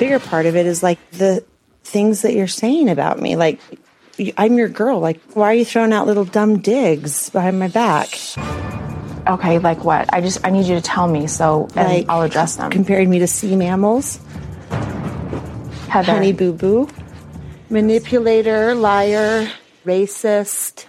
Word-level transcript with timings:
bigger 0.00 0.18
part 0.18 0.46
of 0.46 0.56
it 0.56 0.66
is 0.66 0.82
like 0.82 0.98
the 1.12 1.44
things 1.84 2.22
that 2.22 2.32
you're 2.34 2.48
saying 2.48 2.88
about 2.88 3.20
me. 3.20 3.36
Like, 3.36 3.60
I'm 4.36 4.56
your 4.56 4.68
girl. 4.68 4.98
Like, 4.98 5.20
why 5.34 5.52
are 5.52 5.54
you 5.54 5.64
throwing 5.64 5.92
out 5.92 6.06
little 6.06 6.24
dumb 6.24 6.58
digs 6.58 7.30
behind 7.30 7.58
my 7.58 7.68
back? 7.68 8.08
Okay, 9.28 9.58
like 9.58 9.84
what? 9.84 10.12
I 10.12 10.22
just 10.22 10.44
I 10.44 10.50
need 10.50 10.66
you 10.66 10.74
to 10.74 10.80
tell 10.80 11.06
me 11.06 11.26
so 11.26 11.68
and 11.76 11.88
Like, 11.88 12.06
I'll 12.08 12.22
address 12.22 12.56
them. 12.56 12.70
Comparing 12.70 13.08
me 13.10 13.20
to 13.20 13.26
sea 13.26 13.54
mammals, 13.54 14.18
Heather, 15.88 16.12
honey 16.12 16.32
boo 16.32 16.52
boo, 16.52 16.88
manipulator, 17.68 18.74
liar, 18.74 19.48
racist. 19.84 20.86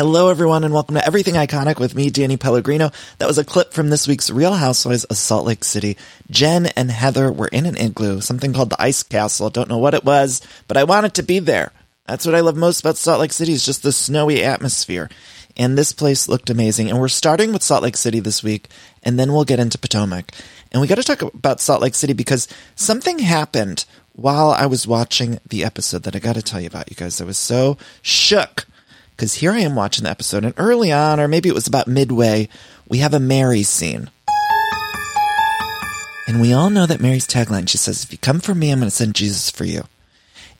Hello, 0.00 0.30
everyone, 0.30 0.64
and 0.64 0.72
welcome 0.72 0.94
to 0.94 1.04
Everything 1.04 1.34
Iconic 1.34 1.78
with 1.78 1.94
me, 1.94 2.08
Danny 2.08 2.38
Pellegrino. 2.38 2.90
That 3.18 3.28
was 3.28 3.36
a 3.36 3.44
clip 3.44 3.74
from 3.74 3.90
this 3.90 4.08
week's 4.08 4.30
Real 4.30 4.54
Housewives 4.54 5.04
of 5.04 5.18
Salt 5.18 5.44
Lake 5.44 5.62
City. 5.62 5.98
Jen 6.30 6.68
and 6.68 6.90
Heather 6.90 7.30
were 7.30 7.48
in 7.48 7.66
an 7.66 7.76
igloo, 7.76 8.22
something 8.22 8.54
called 8.54 8.70
the 8.70 8.82
Ice 8.82 9.02
Castle. 9.02 9.50
Don't 9.50 9.68
know 9.68 9.76
what 9.76 9.92
it 9.92 10.02
was, 10.02 10.40
but 10.68 10.78
I 10.78 10.84
wanted 10.84 11.12
to 11.12 11.22
be 11.22 11.38
there. 11.38 11.70
That's 12.06 12.24
what 12.24 12.34
I 12.34 12.40
love 12.40 12.56
most 12.56 12.80
about 12.80 12.96
Salt 12.96 13.20
Lake 13.20 13.34
City 13.34 13.52
is 13.52 13.66
just 13.66 13.82
the 13.82 13.92
snowy 13.92 14.42
atmosphere. 14.42 15.10
And 15.54 15.76
this 15.76 15.92
place 15.92 16.28
looked 16.28 16.48
amazing. 16.48 16.88
And 16.88 16.98
we're 16.98 17.08
starting 17.08 17.52
with 17.52 17.62
Salt 17.62 17.82
Lake 17.82 17.98
City 17.98 18.20
this 18.20 18.42
week, 18.42 18.68
and 19.02 19.18
then 19.18 19.34
we'll 19.34 19.44
get 19.44 19.60
into 19.60 19.76
Potomac. 19.76 20.32
And 20.72 20.80
we 20.80 20.88
got 20.88 20.94
to 20.94 21.02
talk 21.02 21.20
about 21.20 21.60
Salt 21.60 21.82
Lake 21.82 21.94
City 21.94 22.14
because 22.14 22.48
something 22.74 23.18
happened 23.18 23.84
while 24.12 24.52
I 24.52 24.64
was 24.64 24.86
watching 24.86 25.40
the 25.46 25.62
episode 25.62 26.04
that 26.04 26.16
I 26.16 26.20
got 26.20 26.36
to 26.36 26.42
tell 26.42 26.58
you 26.58 26.68
about, 26.68 26.88
you 26.88 26.96
guys. 26.96 27.20
I 27.20 27.24
was 27.24 27.36
so 27.36 27.76
shook 28.00 28.64
because 29.20 29.34
here 29.34 29.52
I 29.52 29.58
am 29.58 29.74
watching 29.74 30.04
the 30.04 30.10
episode, 30.10 30.46
and 30.46 30.54
early 30.56 30.90
on, 30.90 31.20
or 31.20 31.28
maybe 31.28 31.50
it 31.50 31.54
was 31.54 31.66
about 31.66 31.86
midway, 31.86 32.48
we 32.88 33.00
have 33.00 33.12
a 33.12 33.20
Mary 33.20 33.62
scene. 33.62 34.08
And 36.26 36.40
we 36.40 36.54
all 36.54 36.70
know 36.70 36.86
that 36.86 37.02
Mary's 37.02 37.26
tagline, 37.26 37.68
she 37.68 37.76
says, 37.76 38.02
If 38.02 38.12
you 38.12 38.16
come 38.16 38.40
for 38.40 38.54
me, 38.54 38.70
I'm 38.70 38.78
going 38.78 38.88
to 38.88 38.96
send 38.96 39.14
Jesus 39.14 39.50
for 39.50 39.64
you. 39.64 39.84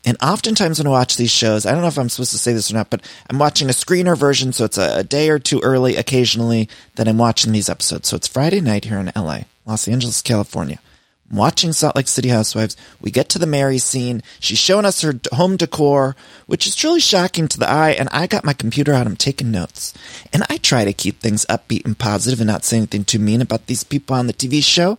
And 0.05 0.19
oftentimes 0.23 0.79
when 0.79 0.87
I 0.87 0.91
watch 0.91 1.17
these 1.17 1.31
shows, 1.31 1.65
I 1.65 1.73
don't 1.73 1.81
know 1.81 1.89
if 1.89 1.99
I'm 1.99 2.11
supposed 2.11 2.33
to 2.33 2.39
say 2.39 2.53
this 2.53 2.71
or 2.71 2.75
not, 2.75 2.91
but 2.91 3.03
I'm 3.31 3.39
watching 3.39 3.71
a 3.71 3.73
screener 3.73 4.15
version, 4.15 4.53
so 4.53 4.67
it's 4.67 4.77
a, 4.77 4.99
a 4.99 5.05
day 5.05 5.31
or 5.31 5.39
two 5.39 5.61
early 5.61 5.97
occasionally 5.97 6.69
that 6.97 7.09
I'm 7.09 7.17
watching 7.17 7.53
these 7.53 7.71
episodes. 7.71 8.09
So 8.09 8.17
it's 8.17 8.29
Friday 8.29 8.61
night 8.61 8.85
here 8.85 8.99
in 8.99 9.11
LA, 9.17 9.45
Los 9.65 9.89
Angeles, 9.89 10.21
California. 10.21 10.81
Watching 11.31 11.73
Salt 11.73 11.95
Lake 11.95 12.09
City 12.09 12.29
Housewives. 12.29 12.77
We 13.01 13.13
get 13.13 13.29
to 13.29 13.39
the 13.39 13.47
Mary 13.47 13.79
scene. 13.79 14.21
She's 14.41 14.59
showing 14.59 14.85
us 14.85 15.03
her 15.03 15.15
home 15.33 15.57
decor, 15.57 16.17
which 16.47 16.67
is 16.67 16.75
truly 16.75 16.99
shocking 16.99 17.47
to 17.47 17.59
the 17.59 17.71
eye. 17.71 17.91
And 17.91 18.09
I 18.11 18.27
got 18.27 18.45
my 18.45 18.53
computer 18.53 18.93
out. 18.93 19.07
I'm 19.07 19.15
taking 19.15 19.53
notes. 19.53 19.95
And 20.33 20.43
I 20.51 20.57
try 20.57 20.85
to 20.85 20.93
keep 20.93 21.21
things 21.21 21.47
upbeat 21.47 21.85
and 21.85 21.97
positive 21.97 22.41
and 22.41 22.49
not 22.49 22.65
say 22.65 22.79
anything 22.79 23.05
too 23.05 23.21
mean 23.21 23.41
about 23.41 23.67
these 23.67 23.85
people 23.85 24.17
on 24.17 24.27
the 24.27 24.33
TV 24.33 24.63
show. 24.63 24.99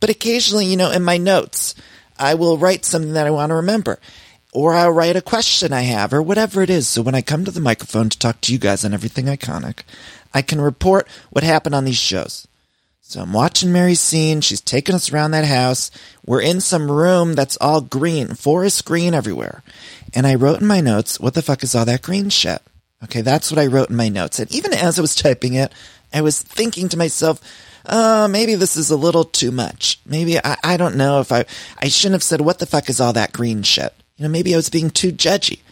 But 0.00 0.10
occasionally, 0.10 0.66
you 0.66 0.76
know, 0.76 0.90
in 0.90 1.04
my 1.04 1.18
notes, 1.18 1.76
I 2.18 2.34
will 2.34 2.58
write 2.58 2.84
something 2.84 3.12
that 3.12 3.26
I 3.26 3.30
want 3.30 3.50
to 3.50 3.54
remember. 3.54 4.00
Or 4.52 4.74
I'll 4.74 4.90
write 4.90 5.14
a 5.14 5.22
question 5.22 5.72
I 5.72 5.82
have, 5.82 6.12
or 6.12 6.20
whatever 6.20 6.62
it 6.62 6.70
is. 6.70 6.88
So 6.88 7.02
when 7.02 7.14
I 7.14 7.22
come 7.22 7.44
to 7.44 7.52
the 7.52 7.60
microphone 7.60 8.08
to 8.08 8.18
talk 8.18 8.40
to 8.40 8.52
you 8.52 8.58
guys 8.58 8.84
on 8.84 8.92
everything 8.92 9.26
iconic, 9.26 9.82
I 10.34 10.42
can 10.42 10.60
report 10.60 11.06
what 11.30 11.44
happened 11.44 11.76
on 11.76 11.84
these 11.84 11.98
shows. 11.98 12.48
So 13.10 13.20
I'm 13.20 13.32
watching 13.32 13.72
Mary's 13.72 13.98
scene. 13.98 14.40
She's 14.40 14.60
taking 14.60 14.94
us 14.94 15.12
around 15.12 15.32
that 15.32 15.44
house. 15.44 15.90
We're 16.24 16.42
in 16.42 16.60
some 16.60 16.88
room 16.88 17.34
that's 17.34 17.56
all 17.60 17.80
green, 17.80 18.36
forest 18.36 18.84
green 18.84 19.14
everywhere. 19.14 19.64
And 20.14 20.28
I 20.28 20.36
wrote 20.36 20.60
in 20.60 20.68
my 20.68 20.80
notes, 20.80 21.18
what 21.18 21.34
the 21.34 21.42
fuck 21.42 21.64
is 21.64 21.74
all 21.74 21.84
that 21.86 22.02
green 22.02 22.30
shit? 22.30 22.62
Okay, 23.02 23.20
that's 23.22 23.50
what 23.50 23.58
I 23.58 23.66
wrote 23.66 23.90
in 23.90 23.96
my 23.96 24.10
notes. 24.10 24.38
And 24.38 24.54
even 24.54 24.72
as 24.72 24.96
I 24.96 25.02
was 25.02 25.16
typing 25.16 25.54
it, 25.54 25.72
I 26.14 26.20
was 26.20 26.40
thinking 26.40 26.88
to 26.88 26.96
myself, 26.96 27.40
oh, 27.84 28.28
maybe 28.28 28.54
this 28.54 28.76
is 28.76 28.92
a 28.92 28.96
little 28.96 29.24
too 29.24 29.50
much. 29.50 29.98
Maybe 30.06 30.38
I, 30.38 30.56
I 30.62 30.76
don't 30.76 30.94
know 30.94 31.18
if 31.18 31.32
I, 31.32 31.46
I 31.78 31.88
shouldn't 31.88 32.14
have 32.14 32.22
said, 32.22 32.40
what 32.40 32.60
the 32.60 32.66
fuck 32.66 32.88
is 32.88 33.00
all 33.00 33.14
that 33.14 33.32
green 33.32 33.64
shit? 33.64 33.92
You 34.18 34.22
know, 34.22 34.28
maybe 34.28 34.54
I 34.54 34.56
was 34.56 34.70
being 34.70 34.88
too 34.88 35.10
judgy. 35.10 35.62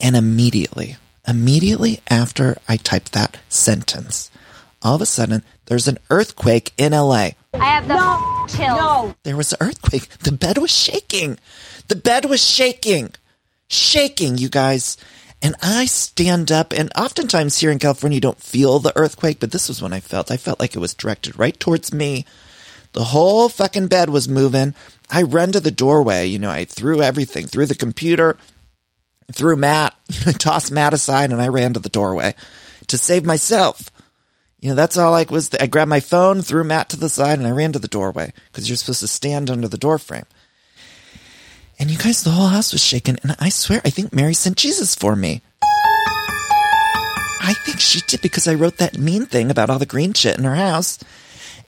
And 0.00 0.16
immediately, 0.16 0.96
immediately 1.26 2.00
after 2.08 2.56
I 2.66 2.78
typed 2.78 3.12
that 3.12 3.36
sentence, 3.50 4.30
all 4.80 4.94
of 4.94 5.02
a 5.02 5.06
sudden, 5.06 5.42
there's 5.68 5.86
an 5.86 5.98
earthquake 6.08 6.72
in 6.78 6.92
LA. 6.92 7.30
I 7.52 7.64
have 7.64 7.86
the 7.86 8.56
chills. 8.56 9.14
There 9.22 9.36
was 9.36 9.52
an 9.52 9.58
earthquake. 9.60 10.08
The 10.20 10.32
bed 10.32 10.56
was 10.56 10.70
shaking. 10.70 11.38
The 11.88 11.96
bed 11.96 12.24
was 12.24 12.42
shaking. 12.42 13.10
Shaking, 13.68 14.38
you 14.38 14.48
guys. 14.48 14.96
And 15.42 15.54
I 15.62 15.84
stand 15.84 16.50
up, 16.50 16.72
and 16.72 16.90
oftentimes 16.96 17.58
here 17.58 17.70
in 17.70 17.78
California, 17.78 18.16
you 18.16 18.20
don't 18.20 18.40
feel 18.40 18.78
the 18.78 18.96
earthquake, 18.96 19.38
but 19.40 19.52
this 19.52 19.68
was 19.68 19.80
when 19.82 19.92
I 19.92 20.00
felt. 20.00 20.30
I 20.30 20.38
felt 20.38 20.58
like 20.58 20.74
it 20.74 20.80
was 20.80 20.94
directed 20.94 21.38
right 21.38 21.58
towards 21.60 21.92
me. 21.92 22.24
The 22.94 23.04
whole 23.04 23.50
fucking 23.50 23.88
bed 23.88 24.08
was 24.08 24.26
moving. 24.26 24.74
I 25.10 25.22
ran 25.22 25.52
to 25.52 25.60
the 25.60 25.70
doorway. 25.70 26.26
You 26.26 26.38
know, 26.38 26.50
I 26.50 26.64
threw 26.64 27.02
everything, 27.02 27.46
threw 27.46 27.66
the 27.66 27.74
computer, 27.74 28.38
threw 29.30 29.54
Matt, 29.54 29.94
tossed 30.38 30.72
Matt 30.72 30.94
aside, 30.94 31.30
and 31.30 31.42
I 31.42 31.48
ran 31.48 31.74
to 31.74 31.80
the 31.80 31.90
doorway 31.90 32.34
to 32.86 32.96
save 32.96 33.24
myself. 33.26 33.90
You 34.60 34.70
know, 34.70 34.74
that's 34.74 34.96
all 34.96 35.14
I 35.14 35.24
was. 35.28 35.50
I 35.60 35.66
grabbed 35.66 35.88
my 35.88 36.00
phone, 36.00 36.42
threw 36.42 36.64
Matt 36.64 36.88
to 36.90 36.96
the 36.96 37.08
side, 37.08 37.38
and 37.38 37.46
I 37.46 37.52
ran 37.52 37.72
to 37.72 37.78
the 37.78 37.88
doorway 37.88 38.32
because 38.50 38.68
you're 38.68 38.76
supposed 38.76 39.00
to 39.00 39.08
stand 39.08 39.50
under 39.50 39.68
the 39.68 39.78
door 39.78 39.98
frame. 39.98 40.26
And 41.78 41.90
you 41.90 41.98
guys, 41.98 42.24
the 42.24 42.30
whole 42.30 42.48
house 42.48 42.72
was 42.72 42.82
shaking, 42.82 43.18
and 43.22 43.36
I 43.38 43.50
swear, 43.50 43.80
I 43.84 43.90
think 43.90 44.12
Mary 44.12 44.34
sent 44.34 44.56
Jesus 44.56 44.96
for 44.96 45.14
me. 45.14 45.42
I 47.40 47.54
think 47.64 47.78
she 47.78 48.00
did 48.08 48.20
because 48.20 48.48
I 48.48 48.54
wrote 48.54 48.78
that 48.78 48.98
mean 48.98 49.26
thing 49.26 49.50
about 49.50 49.70
all 49.70 49.78
the 49.78 49.86
green 49.86 50.12
shit 50.12 50.36
in 50.36 50.44
her 50.44 50.56
house. 50.56 50.98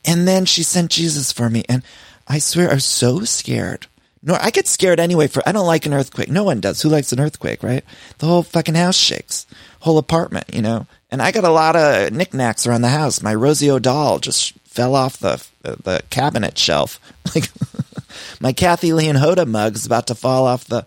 And 0.04 0.26
then 0.26 0.44
she 0.44 0.62
sent 0.62 0.90
Jesus 0.90 1.32
for 1.32 1.48
me. 1.48 1.64
And 1.68 1.82
I 2.26 2.38
swear 2.38 2.70
I 2.70 2.74
was 2.74 2.84
so 2.84 3.20
scared. 3.20 3.86
No, 4.22 4.36
I 4.38 4.50
get 4.50 4.66
scared 4.66 5.00
anyway 5.00 5.28
for, 5.28 5.42
I 5.46 5.52
don't 5.52 5.66
like 5.66 5.86
an 5.86 5.94
earthquake. 5.94 6.28
No 6.28 6.44
one 6.44 6.60
does. 6.60 6.82
Who 6.82 6.88
likes 6.88 7.12
an 7.12 7.20
earthquake, 7.20 7.62
right? 7.62 7.84
The 8.18 8.26
whole 8.26 8.42
fucking 8.42 8.74
house 8.74 8.96
shakes. 8.96 9.46
Whole 9.80 9.96
apartment, 9.96 10.52
you 10.52 10.60
know? 10.60 10.86
And 11.10 11.20
I 11.20 11.32
got 11.32 11.44
a 11.44 11.50
lot 11.50 11.76
of 11.76 12.12
knickknacks 12.12 12.66
around 12.66 12.82
the 12.82 12.88
house. 12.88 13.22
My 13.22 13.34
Rosie 13.34 13.70
O'Donnell 13.70 14.20
just 14.20 14.52
fell 14.60 14.94
off 14.94 15.18
the, 15.18 15.44
the 15.62 16.02
cabinet 16.10 16.58
shelf. 16.58 17.00
Like, 17.34 17.50
my 18.40 18.52
Kathie 18.52 18.92
Lee 18.92 19.08
and 19.08 19.18
Hoda 19.18 19.46
mug's 19.46 19.86
about 19.86 20.08
to 20.08 20.16
fall 20.16 20.46
off 20.46 20.64
the, 20.64 20.84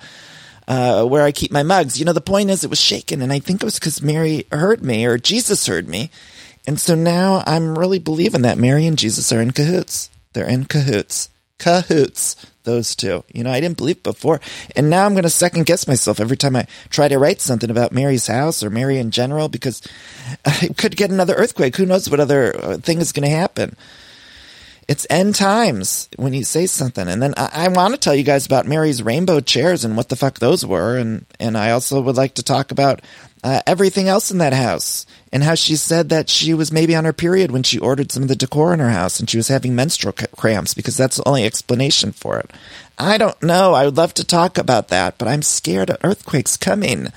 uh, 0.68 1.06
where 1.06 1.24
I 1.24 1.32
keep 1.32 1.52
my 1.52 1.64
mugs. 1.64 1.98
You 1.98 2.06
know, 2.06 2.12
the 2.12 2.20
point 2.20 2.50
is 2.50 2.64
it 2.64 2.70
was 2.70 2.82
shaken, 2.82 3.22
and 3.22 3.32
I 3.32 3.40
think 3.40 3.62
it 3.62 3.66
was 3.66 3.80
because 3.80 4.02
Mary 4.02 4.46
heard 4.52 4.84
me 4.84 5.06
or 5.06 5.18
Jesus 5.18 5.68
heard 5.68 5.88
me. 5.88 6.10
And 6.66 6.80
so 6.80 6.96
now 6.96 7.44
I'm 7.46 7.78
really 7.78 8.00
believing 8.00 8.42
that 8.42 8.58
Mary 8.58 8.86
and 8.88 8.98
Jesus 8.98 9.32
are 9.32 9.42
in 9.42 9.52
cahoots. 9.52 10.10
They're 10.34 10.50
in 10.50 10.66
cahoots. 10.66 11.30
Cahoots. 11.60 12.36
Those 12.64 12.96
two. 12.96 13.24
You 13.34 13.44
know, 13.44 13.52
I 13.52 13.60
didn't 13.60 13.78
believe 13.78 14.04
before. 14.04 14.40
And 14.76 14.90
now 14.90 15.06
I'm 15.06 15.14
going 15.14 15.24
to 15.24 15.30
second 15.30 15.66
guess 15.66 15.88
myself 15.88 16.20
every 16.20 16.38
time 16.38 16.56
I 16.56 16.66
try 16.90 17.10
to 17.10 17.20
write 17.20 17.42
something 17.42 17.70
about 17.70 17.92
Mary's 17.92 18.28
house 18.28 18.64
or 18.64 18.70
Mary 18.70 18.98
in 18.98 19.12
general 19.12 19.50
because 19.50 19.82
I 20.46 20.70
could 20.78 20.96
get 20.96 21.12
another 21.12 21.36
earthquake. 21.36 21.76
Who 21.76 21.86
knows 21.86 22.10
what 22.10 22.20
other 22.20 22.56
uh, 22.56 22.78
thing 22.78 23.00
is 23.00 23.12
going 23.12 23.28
to 23.28 23.36
happen? 23.36 23.76
It's 24.88 25.08
end 25.10 25.36
times 25.36 26.10
when 26.18 26.34
you 26.34 26.44
say 26.44 26.66
something. 26.66 27.08
And 27.08 27.22
then 27.22 27.34
I, 27.38 27.66
I 27.66 27.68
want 27.70 27.94
to 27.94 28.00
tell 28.00 28.16
you 28.16 28.24
guys 28.24 28.46
about 28.46 28.66
Mary's 28.66 29.04
rainbow 29.04 29.40
chairs 29.40 29.86
and 29.86 29.96
what 29.96 30.10
the 30.10 30.16
fuck 30.16 30.40
those 30.40 30.66
were. 30.66 30.98
And, 30.98 31.26
and 31.40 31.58
I 31.58 31.72
also 31.72 32.02
would 32.02 32.18
like 32.18 32.36
to 32.36 32.44
talk 32.44 32.72
about 32.72 33.02
uh, 33.44 33.62
everything 33.68 34.08
else 34.08 34.32
in 34.32 34.38
that 34.38 34.54
house 34.54 35.06
and 35.32 35.44
how 35.44 35.56
she 35.56 35.76
said 35.76 36.10
that 36.10 36.30
she 36.30 36.54
was 36.54 36.72
maybe 36.72 36.96
on 36.96 37.06
her 37.06 37.14
period 37.14 37.52
when 37.52 37.64
she 37.64 37.78
ordered 37.78 38.12
some 38.12 38.24
of 38.24 38.30
the 38.30 38.36
decor 38.36 38.74
in 38.74 38.80
her 38.80 38.92
house 38.92 39.20
and 39.20 39.30
she 39.30 39.38
was 39.38 39.50
having 39.50 39.76
menstrual 39.76 40.14
cramps 40.14 40.74
because 40.74 40.96
that's 40.96 41.18
the 41.18 41.28
only 41.28 41.44
explanation 41.44 42.12
for 42.12 42.40
it. 42.40 42.52
I 42.98 43.18
don't 43.18 43.42
know. 43.44 43.74
I 43.74 43.86
would 43.86 43.98
love 43.98 44.14
to 44.16 44.24
talk 44.24 44.58
about 44.58 44.88
that, 44.90 45.18
but 45.18 45.28
I'm 45.28 45.42
scared 45.42 45.90
of 45.90 45.98
earthquakes 46.04 46.56
coming. 46.56 47.08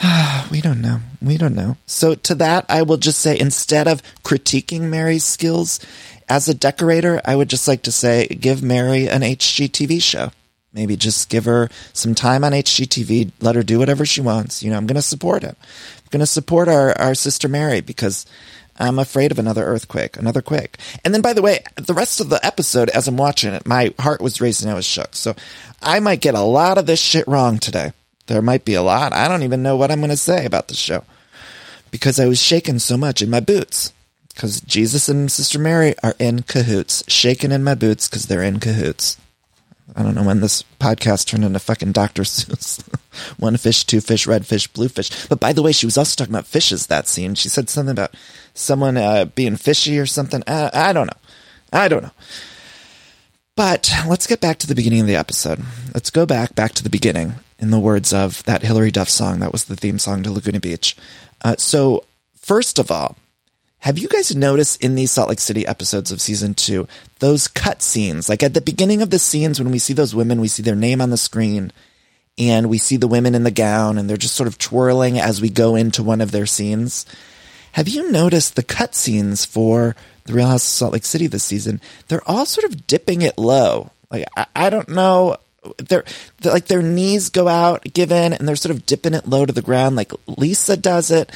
we 0.50 0.60
don't 0.60 0.80
know. 0.80 1.00
We 1.22 1.38
don't 1.38 1.54
know. 1.54 1.76
So 1.86 2.14
to 2.14 2.34
that, 2.36 2.66
I 2.68 2.82
will 2.82 2.96
just 2.98 3.20
say 3.20 3.38
instead 3.38 3.88
of 3.88 4.02
critiquing 4.22 4.82
Mary's 4.82 5.24
skills 5.24 5.80
as 6.28 6.48
a 6.48 6.54
decorator, 6.54 7.20
I 7.24 7.34
would 7.34 7.48
just 7.48 7.66
like 7.66 7.82
to 7.82 7.92
say 7.92 8.26
give 8.26 8.62
Mary 8.62 9.08
an 9.08 9.22
HGTV 9.22 10.02
show. 10.02 10.30
Maybe 10.78 10.94
just 10.94 11.28
give 11.28 11.44
her 11.46 11.68
some 11.92 12.14
time 12.14 12.44
on 12.44 12.52
HGTV, 12.52 13.32
let 13.40 13.56
her 13.56 13.64
do 13.64 13.80
whatever 13.80 14.06
she 14.06 14.20
wants. 14.20 14.62
You 14.62 14.70
know, 14.70 14.76
I'm 14.76 14.86
going 14.86 14.94
to 14.94 15.02
support 15.02 15.42
it. 15.42 15.56
I'm 15.58 16.08
going 16.10 16.20
to 16.20 16.26
support 16.26 16.68
our, 16.68 16.96
our 16.96 17.16
sister 17.16 17.48
Mary 17.48 17.80
because 17.80 18.24
I'm 18.76 19.00
afraid 19.00 19.32
of 19.32 19.40
another 19.40 19.64
earthquake, 19.64 20.16
another 20.16 20.40
quake. 20.40 20.76
And 21.04 21.12
then, 21.12 21.20
by 21.20 21.32
the 21.32 21.42
way, 21.42 21.64
the 21.74 21.94
rest 21.94 22.20
of 22.20 22.28
the 22.28 22.38
episode, 22.46 22.90
as 22.90 23.08
I'm 23.08 23.16
watching 23.16 23.52
it, 23.52 23.66
my 23.66 23.92
heart 23.98 24.20
was 24.20 24.40
racing. 24.40 24.70
I 24.70 24.74
was 24.74 24.86
shook. 24.86 25.16
So 25.16 25.34
I 25.82 25.98
might 25.98 26.20
get 26.20 26.36
a 26.36 26.42
lot 26.42 26.78
of 26.78 26.86
this 26.86 27.00
shit 27.00 27.26
wrong 27.26 27.58
today. 27.58 27.92
There 28.28 28.40
might 28.40 28.64
be 28.64 28.74
a 28.74 28.82
lot. 28.82 29.12
I 29.12 29.26
don't 29.26 29.42
even 29.42 29.64
know 29.64 29.76
what 29.76 29.90
I'm 29.90 29.98
going 29.98 30.10
to 30.10 30.16
say 30.16 30.44
about 30.44 30.68
the 30.68 30.76
show 30.76 31.02
because 31.90 32.20
I 32.20 32.26
was 32.26 32.40
shaking 32.40 32.78
so 32.78 32.96
much 32.96 33.20
in 33.20 33.30
my 33.30 33.40
boots. 33.40 33.92
Because 34.28 34.60
Jesus 34.60 35.08
and 35.08 35.32
Sister 35.32 35.58
Mary 35.58 35.96
are 36.04 36.14
in 36.20 36.42
cahoots, 36.42 37.02
shaking 37.08 37.50
in 37.50 37.64
my 37.64 37.74
boots 37.74 38.08
because 38.08 38.26
they're 38.26 38.44
in 38.44 38.60
cahoots. 38.60 39.16
I 39.96 40.02
don't 40.02 40.14
know 40.14 40.22
when 40.22 40.40
this 40.40 40.62
podcast 40.78 41.26
turned 41.26 41.44
into 41.44 41.58
fucking 41.58 41.92
Dr. 41.92 42.22
Seuss. 42.22 42.82
One 43.38 43.56
fish, 43.56 43.84
two 43.84 44.00
fish, 44.00 44.26
red 44.26 44.46
fish, 44.46 44.66
blue 44.68 44.88
fish. 44.88 45.26
But 45.28 45.40
by 45.40 45.52
the 45.52 45.62
way, 45.62 45.72
she 45.72 45.86
was 45.86 45.98
also 45.98 46.14
talking 46.16 46.34
about 46.34 46.46
fishes 46.46 46.86
that 46.86 47.08
scene. 47.08 47.34
She 47.34 47.48
said 47.48 47.68
something 47.68 47.92
about 47.92 48.14
someone 48.54 48.96
uh, 48.96 49.24
being 49.26 49.56
fishy 49.56 49.98
or 49.98 50.06
something. 50.06 50.42
I, 50.46 50.70
I 50.72 50.92
don't 50.92 51.06
know. 51.06 51.20
I 51.72 51.88
don't 51.88 52.02
know. 52.02 52.12
But 53.56 53.92
let's 54.06 54.26
get 54.26 54.40
back 54.40 54.58
to 54.58 54.66
the 54.68 54.74
beginning 54.74 55.00
of 55.00 55.06
the 55.08 55.16
episode. 55.16 55.60
Let's 55.92 56.10
go 56.10 56.26
back, 56.26 56.54
back 56.54 56.74
to 56.74 56.84
the 56.84 56.90
beginning 56.90 57.34
in 57.58 57.70
the 57.70 57.80
words 57.80 58.12
of 58.12 58.44
that 58.44 58.62
Hilary 58.62 58.92
Duff 58.92 59.08
song. 59.08 59.40
That 59.40 59.52
was 59.52 59.64
the 59.64 59.74
theme 59.74 59.98
song 59.98 60.22
to 60.22 60.30
Laguna 60.30 60.60
Beach. 60.60 60.96
Uh, 61.42 61.56
so, 61.58 62.04
first 62.36 62.78
of 62.78 62.92
all, 62.92 63.16
have 63.80 63.98
you 63.98 64.08
guys 64.08 64.34
noticed 64.34 64.82
in 64.82 64.94
these 64.96 65.10
Salt 65.10 65.28
Lake 65.28 65.40
City 65.40 65.66
episodes 65.66 66.10
of 66.10 66.20
season 66.20 66.54
two, 66.54 66.88
those 67.20 67.46
cut 67.46 67.80
scenes? 67.80 68.28
Like 68.28 68.42
at 68.42 68.54
the 68.54 68.60
beginning 68.60 69.02
of 69.02 69.10
the 69.10 69.18
scenes, 69.18 69.60
when 69.60 69.70
we 69.70 69.78
see 69.78 69.92
those 69.92 70.14
women, 70.14 70.40
we 70.40 70.48
see 70.48 70.62
their 70.62 70.74
name 70.74 71.00
on 71.00 71.10
the 71.10 71.16
screen 71.16 71.72
and 72.36 72.68
we 72.68 72.78
see 72.78 72.96
the 72.96 73.08
women 73.08 73.34
in 73.34 73.44
the 73.44 73.50
gown 73.50 73.96
and 73.96 74.08
they're 74.08 74.16
just 74.16 74.34
sort 74.34 74.48
of 74.48 74.58
twirling 74.58 75.18
as 75.18 75.40
we 75.40 75.48
go 75.48 75.76
into 75.76 76.02
one 76.02 76.20
of 76.20 76.32
their 76.32 76.46
scenes. 76.46 77.06
Have 77.72 77.88
you 77.88 78.10
noticed 78.10 78.56
the 78.56 78.62
cut 78.62 78.94
scenes 78.94 79.44
for 79.44 79.94
the 80.24 80.32
Real 80.32 80.48
House 80.48 80.64
of 80.64 80.70
Salt 80.70 80.92
Lake 80.94 81.04
City 81.04 81.28
this 81.28 81.44
season? 81.44 81.80
They're 82.08 82.28
all 82.28 82.46
sort 82.46 82.64
of 82.64 82.86
dipping 82.86 83.22
it 83.22 83.38
low. 83.38 83.90
Like, 84.10 84.26
I, 84.36 84.46
I 84.56 84.70
don't 84.70 84.88
know. 84.88 85.36
They're 85.76 86.04
like 86.42 86.66
their 86.66 86.82
knees 86.82 87.28
go 87.28 87.46
out, 87.46 87.84
give 87.92 88.10
in, 88.10 88.32
and 88.32 88.48
they're 88.48 88.56
sort 88.56 88.74
of 88.74 88.86
dipping 88.86 89.14
it 89.14 89.28
low 89.28 89.44
to 89.44 89.52
the 89.52 89.62
ground. 89.62 89.96
Like 89.96 90.12
Lisa 90.26 90.76
does 90.76 91.10
it. 91.10 91.30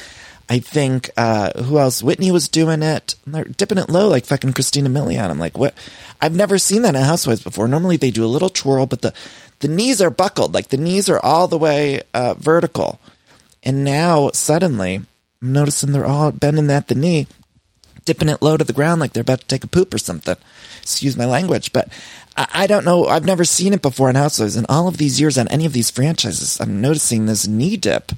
I 0.49 0.59
think 0.59 1.09
uh, 1.15 1.63
who 1.63 1.79
else? 1.79 2.03
Whitney 2.03 2.31
was 2.31 2.49
doing 2.49 2.83
it. 2.83 3.15
They're 3.25 3.45
dipping 3.45 3.77
it 3.77 3.89
low 3.89 4.09
like 4.09 4.25
fucking 4.25 4.53
Christina 4.53 4.89
Milian. 4.89 5.29
I'm 5.29 5.39
like, 5.39 5.57
what? 5.57 5.73
I've 6.21 6.35
never 6.35 6.57
seen 6.57 6.81
that 6.81 6.95
in 6.95 7.01
Housewives 7.01 7.43
before. 7.43 7.67
Normally 7.67 7.97
they 7.97 8.11
do 8.11 8.25
a 8.25 8.27
little 8.27 8.49
twirl, 8.49 8.85
but 8.85 9.01
the 9.01 9.13
the 9.59 9.67
knees 9.69 10.01
are 10.01 10.09
buckled, 10.09 10.53
like 10.53 10.67
the 10.67 10.77
knees 10.77 11.09
are 11.09 11.19
all 11.19 11.47
the 11.47 11.57
way 11.57 12.01
uh, 12.13 12.33
vertical. 12.33 12.99
And 13.63 13.85
now 13.85 14.29
suddenly, 14.31 14.95
I'm 15.41 15.53
noticing 15.53 15.91
they're 15.93 16.05
all 16.05 16.31
bending 16.31 16.69
at 16.69 16.89
the 16.89 16.95
knee, 16.95 17.27
dipping 18.03 18.27
it 18.27 18.41
low 18.41 18.57
to 18.57 18.63
the 18.65 18.73
ground 18.73 18.99
like 18.99 19.13
they're 19.13 19.21
about 19.21 19.39
to 19.39 19.47
take 19.47 19.63
a 19.63 19.67
poop 19.67 19.93
or 19.93 19.97
something. 19.97 20.35
Excuse 20.81 21.15
my 21.15 21.25
language, 21.25 21.71
but 21.71 21.87
I, 22.35 22.47
I 22.53 22.67
don't 22.67 22.83
know. 22.83 23.05
I've 23.05 23.25
never 23.25 23.45
seen 23.45 23.73
it 23.73 23.81
before 23.81 24.09
in 24.09 24.15
Housewives. 24.15 24.57
In 24.57 24.65
all 24.67 24.89
of 24.89 24.97
these 24.97 25.21
years 25.21 25.37
on 25.37 25.47
any 25.47 25.65
of 25.65 25.73
these 25.73 25.89
franchises, 25.89 26.59
I'm 26.59 26.81
noticing 26.81 27.25
this 27.25 27.47
knee 27.47 27.77
dip. 27.77 28.11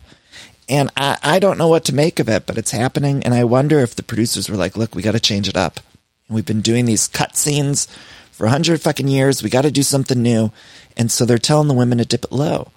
And 0.67 0.91
I, 0.97 1.17
I 1.21 1.39
don't 1.39 1.57
know 1.57 1.67
what 1.67 1.85
to 1.85 1.95
make 1.95 2.19
of 2.19 2.27
it, 2.27 2.45
but 2.45 2.57
it's 2.57 2.71
happening. 2.71 3.23
And 3.23 3.33
I 3.33 3.44
wonder 3.44 3.79
if 3.79 3.95
the 3.95 4.03
producers 4.03 4.50
were 4.50 4.57
like, 4.57 4.75
look, 4.75 4.95
we 4.95 5.01
got 5.01 5.12
to 5.12 5.19
change 5.19 5.47
it 5.47 5.57
up. 5.57 5.79
And 6.27 6.35
we've 6.35 6.45
been 6.45 6.62
doing 6.62 6.85
these 6.85 7.07
cut 7.07 7.38
scenes 7.38 7.88
for 8.31 8.47
a 8.47 8.50
hundred 8.50 8.81
fucking 8.81 9.07
years. 9.07 9.44
We 9.44 9.50
got 9.50 9.62
to 9.62 9.71
do 9.71 9.83
something 9.83 10.21
new. 10.21 10.51
And 10.97 11.12
so 11.12 11.25
they're 11.25 11.38
telling 11.38 11.67
the 11.67 11.73
women 11.73 12.00
to 12.00 12.06
dip 12.06 12.25
it 12.25 12.31
low. 12.31 12.71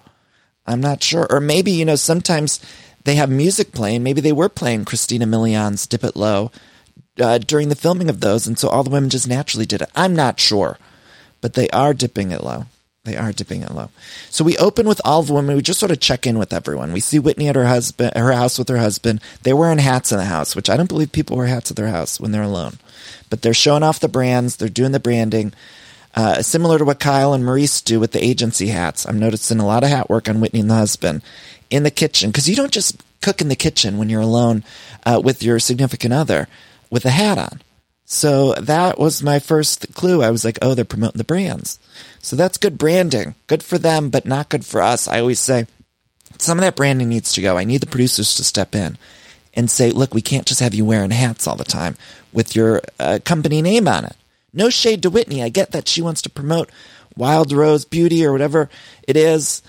I'm 0.67 0.81
not 0.81 1.01
sure. 1.01 1.25
Or 1.29 1.39
maybe, 1.39 1.71
you 1.71 1.83
know, 1.83 1.95
sometimes 1.95 2.59
they 3.05 3.15
have 3.15 3.29
music 3.29 3.71
playing. 3.71 4.03
Maybe 4.03 4.21
they 4.21 4.31
were 4.31 4.49
playing 4.49 4.85
Christina 4.85 5.25
Milian's 5.25 5.87
Dip 5.87 6.03
It 6.03 6.15
Low 6.15 6.51
uh, 7.19 7.39
during 7.39 7.69
the 7.69 7.75
filming 7.75 8.09
of 8.09 8.19
those. 8.19 8.45
And 8.45 8.59
so 8.59 8.69
all 8.69 8.83
the 8.83 8.91
women 8.91 9.09
just 9.09 9.27
naturally 9.27 9.65
did 9.65 9.81
it. 9.81 9.89
I'm 9.95 10.15
not 10.15 10.39
sure. 10.39 10.77
But 11.41 11.53
they 11.53 11.69
are 11.69 11.93
dipping 11.93 12.31
it 12.31 12.43
low. 12.43 12.65
They 13.05 13.15
are 13.15 13.31
dipping 13.31 13.61
it 13.63 13.71
low. 13.71 13.89
So 14.29 14.43
we 14.43 14.57
open 14.57 14.87
with 14.87 15.01
all 15.05 15.23
the 15.23 15.33
women. 15.33 15.55
We 15.55 15.61
just 15.61 15.79
sort 15.79 15.91
of 15.91 15.99
check 15.99 16.27
in 16.27 16.37
with 16.37 16.51
everyone. 16.53 16.91
We 16.91 16.99
see 16.99 17.17
Whitney 17.17 17.47
at 17.47 17.55
her 17.55 17.65
husband, 17.65 18.11
her 18.15 18.33
house 18.33 18.59
with 18.59 18.67
her 18.67 18.77
husband. 18.77 19.21
They're 19.43 19.55
wearing 19.55 19.77
hats 19.77 20.11
in 20.11 20.17
the 20.17 20.25
house, 20.25 20.55
which 20.55 20.69
I 20.69 20.75
don't 20.75 20.89
believe 20.89 21.11
people 21.11 21.37
wear 21.37 21.47
hats 21.47 21.71
at 21.71 21.77
their 21.77 21.87
house 21.87 22.19
when 22.19 22.31
they're 22.31 22.43
alone. 22.43 22.77
But 23.29 23.41
they're 23.41 23.53
showing 23.53 23.83
off 23.83 24.01
the 24.01 24.09
brands. 24.09 24.57
They're 24.57 24.67
doing 24.69 24.91
the 24.91 24.99
branding. 24.99 25.53
Uh, 26.13 26.41
similar 26.41 26.77
to 26.77 26.85
what 26.85 26.99
Kyle 26.99 27.33
and 27.33 27.45
Maurice 27.45 27.81
do 27.81 27.99
with 27.99 28.11
the 28.11 28.23
agency 28.23 28.67
hats. 28.67 29.05
I'm 29.07 29.19
noticing 29.19 29.59
a 29.59 29.65
lot 29.65 29.83
of 29.83 29.89
hat 29.89 30.09
work 30.09 30.27
on 30.27 30.41
Whitney 30.41 30.59
and 30.59 30.69
the 30.69 30.75
husband 30.75 31.21
in 31.69 31.83
the 31.83 31.91
kitchen 31.91 32.31
because 32.31 32.49
you 32.49 32.55
don't 32.55 32.73
just 32.73 33.01
cook 33.21 33.41
in 33.41 33.47
the 33.47 33.55
kitchen 33.55 33.97
when 33.97 34.09
you're 34.09 34.21
alone 34.21 34.63
uh, 35.05 35.21
with 35.23 35.43
your 35.43 35.59
significant 35.59 36.13
other 36.13 36.47
with 36.89 37.05
a 37.05 37.11
hat 37.11 37.37
on. 37.37 37.61
So 38.05 38.53
that 38.55 38.97
was 38.97 39.21
my 39.21 39.37
first 39.37 39.93
clue. 39.93 40.23
I 40.23 40.31
was 40.31 40.43
like, 40.43 40.57
oh, 40.63 40.73
they're 40.73 40.83
promoting 40.83 41.19
the 41.19 41.23
brands. 41.23 41.77
So 42.21 42.35
that's 42.35 42.57
good 42.57 42.77
branding. 42.77 43.35
Good 43.47 43.63
for 43.63 43.77
them, 43.77 44.09
but 44.09 44.25
not 44.25 44.49
good 44.49 44.65
for 44.65 44.81
us. 44.81 45.07
I 45.07 45.19
always 45.19 45.39
say 45.39 45.67
some 46.37 46.57
of 46.57 46.61
that 46.61 46.75
branding 46.75 47.09
needs 47.09 47.33
to 47.33 47.41
go. 47.41 47.57
I 47.57 47.63
need 47.63 47.81
the 47.81 47.87
producers 47.87 48.35
to 48.35 48.43
step 48.43 48.75
in 48.75 48.97
and 49.53 49.69
say, 49.69 49.91
look, 49.91 50.13
we 50.13 50.21
can't 50.21 50.45
just 50.45 50.59
have 50.59 50.73
you 50.73 50.85
wearing 50.85 51.11
hats 51.11 51.47
all 51.47 51.55
the 51.55 51.63
time 51.63 51.95
with 52.31 52.55
your 52.55 52.81
uh, 52.99 53.19
company 53.25 53.61
name 53.61 53.87
on 53.87 54.05
it. 54.05 54.15
No 54.53 54.69
shade 54.69 55.01
to 55.03 55.09
Whitney. 55.09 55.43
I 55.43 55.49
get 55.49 55.71
that 55.71 55.87
she 55.87 56.01
wants 56.01 56.21
to 56.23 56.29
promote 56.29 56.69
Wild 57.15 57.51
Rose 57.51 57.85
Beauty 57.85 58.25
or 58.25 58.31
whatever 58.31 58.69
it 59.07 59.17
is. 59.17 59.61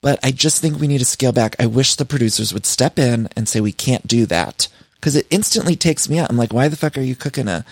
But 0.00 0.18
I 0.22 0.30
just 0.30 0.62
think 0.62 0.78
we 0.78 0.88
need 0.88 0.98
to 0.98 1.04
scale 1.04 1.32
back. 1.32 1.56
I 1.58 1.66
wish 1.66 1.94
the 1.94 2.04
producers 2.04 2.54
would 2.54 2.66
step 2.66 2.98
in 2.98 3.28
and 3.36 3.48
say, 3.48 3.60
we 3.60 3.72
can't 3.72 4.06
do 4.06 4.26
that. 4.26 4.68
Because 4.94 5.16
it 5.16 5.26
instantly 5.30 5.76
takes 5.76 6.08
me 6.08 6.18
out. 6.18 6.30
I'm 6.30 6.36
like, 6.36 6.52
why 6.52 6.68
the 6.68 6.76
fuck 6.76 6.96
are 6.96 7.02
you 7.02 7.16
cooking 7.16 7.48
a, 7.48 7.64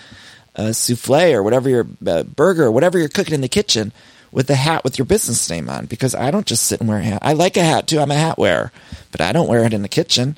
a 0.59 0.73
souffle 0.73 1.33
or 1.33 1.43
whatever 1.43 1.69
your 1.69 1.87
uh, 2.05 2.23
burger 2.23 2.65
or 2.65 2.71
whatever 2.71 2.97
you're 2.97 3.09
cooking 3.09 3.33
in 3.33 3.41
the 3.41 3.47
kitchen 3.47 3.91
with 4.31 4.49
a 4.49 4.55
hat 4.55 4.83
with 4.83 4.97
your 4.97 5.05
business 5.05 5.49
name 5.49 5.69
on? 5.69 5.85
Because 5.85 6.15
I 6.15 6.31
don't 6.31 6.45
just 6.45 6.63
sit 6.63 6.79
and 6.79 6.89
wear 6.89 6.99
a 6.99 7.03
hat. 7.03 7.19
I 7.21 7.33
like 7.33 7.57
a 7.57 7.63
hat 7.63 7.87
too. 7.87 7.99
I'm 7.99 8.11
a 8.11 8.15
hat 8.15 8.37
wearer, 8.37 8.71
but 9.11 9.21
I 9.21 9.31
don't 9.31 9.47
wear 9.47 9.63
it 9.65 9.73
in 9.73 9.81
the 9.81 9.89
kitchen. 9.89 10.37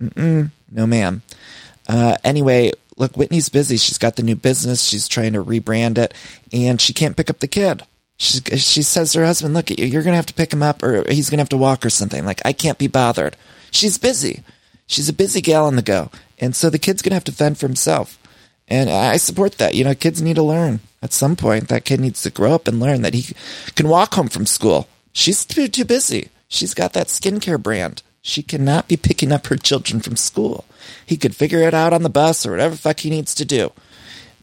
Mm-mm, 0.00 0.50
no, 0.70 0.86
ma'am. 0.86 1.22
Uh, 1.88 2.16
anyway, 2.24 2.72
look, 2.96 3.16
Whitney's 3.16 3.48
busy. 3.48 3.76
She's 3.76 3.98
got 3.98 4.16
the 4.16 4.22
new 4.22 4.36
business. 4.36 4.82
She's 4.82 5.08
trying 5.08 5.32
to 5.34 5.44
rebrand 5.44 5.98
it, 5.98 6.14
and 6.52 6.80
she 6.80 6.92
can't 6.92 7.16
pick 7.16 7.30
up 7.30 7.40
the 7.40 7.48
kid. 7.48 7.82
She, 8.16 8.40
she 8.40 8.82
says 8.82 9.12
to 9.12 9.20
her 9.20 9.24
husband, 9.24 9.54
Look, 9.54 9.70
at 9.70 9.78
you 9.78 9.86
you're 9.86 10.02
to 10.02 10.12
have 10.12 10.26
to 10.26 10.34
pick 10.34 10.52
him 10.52 10.62
up, 10.62 10.82
or 10.82 11.04
he's 11.10 11.28
to 11.30 11.36
have 11.38 11.48
to 11.50 11.56
walk 11.56 11.84
or 11.84 11.90
something. 11.90 12.24
Like, 12.24 12.40
I 12.44 12.52
can't 12.52 12.78
be 12.78 12.86
bothered. 12.86 13.36
She's 13.70 13.98
busy. 13.98 14.42
She's 14.86 15.08
a 15.08 15.12
busy 15.12 15.40
gal 15.40 15.66
on 15.66 15.76
the 15.76 15.82
go. 15.82 16.10
And 16.38 16.54
so 16.54 16.70
the 16.70 16.78
kid's 16.78 17.02
to 17.02 17.14
have 17.14 17.24
to 17.24 17.32
fend 17.32 17.58
for 17.58 17.66
himself. 17.66 18.18
And 18.68 18.88
I 18.88 19.16
support 19.16 19.58
that. 19.58 19.74
You 19.74 19.84
know, 19.84 19.94
kids 19.94 20.22
need 20.22 20.36
to 20.36 20.42
learn 20.42 20.80
at 21.02 21.12
some 21.12 21.36
point. 21.36 21.68
That 21.68 21.84
kid 21.84 22.00
needs 22.00 22.22
to 22.22 22.30
grow 22.30 22.54
up 22.54 22.66
and 22.68 22.80
learn 22.80 23.02
that 23.02 23.14
he 23.14 23.34
can 23.74 23.88
walk 23.88 24.14
home 24.14 24.28
from 24.28 24.46
school. 24.46 24.88
She's 25.12 25.44
too, 25.44 25.68
too 25.68 25.84
busy. 25.84 26.28
She's 26.48 26.74
got 26.74 26.92
that 26.92 27.08
skincare 27.08 27.62
brand. 27.62 28.02
She 28.22 28.42
cannot 28.42 28.88
be 28.88 28.96
picking 28.96 29.32
up 29.32 29.48
her 29.48 29.56
children 29.56 30.00
from 30.00 30.16
school. 30.16 30.64
He 31.04 31.16
could 31.16 31.34
figure 31.34 31.60
it 31.60 31.74
out 31.74 31.92
on 31.92 32.02
the 32.02 32.08
bus 32.08 32.46
or 32.46 32.52
whatever 32.52 32.76
fuck 32.76 33.00
he 33.00 33.10
needs 33.10 33.34
to 33.34 33.44
do. 33.44 33.72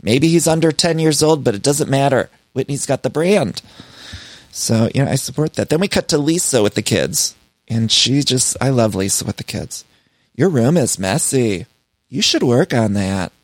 Maybe 0.01 0.27
he's 0.27 0.47
under 0.47 0.71
10 0.71 0.99
years 0.99 1.23
old, 1.23 1.43
but 1.43 1.55
it 1.55 1.63
doesn't 1.63 1.89
matter. 1.89 2.29
Whitney's 2.53 2.85
got 2.85 3.03
the 3.03 3.09
brand. 3.09 3.61
So, 4.51 4.89
you 4.93 5.03
know, 5.03 5.11
I 5.11 5.15
support 5.15 5.53
that. 5.53 5.69
Then 5.69 5.79
we 5.79 5.87
cut 5.87 6.07
to 6.09 6.17
Lisa 6.17 6.61
with 6.61 6.75
the 6.75 6.81
kids. 6.81 7.35
And 7.67 7.91
she 7.91 8.21
just, 8.21 8.57
I 8.59 8.69
love 8.69 8.95
Lisa 8.95 9.23
with 9.23 9.37
the 9.37 9.43
kids. 9.43 9.85
Your 10.35 10.49
room 10.49 10.75
is 10.75 10.99
messy. 10.99 11.67
You 12.09 12.21
should 12.21 12.43
work 12.43 12.73
on 12.73 12.93
that. 12.93 13.31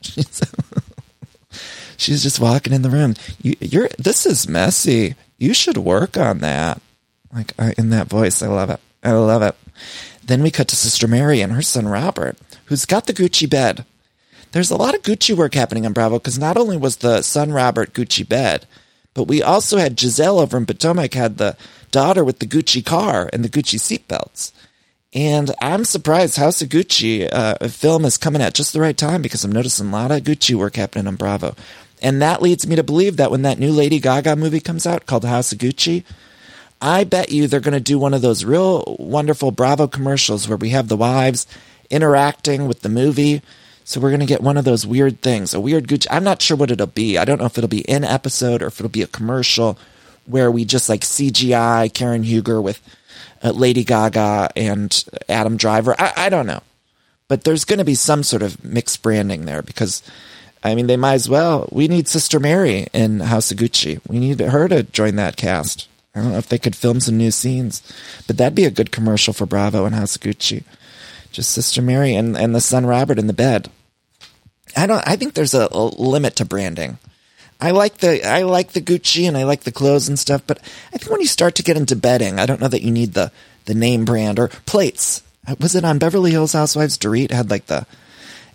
She's 1.98 2.24
just 2.24 2.40
walking 2.40 2.74
in 2.74 2.82
the 2.82 2.90
room. 2.90 3.14
You, 3.42 3.56
you're, 3.60 3.90
this 3.98 4.26
is 4.26 4.50
messy. 4.50 5.16
You 5.38 5.54
should 5.54 5.78
work 5.78 6.18
on 6.18 6.40
that. 6.40 6.82
Like 7.34 7.54
in 7.78 7.90
that 7.92 8.08
voice. 8.08 8.42
I 8.42 8.48
love 8.48 8.70
it. 8.70 8.80
I 9.04 9.12
love 9.12 9.42
it. 9.42 9.56
Then 10.24 10.42
we 10.42 10.52
cut 10.52 10.68
to 10.70 10.76
Sister 10.76 11.08
Mary 11.08 11.42
and 11.42 11.54
her 11.54 11.62
son 11.62 11.88
Robert, 11.88 12.38
who's 12.66 12.86
got 12.86 13.06
the 13.06 13.14
Gucci 13.14 13.50
bed. 13.50 13.86
There's 14.52 14.72
a 14.72 14.78
lot 14.78 14.96
of 14.96 15.04
Gucci 15.04 15.36
work 15.36 15.54
happening 15.54 15.86
on 15.86 15.94
Bravo 15.94 16.18
because 16.18 16.40
not 16.40 16.58
only 16.58 16.78
was 16.78 16.98
the 16.98 17.22
son 17.22 17.52
Robert 17.52 17.94
Gucci 17.94 18.28
bed, 18.28 18.66
but 19.14 19.26
we 19.26 19.44
also 19.44 19.78
had 19.78 20.00
Giselle 20.00 20.40
over 20.40 20.58
in 20.58 20.66
Potomac 20.66 21.14
had 21.14 21.38
the 21.38 21.58
daughter 21.92 22.24
with 22.24 22.40
the 22.40 22.48
Gucci 22.48 22.84
car 22.84 23.30
and 23.32 23.44
the 23.44 23.50
Gucci 23.50 23.80
seatbelts. 23.80 24.52
And 25.16 25.52
I'm 25.62 25.86
surprised 25.86 26.36
House 26.36 26.62
of 26.62 26.68
Gucci 26.68 27.30
uh, 27.32 27.70
film 27.70 28.04
is 28.04 28.18
coming 28.18 28.42
at 28.42 28.54
just 28.54 28.74
the 28.74 28.82
right 28.82 28.98
time 28.98 29.22
because 29.22 29.46
I'm 29.46 29.52
noticing 29.52 29.88
a 29.88 29.92
lot 29.92 30.12
of 30.12 30.24
Gucci 30.24 30.56
work 30.56 30.76
happening 30.76 31.08
on 31.08 31.16
Bravo. 31.16 31.56
And 32.02 32.22
that 32.22 32.42
leads 32.42 32.68
me 32.68 32.76
to 32.76 32.84
believe 32.84 33.16
that 33.16 33.32
when 33.32 33.44
that 33.44 33.58
new 33.58 33.72
Lady 33.72 34.00
Gaga 34.02 34.36
movie 34.36 34.60
comes 34.60 34.86
out 34.86 35.06
called 35.06 35.24
House 35.24 35.54
of 35.54 35.60
Gucci, 35.60 36.04
I 36.82 37.06
bet 37.06 37.32
you 37.32 37.48
they're 37.48 37.62
going 37.62 37.74
to 37.74 37.80
do 37.80 37.98
one 37.98 38.14
of 38.14 38.22
those 38.22 38.44
real 38.44 38.98
wonderful 39.00 39.52
Bravo 39.52 39.88
commercials 39.88 40.50
where 40.50 40.58
we 40.58 40.72
have 40.72 40.90
the 40.90 40.98
wives 40.98 41.48
interacting 41.90 42.68
with 42.68 42.82
the 42.82 42.90
movie. 42.90 43.42
So 43.86 44.02
we're 44.02 44.10
going 44.10 44.20
to 44.20 44.26
get 44.26 44.42
one 44.42 44.58
of 44.58 44.66
those 44.66 44.86
weird 44.86 45.22
things, 45.22 45.54
a 45.54 45.62
weird 45.62 45.88
Gucci. 45.88 46.08
I'm 46.12 46.26
not 46.26 46.42
sure 46.42 46.58
what 46.58 46.72
it'll 46.72 46.88
be. 46.88 47.18
I 47.18 47.24
don't 47.24 47.40
know 47.40 47.46
if 47.46 47.58
it'll 47.58 47.70
be 47.70 47.90
in 47.90 48.04
episode 48.04 48.62
or 48.62 48.68
if 48.68 48.82
it'll 48.82 48.90
be 48.90 49.04
a 49.04 49.08
commercial. 49.08 49.78
where 50.26 50.52
we 50.52 50.66
just 50.66 50.90
like 50.90 51.02
CGI 51.02 51.94
Karen 51.94 52.24
Huger 52.24 52.62
with 52.62 52.82
uh, 53.44 53.52
Lady 53.52 53.84
Gaga 53.84 54.50
and 54.56 55.06
Adam 55.30 55.58
Driver. 55.58 55.96
I, 56.00 56.14
I 56.18 56.30
don't 56.30 56.48
know, 56.48 56.62
but 57.28 57.44
there's 57.44 57.66
going 57.66 57.80
to 57.80 57.86
be 57.86 57.96
some 57.96 58.24
sort 58.24 58.42
of 58.42 58.64
mixed 58.64 59.02
branding 59.02 59.46
there 59.46 59.62
because. 59.62 60.02
I 60.64 60.74
mean, 60.74 60.88
they 60.88 60.98
might 60.98 61.14
as 61.14 61.30
well. 61.30 61.70
We 61.72 61.88
need 61.88 62.08
Sister 62.08 62.40
Mary 62.40 62.88
in 62.92 63.20
House 63.20 63.52
of 63.52 63.58
Gucci. 63.60 64.00
We 64.08 64.18
need 64.18 64.40
her 64.40 64.68
to 64.68 64.82
join 64.82 65.16
that 65.18 65.38
cast. 65.38 65.88
I 66.16 66.22
don't 66.22 66.32
know 66.32 66.40
if 66.40 66.50
they 66.50 66.58
could 66.58 66.76
film 66.76 67.00
some 67.02 67.18
new 67.18 67.30
scenes, 67.30 67.84
but 68.26 68.38
that'd 68.38 68.56
be 68.56 68.66
a 68.66 68.72
good 68.72 68.92
commercial 68.92 69.32
for 69.32 69.46
Bravo 69.46 69.86
and 69.86 69.94
House 69.94 70.16
of 70.16 70.24
Gucci. 70.24 70.64
Just 71.32 71.52
Sister 71.52 71.84
Mary 71.84 72.16
and, 72.16 72.36
and 72.36 72.56
the 72.56 72.62
son 72.62 72.86
Robert 72.86 73.20
in 73.20 73.28
the 73.28 73.34
bed. 73.34 73.70
I 74.76 74.88
don't. 74.88 75.08
I 75.08 75.18
think 75.18 75.34
there's 75.34 75.54
a, 75.54 75.68
a 75.72 75.84
limit 75.84 76.38
to 76.38 76.46
branding. 76.46 76.98
I 77.60 77.72
like 77.72 77.98
the 77.98 78.26
I 78.28 78.44
like 78.44 78.72
the 78.72 78.82
Gucci 78.82 79.28
and 79.28 79.38
I 79.38 79.44
like 79.44 79.62
the 79.62 79.72
clothes 79.72 80.10
and 80.10 80.20
stuff, 80.20 80.42
but 80.46 80.60
I 80.94 80.98
think 80.98 81.12
when 81.12 81.22
you 81.22 81.28
start 81.28 81.56
to 81.56 81.64
get 81.64 81.78
into 81.78 81.96
bedding, 81.96 82.40
I 82.40 82.46
don't 82.46 82.60
know 82.60 82.68
that 82.68 82.82
you 82.84 82.92
need 82.92 83.14
the 83.14 83.32
the 83.66 83.76
name 83.76 84.06
brand 84.06 84.40
or 84.40 84.50
plates. 84.66 85.24
Was 85.60 85.76
it 85.76 85.86
on 85.86 86.00
Beverly 86.00 86.32
Hills 86.32 86.54
Housewives? 86.54 86.98
Dorit 86.98 87.32
had 87.32 87.50
like 87.50 87.68
the 87.68 87.86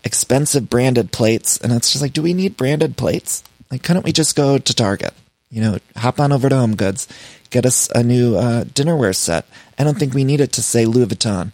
expensive 0.04 0.69
branded 0.69 1.12
plates, 1.12 1.57
and 1.59 1.73
it's 1.73 1.92
just 1.92 2.02
like, 2.02 2.12
do 2.12 2.23
we 2.23 2.35
need 2.35 2.57
branded 2.57 2.97
plates? 2.97 3.42
Like, 3.71 3.83
couldn't 3.83 4.04
we 4.04 4.12
just 4.12 4.37
go 4.37 4.59
to 4.59 4.75
Target? 4.75 5.14
You 5.50 5.62
know, 5.62 5.78
hop 5.97 6.21
on 6.21 6.33
over 6.33 6.49
to 6.49 6.57
Home 6.57 6.76
Goods, 6.76 7.09
get 7.50 7.66
us 7.66 7.88
a 7.95 8.02
new 8.02 8.37
uh, 8.37 8.64
dinnerware 8.64 9.14
set. 9.14 9.47
I 9.78 9.85
don't 9.85 9.99
think 9.99 10.14
we 10.14 10.25
need 10.25 10.40
it 10.40 10.52
to 10.52 10.62
say 10.62 10.85
Louis 10.85 11.07
Vuitton. 11.07 11.52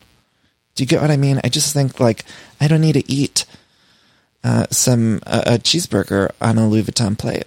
Do 0.75 0.83
you 0.83 0.87
get 0.87 1.01
what 1.01 1.11
I 1.11 1.17
mean? 1.17 1.41
I 1.43 1.49
just 1.49 1.73
think 1.73 2.01
like 2.01 2.25
I 2.61 2.69
don't 2.69 2.83
need 2.83 2.95
to 2.95 3.11
eat 3.11 3.47
uh, 4.47 4.65
some 4.71 5.21
uh, 5.27 5.43
a 5.45 5.53
cheeseburger 5.59 6.31
on 6.41 6.57
a 6.57 6.69
Louis 6.69 6.85
Vuitton 6.85 7.19
plate. 7.19 7.47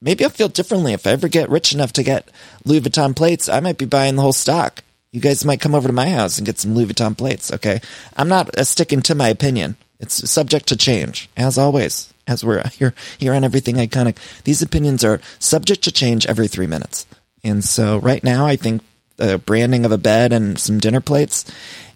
Maybe 0.00 0.22
I'll 0.22 0.30
feel 0.30 0.48
differently 0.48 0.92
if 0.92 1.04
I 1.04 1.10
ever 1.10 1.26
get 1.26 1.50
rich 1.50 1.74
enough 1.74 1.92
to 1.94 2.04
get 2.04 2.30
Louis 2.64 2.80
Vuitton 2.80 3.16
plates. 3.16 3.48
I 3.48 3.58
might 3.58 3.76
be 3.76 3.86
buying 3.86 4.14
the 4.14 4.22
whole 4.22 4.32
stock. 4.32 4.84
You 5.10 5.20
guys 5.20 5.44
might 5.44 5.60
come 5.60 5.74
over 5.74 5.88
to 5.88 5.92
my 5.92 6.10
house 6.10 6.38
and 6.38 6.46
get 6.46 6.60
some 6.60 6.74
Louis 6.74 6.86
Vuitton 6.86 7.18
plates. 7.18 7.52
Okay, 7.52 7.80
I'm 8.16 8.28
not 8.28 8.56
uh, 8.56 8.62
sticking 8.62 9.02
to 9.02 9.16
my 9.16 9.28
opinion. 9.28 9.76
It's 9.98 10.30
subject 10.30 10.68
to 10.68 10.76
change, 10.76 11.28
as 11.36 11.58
always. 11.58 12.14
As 12.28 12.44
we're 12.44 12.62
here 12.72 12.94
here 13.18 13.34
on 13.34 13.42
everything 13.42 13.74
iconic, 13.74 14.16
these 14.44 14.62
opinions 14.62 15.02
are 15.02 15.20
subject 15.40 15.82
to 15.84 15.92
change 15.92 16.24
every 16.26 16.46
three 16.46 16.68
minutes. 16.68 17.04
And 17.42 17.64
so, 17.64 17.98
right 17.98 18.22
now, 18.22 18.46
I 18.46 18.54
think 18.54 18.82
the 19.16 19.38
branding 19.38 19.84
of 19.84 19.90
a 19.90 19.98
bed 19.98 20.32
and 20.32 20.56
some 20.56 20.78
dinner 20.78 21.00
plates 21.00 21.44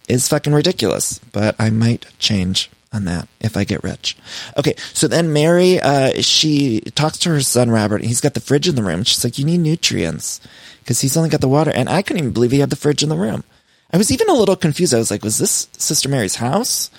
is 0.08 0.26
fucking 0.26 0.52
ridiculous. 0.52 1.20
But 1.30 1.54
I 1.60 1.70
might 1.70 2.06
change 2.18 2.70
on 2.92 3.04
that 3.06 3.28
if 3.40 3.56
I 3.56 3.64
get 3.64 3.82
rich. 3.82 4.16
Okay, 4.56 4.74
so 4.92 5.08
then 5.08 5.32
Mary, 5.32 5.80
uh, 5.80 6.20
she 6.20 6.80
talks 6.94 7.18
to 7.18 7.30
her 7.30 7.40
son 7.40 7.70
Robert. 7.70 7.96
and 7.96 8.06
He's 8.06 8.20
got 8.20 8.34
the 8.34 8.40
fridge 8.40 8.68
in 8.68 8.74
the 8.74 8.82
room. 8.82 9.04
She's 9.04 9.24
like, 9.24 9.38
"You 9.38 9.44
need 9.44 9.58
nutrients 9.58 10.40
because 10.80 11.00
he's 11.00 11.16
only 11.16 11.30
got 11.30 11.40
the 11.40 11.48
water." 11.48 11.70
And 11.70 11.88
I 11.88 12.02
couldn't 12.02 12.20
even 12.22 12.32
believe 12.32 12.50
he 12.50 12.60
had 12.60 12.70
the 12.70 12.76
fridge 12.76 13.02
in 13.02 13.08
the 13.08 13.16
room. 13.16 13.44
I 13.92 13.98
was 13.98 14.10
even 14.10 14.28
a 14.28 14.34
little 14.34 14.56
confused. 14.56 14.94
I 14.94 14.98
was 14.98 15.10
like, 15.10 15.24
"Was 15.24 15.38
this 15.38 15.68
Sister 15.78 16.08
Mary's 16.08 16.36
house, 16.36 16.90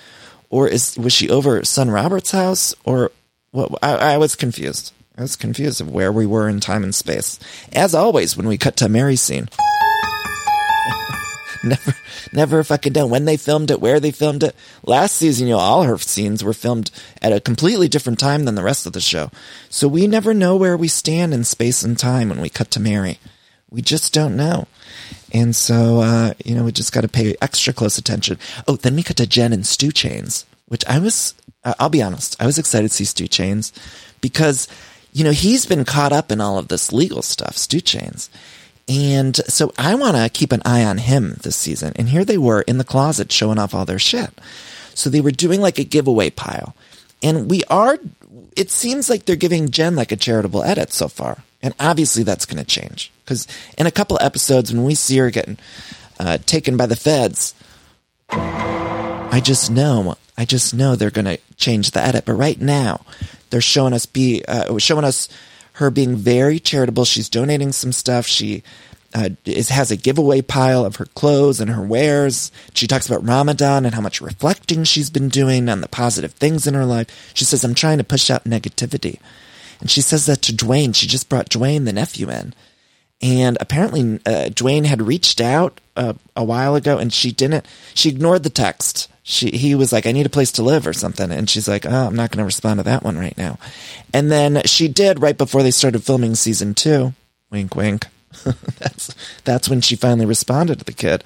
or 0.50 0.68
is 0.68 0.96
was 0.98 1.12
she 1.12 1.30
over 1.30 1.64
son 1.64 1.90
Robert's 1.90 2.32
house, 2.32 2.74
or 2.84 3.12
what?" 3.50 3.72
I, 3.82 4.14
I 4.14 4.18
was 4.18 4.34
confused. 4.34 4.92
I 5.16 5.22
was 5.22 5.36
confused 5.36 5.80
of 5.80 5.90
where 5.90 6.10
we 6.10 6.26
were 6.26 6.48
in 6.48 6.58
time 6.58 6.82
and 6.82 6.94
space. 6.94 7.38
As 7.72 7.94
always, 7.94 8.36
when 8.36 8.48
we 8.48 8.58
cut 8.58 8.76
to 8.78 8.88
Mary's 8.88 9.20
scene. 9.20 9.48
never, 11.68 11.94
never 12.32 12.64
fucking 12.64 12.92
done. 12.92 13.10
When 13.10 13.24
they 13.24 13.36
filmed 13.36 13.70
it, 13.70 13.80
where 13.80 14.00
they 14.00 14.10
filmed 14.10 14.42
it. 14.42 14.54
Last 14.84 15.16
season, 15.16 15.48
you 15.48 15.54
know, 15.54 15.60
all 15.60 15.84
her 15.84 15.98
scenes 15.98 16.44
were 16.44 16.52
filmed 16.52 16.90
at 17.22 17.32
a 17.32 17.40
completely 17.40 17.88
different 17.88 18.18
time 18.18 18.44
than 18.44 18.54
the 18.54 18.62
rest 18.62 18.86
of 18.86 18.92
the 18.92 19.00
show. 19.00 19.30
So 19.70 19.88
we 19.88 20.06
never 20.06 20.34
know 20.34 20.56
where 20.56 20.76
we 20.76 20.88
stand 20.88 21.32
in 21.32 21.44
space 21.44 21.82
and 21.82 21.98
time 21.98 22.28
when 22.28 22.40
we 22.40 22.48
cut 22.48 22.70
to 22.72 22.80
Mary. 22.80 23.18
We 23.70 23.82
just 23.82 24.12
don't 24.12 24.36
know. 24.36 24.68
And 25.32 25.56
so, 25.56 26.00
uh, 26.00 26.34
you 26.44 26.54
know, 26.54 26.64
we 26.64 26.72
just 26.72 26.92
got 26.92 27.00
to 27.00 27.08
pay 27.08 27.34
extra 27.42 27.72
close 27.72 27.98
attention. 27.98 28.38
Oh, 28.68 28.76
then 28.76 28.94
we 28.94 29.02
cut 29.02 29.16
to 29.16 29.26
Jen 29.26 29.52
and 29.52 29.66
Stu 29.66 29.90
Chains, 29.90 30.46
which 30.66 30.84
I 30.86 30.98
was, 31.00 31.34
I'll 31.64 31.88
be 31.88 32.02
honest, 32.02 32.40
I 32.40 32.46
was 32.46 32.58
excited 32.58 32.88
to 32.88 32.94
see 32.94 33.04
Stu 33.04 33.26
Chains 33.26 33.72
because, 34.20 34.68
you 35.12 35.24
know, 35.24 35.32
he's 35.32 35.66
been 35.66 35.84
caught 35.84 36.12
up 36.12 36.30
in 36.30 36.40
all 36.40 36.56
of 36.56 36.68
this 36.68 36.92
legal 36.92 37.22
stuff, 37.22 37.56
Stu 37.56 37.80
Chains. 37.80 38.30
And 38.88 39.36
so 39.36 39.72
I 39.78 39.94
want 39.94 40.16
to 40.16 40.28
keep 40.28 40.52
an 40.52 40.62
eye 40.64 40.84
on 40.84 40.98
him 40.98 41.36
this 41.42 41.56
season. 41.56 41.92
And 41.96 42.08
here 42.08 42.24
they 42.24 42.38
were 42.38 42.62
in 42.62 42.78
the 42.78 42.84
closet 42.84 43.32
showing 43.32 43.58
off 43.58 43.74
all 43.74 43.86
their 43.86 43.98
shit. 43.98 44.30
So 44.94 45.08
they 45.08 45.20
were 45.20 45.30
doing 45.30 45.60
like 45.60 45.78
a 45.78 45.84
giveaway 45.84 46.30
pile. 46.30 46.74
And 47.22 47.50
we 47.50 47.64
are, 47.70 47.98
it 48.56 48.70
seems 48.70 49.08
like 49.08 49.24
they're 49.24 49.36
giving 49.36 49.70
Jen 49.70 49.96
like 49.96 50.12
a 50.12 50.16
charitable 50.16 50.62
edit 50.62 50.92
so 50.92 51.08
far. 51.08 51.38
And 51.62 51.74
obviously 51.80 52.24
that's 52.24 52.44
going 52.44 52.62
to 52.62 52.64
change. 52.64 53.10
Because 53.24 53.46
in 53.78 53.86
a 53.86 53.90
couple 53.90 54.18
episodes, 54.20 54.72
when 54.72 54.84
we 54.84 54.94
see 54.94 55.16
her 55.16 55.30
getting 55.30 55.56
uh, 56.20 56.38
taken 56.44 56.76
by 56.76 56.84
the 56.84 56.96
feds, 56.96 57.54
I 58.28 59.40
just 59.42 59.70
know, 59.70 60.16
I 60.36 60.44
just 60.44 60.74
know 60.74 60.94
they're 60.94 61.10
going 61.10 61.24
to 61.24 61.38
change 61.56 61.92
the 61.92 62.02
edit. 62.02 62.26
But 62.26 62.34
right 62.34 62.60
now, 62.60 63.00
they're 63.48 63.62
showing 63.62 63.94
us 63.94 64.04
be, 64.04 64.44
uh, 64.46 64.76
showing 64.76 65.04
us 65.04 65.28
her 65.74 65.90
being 65.90 66.16
very 66.16 66.58
charitable. 66.58 67.04
She's 67.04 67.28
donating 67.28 67.72
some 67.72 67.92
stuff. 67.92 68.26
She 68.26 68.62
uh, 69.14 69.30
is, 69.44 69.68
has 69.68 69.90
a 69.90 69.96
giveaway 69.96 70.42
pile 70.42 70.84
of 70.84 70.96
her 70.96 71.06
clothes 71.06 71.60
and 71.60 71.70
her 71.70 71.82
wares. 71.82 72.50
She 72.74 72.86
talks 72.86 73.06
about 73.06 73.26
Ramadan 73.26 73.84
and 73.84 73.94
how 73.94 74.00
much 74.00 74.20
reflecting 74.20 74.84
she's 74.84 75.10
been 75.10 75.28
doing 75.28 75.68
on 75.68 75.80
the 75.80 75.88
positive 75.88 76.32
things 76.32 76.66
in 76.66 76.74
her 76.74 76.84
life. 76.84 77.32
She 77.34 77.44
says, 77.44 77.64
I'm 77.64 77.74
trying 77.74 77.98
to 77.98 78.04
push 78.04 78.30
out 78.30 78.44
negativity. 78.44 79.20
And 79.80 79.90
she 79.90 80.00
says 80.00 80.26
that 80.26 80.42
to 80.42 80.52
Dwayne. 80.52 80.94
She 80.94 81.06
just 81.06 81.28
brought 81.28 81.50
Dwayne, 81.50 81.84
the 81.84 81.92
nephew, 81.92 82.30
in. 82.30 82.54
And 83.20 83.56
apparently, 83.60 84.20
uh, 84.26 84.50
Dwayne 84.50 84.84
had 84.84 85.02
reached 85.02 85.40
out 85.40 85.80
uh, 85.96 86.14
a 86.36 86.44
while 86.44 86.74
ago 86.74 86.98
and 86.98 87.12
she 87.12 87.32
didn't, 87.32 87.66
she 87.94 88.10
ignored 88.10 88.42
the 88.42 88.50
text 88.50 89.08
she 89.26 89.50
he 89.50 89.74
was 89.74 89.90
like, 89.90 90.06
I 90.06 90.12
need 90.12 90.26
a 90.26 90.30
place 90.30 90.52
to 90.52 90.62
live 90.62 90.86
or 90.86 90.92
something, 90.92 91.32
and 91.32 91.48
she's 91.48 91.66
like, 91.66 91.86
Oh, 91.86 92.06
I'm 92.06 92.14
not 92.14 92.30
going 92.30 92.38
to 92.38 92.44
respond 92.44 92.78
to 92.78 92.84
that 92.84 93.02
one 93.02 93.18
right 93.18 93.36
now. 93.36 93.58
And 94.12 94.30
then 94.30 94.62
she 94.66 94.86
did 94.86 95.22
right 95.22 95.36
before 95.36 95.62
they 95.62 95.70
started 95.70 96.04
filming 96.04 96.34
season 96.34 96.74
two. 96.74 97.14
Wink, 97.50 97.74
wink. 97.74 98.06
that's 98.78 99.14
that's 99.44 99.68
when 99.68 99.80
she 99.80 99.96
finally 99.96 100.26
responded 100.26 100.78
to 100.78 100.84
the 100.84 100.92
kid 100.92 101.24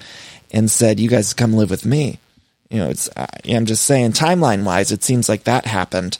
and 0.51 0.71
said, 0.71 0.99
"You 0.99 1.09
guys 1.09 1.33
come 1.33 1.53
live 1.53 1.69
with 1.69 1.85
me." 1.85 2.19
You 2.69 2.77
know, 2.79 2.89
it's 2.89 3.09
I'm 3.17 3.65
just 3.65 3.83
saying, 3.83 4.13
timeline 4.13 4.63
wise, 4.63 4.91
it 4.91 5.03
seems 5.03 5.27
like 5.27 5.43
that 5.43 5.65
happened 5.65 6.17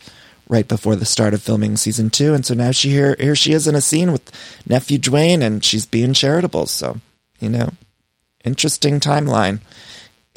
right 0.49 0.67
before 0.67 0.95
the 0.97 1.05
start 1.05 1.33
of 1.33 1.41
filming 1.41 1.77
season 1.77 2.09
two, 2.09 2.33
and 2.33 2.45
so 2.45 2.55
now 2.55 2.71
she 2.71 2.89
here 2.89 3.15
here 3.19 3.35
she 3.35 3.53
is 3.53 3.67
in 3.67 3.75
a 3.75 3.81
scene 3.81 4.11
with 4.11 4.29
nephew 4.67 4.97
Dwayne, 4.97 5.41
and 5.41 5.63
she's 5.63 5.85
being 5.85 6.13
charitable. 6.13 6.65
So 6.65 6.99
you 7.39 7.47
know, 7.47 7.69
interesting 8.43 8.99
timeline. 8.99 9.61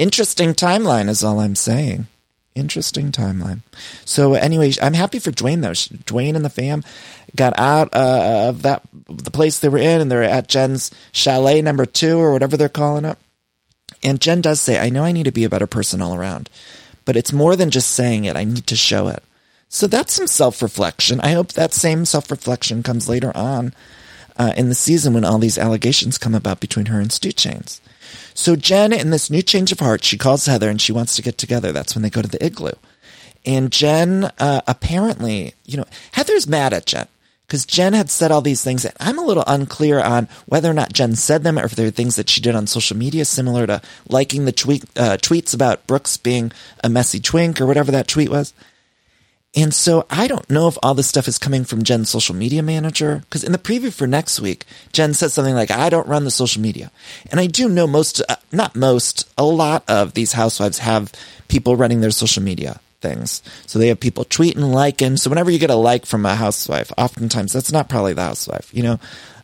Interesting 0.03 0.53
timeline 0.53 1.09
is 1.09 1.23
all 1.23 1.39
I'm 1.39 1.55
saying. 1.55 2.09
Interesting 2.57 3.13
timeline. 3.13 3.61
So 4.05 4.35
anyway, 4.35 4.73
I'm 4.83 4.95
happy 4.95 5.21
for 5.21 5.31
Dwayne 5.31 5.63
though. 5.63 5.71
Dwayne 5.71 6.35
and 6.35 6.45
the 6.45 6.51
fam 6.51 6.83
got 7.37 7.57
out 7.57 7.95
uh, 7.95 8.49
of 8.49 8.63
that 8.63 8.83
the 9.09 9.31
place 9.31 9.61
they 9.61 9.69
were 9.69 9.79
in, 9.79 10.01
and 10.01 10.11
they're 10.11 10.25
at 10.25 10.49
Jen's 10.49 10.91
chalet 11.13 11.63
number 11.63 11.87
two 11.87 12.19
or 12.19 12.33
whatever 12.33 12.57
they're 12.57 12.69
calling 12.69 13.05
it. 13.05 13.17
And 14.03 14.21
Jen 14.21 14.41
does 14.41 14.61
say, 14.61 14.77
"I 14.77 14.89
know 14.89 15.05
I 15.05 15.13
need 15.13 15.27
to 15.27 15.31
be 15.31 15.45
a 15.45 15.49
better 15.49 15.69
person 15.69 16.03
all 16.03 16.17
around, 16.17 16.51
but 17.05 17.15
it's 17.15 17.33
more 17.33 17.55
than 17.55 17.71
just 17.71 17.93
saying 17.93 18.25
it. 18.25 18.35
I 18.35 18.43
need 18.43 18.67
to 18.67 18.75
show 18.75 19.07
it." 19.07 19.23
So 19.69 19.87
that's 19.87 20.15
some 20.15 20.27
self 20.27 20.63
reflection. 20.63 21.21
I 21.21 21.31
hope 21.31 21.53
that 21.53 21.73
same 21.73 22.07
self 22.07 22.29
reflection 22.29 22.83
comes 22.83 23.09
later 23.09 23.31
on 23.37 23.73
uh, 24.37 24.53
in 24.57 24.69
the 24.69 24.75
season 24.75 25.15
when 25.15 25.25
all 25.25 25.39
these 25.39 25.59
allegations 25.59 26.19
come 26.19 26.35
about 26.35 26.59
between 26.59 26.87
her 26.87 26.99
and 26.99 27.13
Stu 27.13 27.31
Chains. 27.31 27.81
So 28.35 28.57
Jen, 28.57 28.93
in 28.93 29.11
this 29.11 29.31
new 29.31 29.43
change 29.43 29.73
of 29.73 29.81
heart, 29.81 30.05
she 30.05 30.19
calls 30.19 30.47
Heather 30.47 30.69
and 30.69 30.81
she 30.81 30.93
wants 30.93 31.17
to 31.17 31.23
get 31.23 31.39
together. 31.39 31.73
That's 31.73 31.95
when 31.95 32.03
they 32.03 32.11
go 32.11 32.23
to 32.23 32.29
the 32.29 32.45
igloo. 32.45 32.73
And 33.45 33.73
Jen, 33.73 34.31
uh, 34.39 34.63
apparently, 34.67 35.55
you 35.65 35.77
know, 35.77 35.85
Heather's 36.13 36.47
mad 36.47 36.73
at 36.73 36.87
Jen 36.87 37.09
because 37.47 37.67
Jen 37.67 37.93
had 37.93 38.11
said 38.11 38.31
all 38.31 38.41
these 38.41 38.65
things. 38.65 38.85
And 38.85 38.95
I'm 38.99 39.19
a 39.19 39.25
little 39.25 39.45
unclear 39.47 40.01
on 40.01 40.29
whether 40.47 40.71
or 40.71 40.75
not 40.75 40.93
Jen 40.93 41.17
said 41.17 41.43
them 41.43 41.59
or 41.59 41.65
if 41.65 41.77
there 41.77 41.87
are 41.87 41.91
things 41.91 42.17
that 42.17 42.31
she 42.31 42.41
did 42.41 42.55
on 42.55 42.67
social 42.67 42.97
media, 42.97 43.25
similar 43.25 43.67
to 43.67 43.83
liking 44.09 44.45
the 44.45 44.53
tweet, 44.53 44.85
uh, 44.97 45.19
tweets 45.19 45.53
about 45.53 45.87
Brooks 45.87 46.17
being 46.17 46.53
a 46.83 46.89
messy 46.89 47.21
twink 47.21 47.61
or 47.61 47.67
whatever 47.67 47.91
that 47.93 48.09
tweet 48.09 48.31
was. 48.31 48.55
And 49.55 49.75
so 49.75 50.07
I 50.09 50.29
don't 50.29 50.49
know 50.49 50.67
if 50.67 50.79
all 50.83 50.95
this 50.95 51.09
stuff 51.09 51.29
is 51.29 51.39
coming 51.39 51.65
from 51.65 51.83
Jen's 51.83 52.09
social 52.09 52.35
media 52.35 52.63
manager. 52.63 53.19
Because 53.21 53.45
in 53.45 53.53
the 53.53 53.59
preview 53.59 53.93
for 53.93 54.07
next 54.07 54.41
week, 54.41 54.65
Jen 54.93 55.13
said 55.13 55.31
something 55.31 55.55
like, 55.55 55.71
I 55.71 55.91
don't 55.91 56.09
run 56.09 56.25
the 56.25 56.31
social 56.31 56.63
media. 56.63 56.91
And 57.31 57.39
I 57.39 57.47
do 57.47 57.69
know 57.69 57.87
most, 57.87 58.23
uh, 58.29 58.37
not 58.51 58.75
most, 58.75 59.29
a 59.37 59.45
lot 59.45 59.85
of 59.89 60.15
these 60.15 60.33
housewives 60.33 60.79
have 60.79 61.13
people 61.49 61.77
running 61.77 62.01
their 62.01 62.11
social 62.11 62.43
media 62.43 62.81
things. 63.03 63.43
So 63.67 63.79
they 63.79 63.89
have 63.89 64.01
people 64.01 64.25
tweeting, 64.25 64.73
liking. 64.73 65.19
So 65.19 65.29
whenever 65.29 65.51
you 65.51 65.59
get 65.59 65.71
a 65.71 65.75
like 65.75 66.07
from 66.07 66.25
a 66.25 66.35
housewife, 66.35 66.91
oftentimes 66.97 67.53
that's 67.53 67.73
not 67.73 67.91
probably 67.91 68.15
the 68.15 68.23
housewife. 68.23 68.73
You 68.73 68.85
know, 68.85 69.01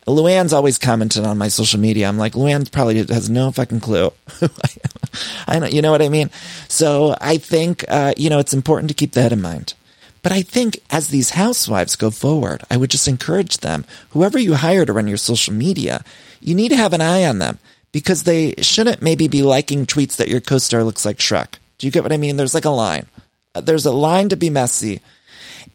Luann's 0.06 0.54
always 0.54 0.78
commented 0.78 1.26
on 1.26 1.36
my 1.36 1.48
social 1.48 1.78
media. 1.78 2.08
I'm 2.08 2.16
like, 2.16 2.32
Luann 2.32 2.70
probably 2.72 3.04
has 3.04 3.28
no 3.28 3.50
fucking 3.50 3.80
clue. 3.80 4.10
I 5.46 5.58
know, 5.58 5.66
you 5.66 5.82
know 5.82 5.90
what 5.90 6.00
I 6.00 6.08
mean? 6.08 6.30
So 6.68 7.14
I 7.20 7.36
think, 7.36 7.84
uh, 7.88 8.14
you 8.16 8.30
know, 8.30 8.38
it's 8.38 8.54
important 8.54 8.88
to 8.88 8.94
keep 8.94 9.12
that 9.12 9.32
in 9.32 9.42
mind. 9.42 9.74
But 10.22 10.32
I 10.32 10.42
think 10.42 10.80
as 10.90 11.08
these 11.08 11.30
housewives 11.30 11.96
go 11.96 12.10
forward, 12.10 12.62
I 12.70 12.76
would 12.76 12.90
just 12.90 13.08
encourage 13.08 13.58
them, 13.58 13.84
whoever 14.10 14.38
you 14.38 14.54
hire 14.54 14.84
to 14.84 14.92
run 14.92 15.08
your 15.08 15.16
social 15.16 15.54
media, 15.54 16.04
you 16.40 16.54
need 16.54 16.70
to 16.70 16.76
have 16.76 16.92
an 16.92 17.00
eye 17.00 17.24
on 17.24 17.38
them 17.38 17.58
because 17.92 18.24
they 18.24 18.54
shouldn't 18.58 19.02
maybe 19.02 19.28
be 19.28 19.42
liking 19.42 19.86
tweets 19.86 20.16
that 20.16 20.28
your 20.28 20.40
co-star 20.40 20.84
looks 20.84 21.04
like 21.04 21.18
Shrek. 21.18 21.54
Do 21.78 21.86
you 21.86 21.90
get 21.90 22.02
what 22.02 22.12
I 22.12 22.16
mean? 22.16 22.36
There's 22.36 22.54
like 22.54 22.64
a 22.64 22.70
line. 22.70 23.06
Uh, 23.54 23.60
There's 23.60 23.86
a 23.86 23.92
line 23.92 24.28
to 24.28 24.36
be 24.36 24.50
messy. 24.50 25.00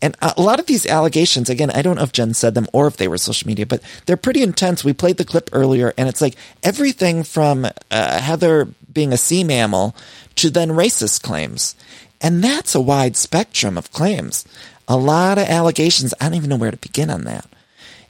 And 0.02 0.18
a 0.22 0.42
lot 0.42 0.60
of 0.60 0.66
these 0.66 0.86
allegations, 0.86 1.50
again, 1.50 1.72
I 1.72 1.82
don't 1.82 1.96
know 1.96 2.04
if 2.04 2.12
Jen 2.12 2.34
said 2.34 2.56
them 2.56 2.68
or 2.74 2.88
if 2.88 2.98
they 2.98 3.08
were 3.08 3.18
social 3.18 3.48
media, 3.48 3.66
but 3.66 3.82
they're 4.06 4.18
pretty 4.18 4.44
intense. 4.44 4.84
We 4.84 4.92
played 4.92 5.16
the 5.18 5.24
clip 5.24 5.50
earlier, 5.54 5.94
and 5.98 6.10
it's 6.10 6.20
like 6.20 6.36
everything 6.62 7.24
from 7.24 7.66
uh, 7.90 8.20
Heather 8.20 8.68
being 8.92 9.14
a 9.14 9.18
sea 9.18 9.46
mammal 9.46 9.96
to 10.36 10.50
then 10.50 10.70
racist 10.70 11.22
claims. 11.22 11.76
And 12.24 12.42
that's 12.42 12.74
a 12.74 12.82
wide 12.82 13.18
spectrum 13.18 13.78
of 13.78 13.92
claims. 13.92 14.46
A 14.88 14.98
lot 14.98 15.38
of 15.38 15.48
allegations. 15.48 16.14
I 16.20 16.26
don't 16.26 16.36
even 16.36 16.50
know 16.50 16.56
where 16.56 16.72
to 16.72 16.78
begin 16.78 17.10
on 17.10 17.26
that. 17.26 17.46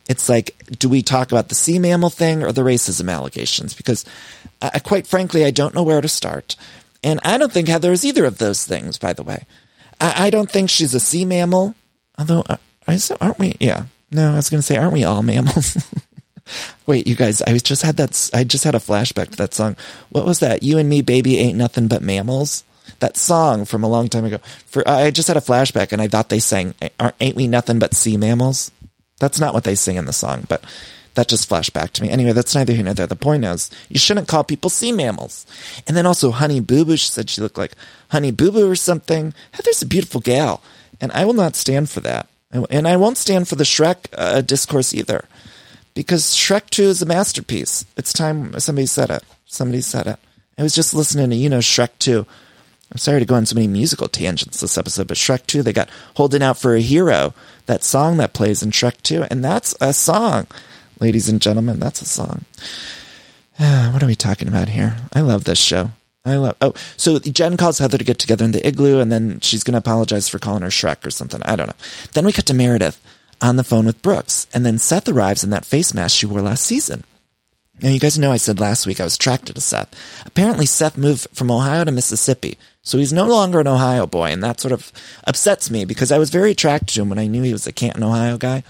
It's 0.07 0.29
like, 0.29 0.55
do 0.77 0.87
we 0.87 1.01
talk 1.01 1.31
about 1.31 1.49
the 1.49 1.55
sea 1.55 1.79
mammal 1.79 2.09
thing 2.09 2.43
or 2.43 2.51
the 2.51 2.61
racism 2.61 3.11
allegations? 3.11 3.73
Because, 3.73 4.05
uh, 4.61 4.77
quite 4.83 5.07
frankly, 5.07 5.45
I 5.45 5.51
don't 5.51 5.73
know 5.73 5.83
where 5.83 6.01
to 6.01 6.07
start. 6.07 6.55
And 7.03 7.19
I 7.23 7.37
don't 7.37 7.51
think 7.51 7.67
Heather 7.67 7.91
is 7.91 8.05
either 8.05 8.25
of 8.25 8.37
those 8.37 8.65
things, 8.65 8.97
by 8.97 9.13
the 9.13 9.23
way. 9.23 9.45
I, 9.99 10.27
I 10.27 10.29
don't 10.29 10.51
think 10.51 10.69
she's 10.69 10.93
a 10.93 10.99
sea 10.99 11.25
mammal. 11.25 11.75
Although, 12.17 12.43
uh, 12.47 12.57
I, 12.87 12.99
aren't 13.19 13.39
we? 13.39 13.55
Yeah. 13.59 13.85
No, 14.11 14.33
I 14.33 14.35
was 14.35 14.49
going 14.49 14.59
to 14.59 14.65
say, 14.65 14.77
aren't 14.77 14.93
we 14.93 15.03
all 15.03 15.23
mammals? 15.23 15.77
Wait, 16.85 17.07
you 17.07 17.15
guys, 17.15 17.41
I 17.41 17.57
just 17.57 17.81
had 17.81 17.97
that, 17.97 18.29
I 18.33 18.43
just 18.43 18.63
had 18.63 18.75
a 18.75 18.79
flashback 18.79 19.31
to 19.31 19.37
that 19.37 19.53
song. 19.53 19.75
What 20.09 20.25
was 20.25 20.39
that? 20.39 20.61
You 20.61 20.77
and 20.77 20.89
me, 20.89 21.01
baby, 21.01 21.39
ain't 21.39 21.57
nothing 21.57 21.87
but 21.87 22.01
mammals? 22.01 22.63
That 22.99 23.17
song 23.17 23.65
from 23.65 23.83
a 23.83 23.89
long 23.89 24.07
time 24.07 24.25
ago. 24.25 24.37
For 24.65 24.87
I 24.87 25.11
just 25.11 25.27
had 25.27 25.37
a 25.37 25.41
flashback 25.41 25.91
and 25.91 26.01
I 26.01 26.07
thought 26.07 26.29
they 26.29 26.39
sang, 26.39 26.73
ain't 27.19 27.35
we 27.35 27.47
nothing 27.47 27.79
but 27.79 27.93
sea 27.93 28.17
mammals? 28.17 28.71
That's 29.19 29.39
not 29.39 29.53
what 29.53 29.63
they 29.63 29.75
sing 29.75 29.97
in 29.97 30.05
the 30.05 30.13
song, 30.13 30.45
but 30.47 30.63
that 31.15 31.27
just 31.27 31.47
flashed 31.47 31.73
back 31.73 31.91
to 31.93 32.01
me. 32.01 32.09
Anyway, 32.09 32.31
that's 32.31 32.55
neither 32.55 32.73
here 32.73 32.83
nor 32.83 32.93
there. 32.93 33.07
The 33.07 33.15
point 33.15 33.45
is, 33.45 33.69
you 33.89 33.99
shouldn't 33.99 34.27
call 34.27 34.43
people 34.43 34.69
sea 34.69 34.91
mammals. 34.91 35.45
And 35.87 35.95
then 35.95 36.05
also, 36.05 36.31
Honey 36.31 36.59
Boo 36.59 36.85
Boo, 36.85 36.97
she 36.97 37.07
said 37.07 37.29
she 37.29 37.41
looked 37.41 37.57
like 37.57 37.73
Honey 38.09 38.31
Boo 38.31 38.51
Boo 38.51 38.69
or 38.69 38.75
something. 38.75 39.33
Heather's 39.51 39.81
a 39.81 39.85
beautiful 39.85 40.21
gal, 40.21 40.63
and 40.99 41.11
I 41.11 41.25
will 41.25 41.33
not 41.33 41.55
stand 41.55 41.89
for 41.89 41.99
that. 42.01 42.27
And 42.69 42.87
I 42.87 42.97
won't 42.97 43.17
stand 43.17 43.47
for 43.47 43.55
the 43.55 43.63
Shrek 43.63 44.07
uh, 44.13 44.41
discourse 44.41 44.93
either, 44.93 45.25
because 45.93 46.33
Shrek 46.35 46.69
2 46.69 46.83
is 46.83 47.01
a 47.01 47.05
masterpiece. 47.05 47.85
It's 47.97 48.13
time 48.13 48.59
somebody 48.59 48.87
said 48.87 49.09
it. 49.09 49.23
Somebody 49.45 49.81
said 49.81 50.07
it. 50.07 50.19
I 50.57 50.63
was 50.63 50.75
just 50.75 50.93
listening 50.93 51.29
to, 51.31 51.35
you 51.35 51.49
know, 51.49 51.59
Shrek 51.59 51.89
2. 51.99 52.25
I'm 52.93 52.99
sorry 52.99 53.19
to 53.19 53.25
go 53.25 53.33
on 53.33 53.47
so 53.47 53.55
many 53.55 53.67
musical 53.67 54.07
tangents 54.07 54.61
this 54.61 54.77
episode, 54.77 55.07
but 55.07 55.17
Shrek 55.17 55.47
2, 55.47 55.63
they 55.63 55.73
got 55.73 55.89
Holding 56.15 56.43
Out 56.43 56.59
for 56.59 56.75
a 56.75 56.79
Hero, 56.79 57.33
that 57.65 57.83
song 57.83 58.17
that 58.17 58.33
plays 58.33 58.61
in 58.61 58.69
Shrek 58.69 59.01
2, 59.01 59.23
and 59.31 59.43
that's 59.43 59.75
a 59.81 59.93
song. 59.93 60.45
Ladies 60.99 61.27
and 61.27 61.41
gentlemen, 61.41 61.79
that's 61.79 62.03
a 62.03 62.05
song. 62.05 62.45
what 63.57 64.03
are 64.03 64.07
we 64.07 64.15
talking 64.15 64.47
about 64.47 64.69
here? 64.69 64.97
I 65.11 65.21
love 65.21 65.45
this 65.45 65.59
show. 65.59 65.89
I 66.23 66.35
love. 66.35 66.55
Oh, 66.61 66.75
so 66.95 67.17
Jen 67.17 67.57
calls 67.57 67.79
Heather 67.79 67.97
to 67.97 68.03
get 68.03 68.19
together 68.19 68.45
in 68.45 68.51
the 68.51 68.65
igloo, 68.65 68.99
and 68.99 69.11
then 69.11 69.39
she's 69.39 69.63
going 69.63 69.73
to 69.73 69.79
apologize 69.79 70.29
for 70.29 70.37
calling 70.37 70.61
her 70.61 70.69
Shrek 70.69 71.03
or 71.03 71.09
something. 71.09 71.41
I 71.43 71.55
don't 71.55 71.67
know. 71.67 71.85
Then 72.13 72.27
we 72.27 72.31
cut 72.31 72.45
to 72.45 72.53
Meredith 72.53 73.01
on 73.41 73.55
the 73.55 73.63
phone 73.63 73.87
with 73.87 74.03
Brooks, 74.03 74.45
and 74.53 74.63
then 74.63 74.77
Seth 74.77 75.09
arrives 75.09 75.43
in 75.43 75.49
that 75.49 75.65
face 75.65 75.95
mask 75.95 76.15
she 76.15 76.27
wore 76.27 76.41
last 76.41 76.63
season. 76.63 77.05
Now, 77.81 77.89
you 77.89 77.99
guys 77.99 78.19
know 78.19 78.31
I 78.31 78.37
said 78.37 78.59
last 78.59 78.85
week 78.85 79.01
I 79.01 79.03
was 79.03 79.15
attracted 79.15 79.55
to 79.55 79.61
Seth. 79.61 79.93
Apparently, 80.25 80.67
Seth 80.67 80.95
moved 80.95 81.27
from 81.33 81.49
Ohio 81.49 81.83
to 81.83 81.91
Mississippi, 81.91 82.57
so 82.83 82.97
he's 82.97 83.13
no 83.13 83.25
longer 83.25 83.59
an 83.59 83.67
Ohio 83.67 84.05
boy, 84.05 84.31
and 84.31 84.43
that 84.43 84.59
sort 84.59 84.73
of 84.73 84.91
upsets 85.25 85.71
me 85.71 85.85
because 85.85 86.11
I 86.11 86.17
was 86.17 86.29
very 86.29 86.51
attracted 86.51 86.89
to 86.95 87.01
him 87.01 87.09
when 87.09 87.19
I 87.19 87.27
knew 87.27 87.41
he 87.41 87.53
was 87.53 87.65
a 87.65 87.71
Canton, 87.71 88.03
Ohio 88.03 88.37
guy, 88.37 88.63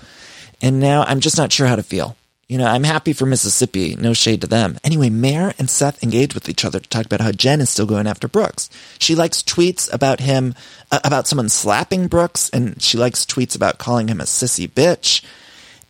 and 0.62 0.79
now 0.79 1.03
I'm 1.03 1.20
just 1.20 1.38
not 1.38 1.51
sure 1.51 1.67
how 1.67 1.75
to 1.75 1.84
feel. 1.84 2.15
You 2.48 2.58
know, 2.60 2.67
I'm 2.67 2.84
happy 2.84 3.13
for 3.13 3.25
Mississippi, 3.25 3.96
no 3.96 4.13
shade 4.13 4.41
to 4.41 4.48
them. 4.48 4.77
Anyway, 4.84 5.10
Mayor 5.10 5.53
and 5.58 5.70
Seth 5.70 6.03
engage 6.03 6.36
with 6.36 6.48
each 6.48 6.63
other 6.63 6.79
to 6.79 6.89
talk 6.89 7.05
about 7.05 7.22
how 7.22 7.32
Jen 7.32 7.62
is 7.62 7.70
still 7.70 7.88
going 7.88 8.05
after 8.05 8.27
Brooks. 8.27 8.70
She 9.00 9.15
likes 9.15 9.41
tweets 9.41 9.92
about 9.92 10.20
him, 10.20 10.53
uh, 10.92 11.00
about 11.03 11.27
someone 11.27 11.50
slapping 11.50 12.07
Brooks, 12.07 12.50
and 12.51 12.79
she 12.81 12.98
likes 12.98 13.25
tweets 13.25 13.55
about 13.55 13.79
calling 13.79 14.07
him 14.07 14.22
a 14.22 14.25
sissy 14.25 14.70
bitch 14.70 15.24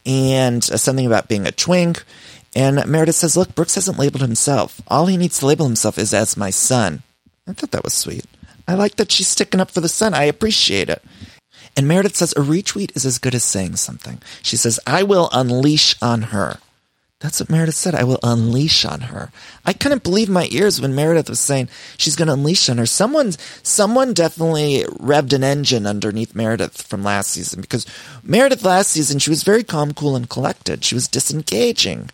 and 0.06 0.58
uh, 0.72 0.78
something 0.78 1.06
about 1.06 1.28
being 1.28 1.48
a 1.48 1.52
twink. 1.52 2.04
And 2.56 2.86
Meredith 2.86 3.16
says, 3.16 3.36
look, 3.36 3.56
Brooks 3.56 3.76
hasn't 3.76 4.00
labeled 4.00 4.22
himself. 4.22 4.80
All 4.88 5.08
he 5.08 5.18
needs 5.18 5.40
to 5.40 5.48
label 5.48 5.66
himself 5.66 5.98
is 5.98 6.14
as 6.14 6.38
my 6.38 6.52
son. 6.52 7.02
I 7.48 7.54
thought 7.54 7.72
that 7.72 7.84
was 7.84 7.94
sweet. 7.94 8.26
I 8.68 8.76
like 8.76 8.96
that 8.96 9.12
she's 9.12 9.28
sticking 9.28 9.60
up 9.60 9.72
for 9.72 9.82
the 9.82 9.90
son. 9.90 10.14
I 10.14 10.24
appreciate 10.24 10.90
it. 10.90 11.04
And 11.76 11.88
Meredith 11.88 12.16
says, 12.16 12.34
a 12.34 12.42
retweet 12.42 12.96
is 12.96 13.06
as 13.06 13.20
good 13.20 13.36
as 13.36 13.44
saying 13.44 13.78
something. 13.78 14.22
She 14.42 14.56
says, 14.56 14.80
I 14.86 15.04
will 15.04 15.30
unleash 15.32 15.96
on 16.02 16.24
her. 16.24 16.60
That's 17.20 17.40
what 17.40 17.50
Meredith 17.50 17.76
said. 17.76 17.96
I 17.96 18.04
will 18.04 18.20
unleash 18.22 18.84
on 18.84 19.00
her. 19.02 19.32
I 19.66 19.72
couldn't 19.72 20.04
believe 20.04 20.30
my 20.30 20.50
ears 20.52 20.82
when 20.82 20.94
Meredith 20.94 21.30
was 21.30 21.40
saying 21.40 21.70
she's 21.98 22.18
going 22.18 22.28
to 22.28 22.34
unleash 22.34 22.68
on 22.70 22.78
her. 22.78 22.86
Someone, 22.86 23.32
someone 23.64 24.14
definitely 24.14 24.84
revved 25.00 25.32
an 25.32 25.44
engine 25.44 25.88
underneath 25.88 26.36
Meredith 26.36 26.82
from 26.82 27.02
last 27.02 27.32
season 27.32 27.62
because 27.62 27.86
Meredith 28.24 28.64
last 28.66 28.92
season, 28.92 29.20
she 29.20 29.30
was 29.30 29.44
very 29.44 29.64
calm, 29.64 29.94
cool, 29.94 30.18
and 30.18 30.30
collected. 30.30 30.84
She 30.84 30.96
was 30.96 31.08
disengaging. 31.08 32.10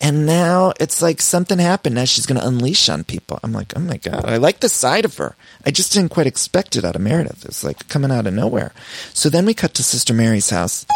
And 0.00 0.24
now 0.24 0.72
it's 0.80 1.02
like 1.02 1.20
something 1.20 1.58
happened. 1.58 1.94
Now 1.94 2.06
she's 2.06 2.24
going 2.24 2.40
to 2.40 2.46
unleash 2.46 2.88
on 2.88 3.04
people. 3.04 3.38
I'm 3.42 3.52
like, 3.52 3.74
oh 3.76 3.80
my 3.80 3.98
God, 3.98 4.24
I 4.24 4.38
like 4.38 4.60
the 4.60 4.68
side 4.70 5.04
of 5.04 5.18
her. 5.18 5.36
I 5.66 5.70
just 5.70 5.92
didn't 5.92 6.10
quite 6.10 6.26
expect 6.26 6.74
it 6.74 6.84
out 6.84 6.96
of 6.96 7.02
Meredith. 7.02 7.44
It's 7.44 7.62
like 7.62 7.86
coming 7.88 8.10
out 8.10 8.26
of 8.26 8.32
nowhere. 8.32 8.72
So 9.12 9.28
then 9.28 9.44
we 9.44 9.52
cut 9.52 9.74
to 9.74 9.82
Sister 9.82 10.14
Mary's 10.14 10.50
house. 10.50 10.86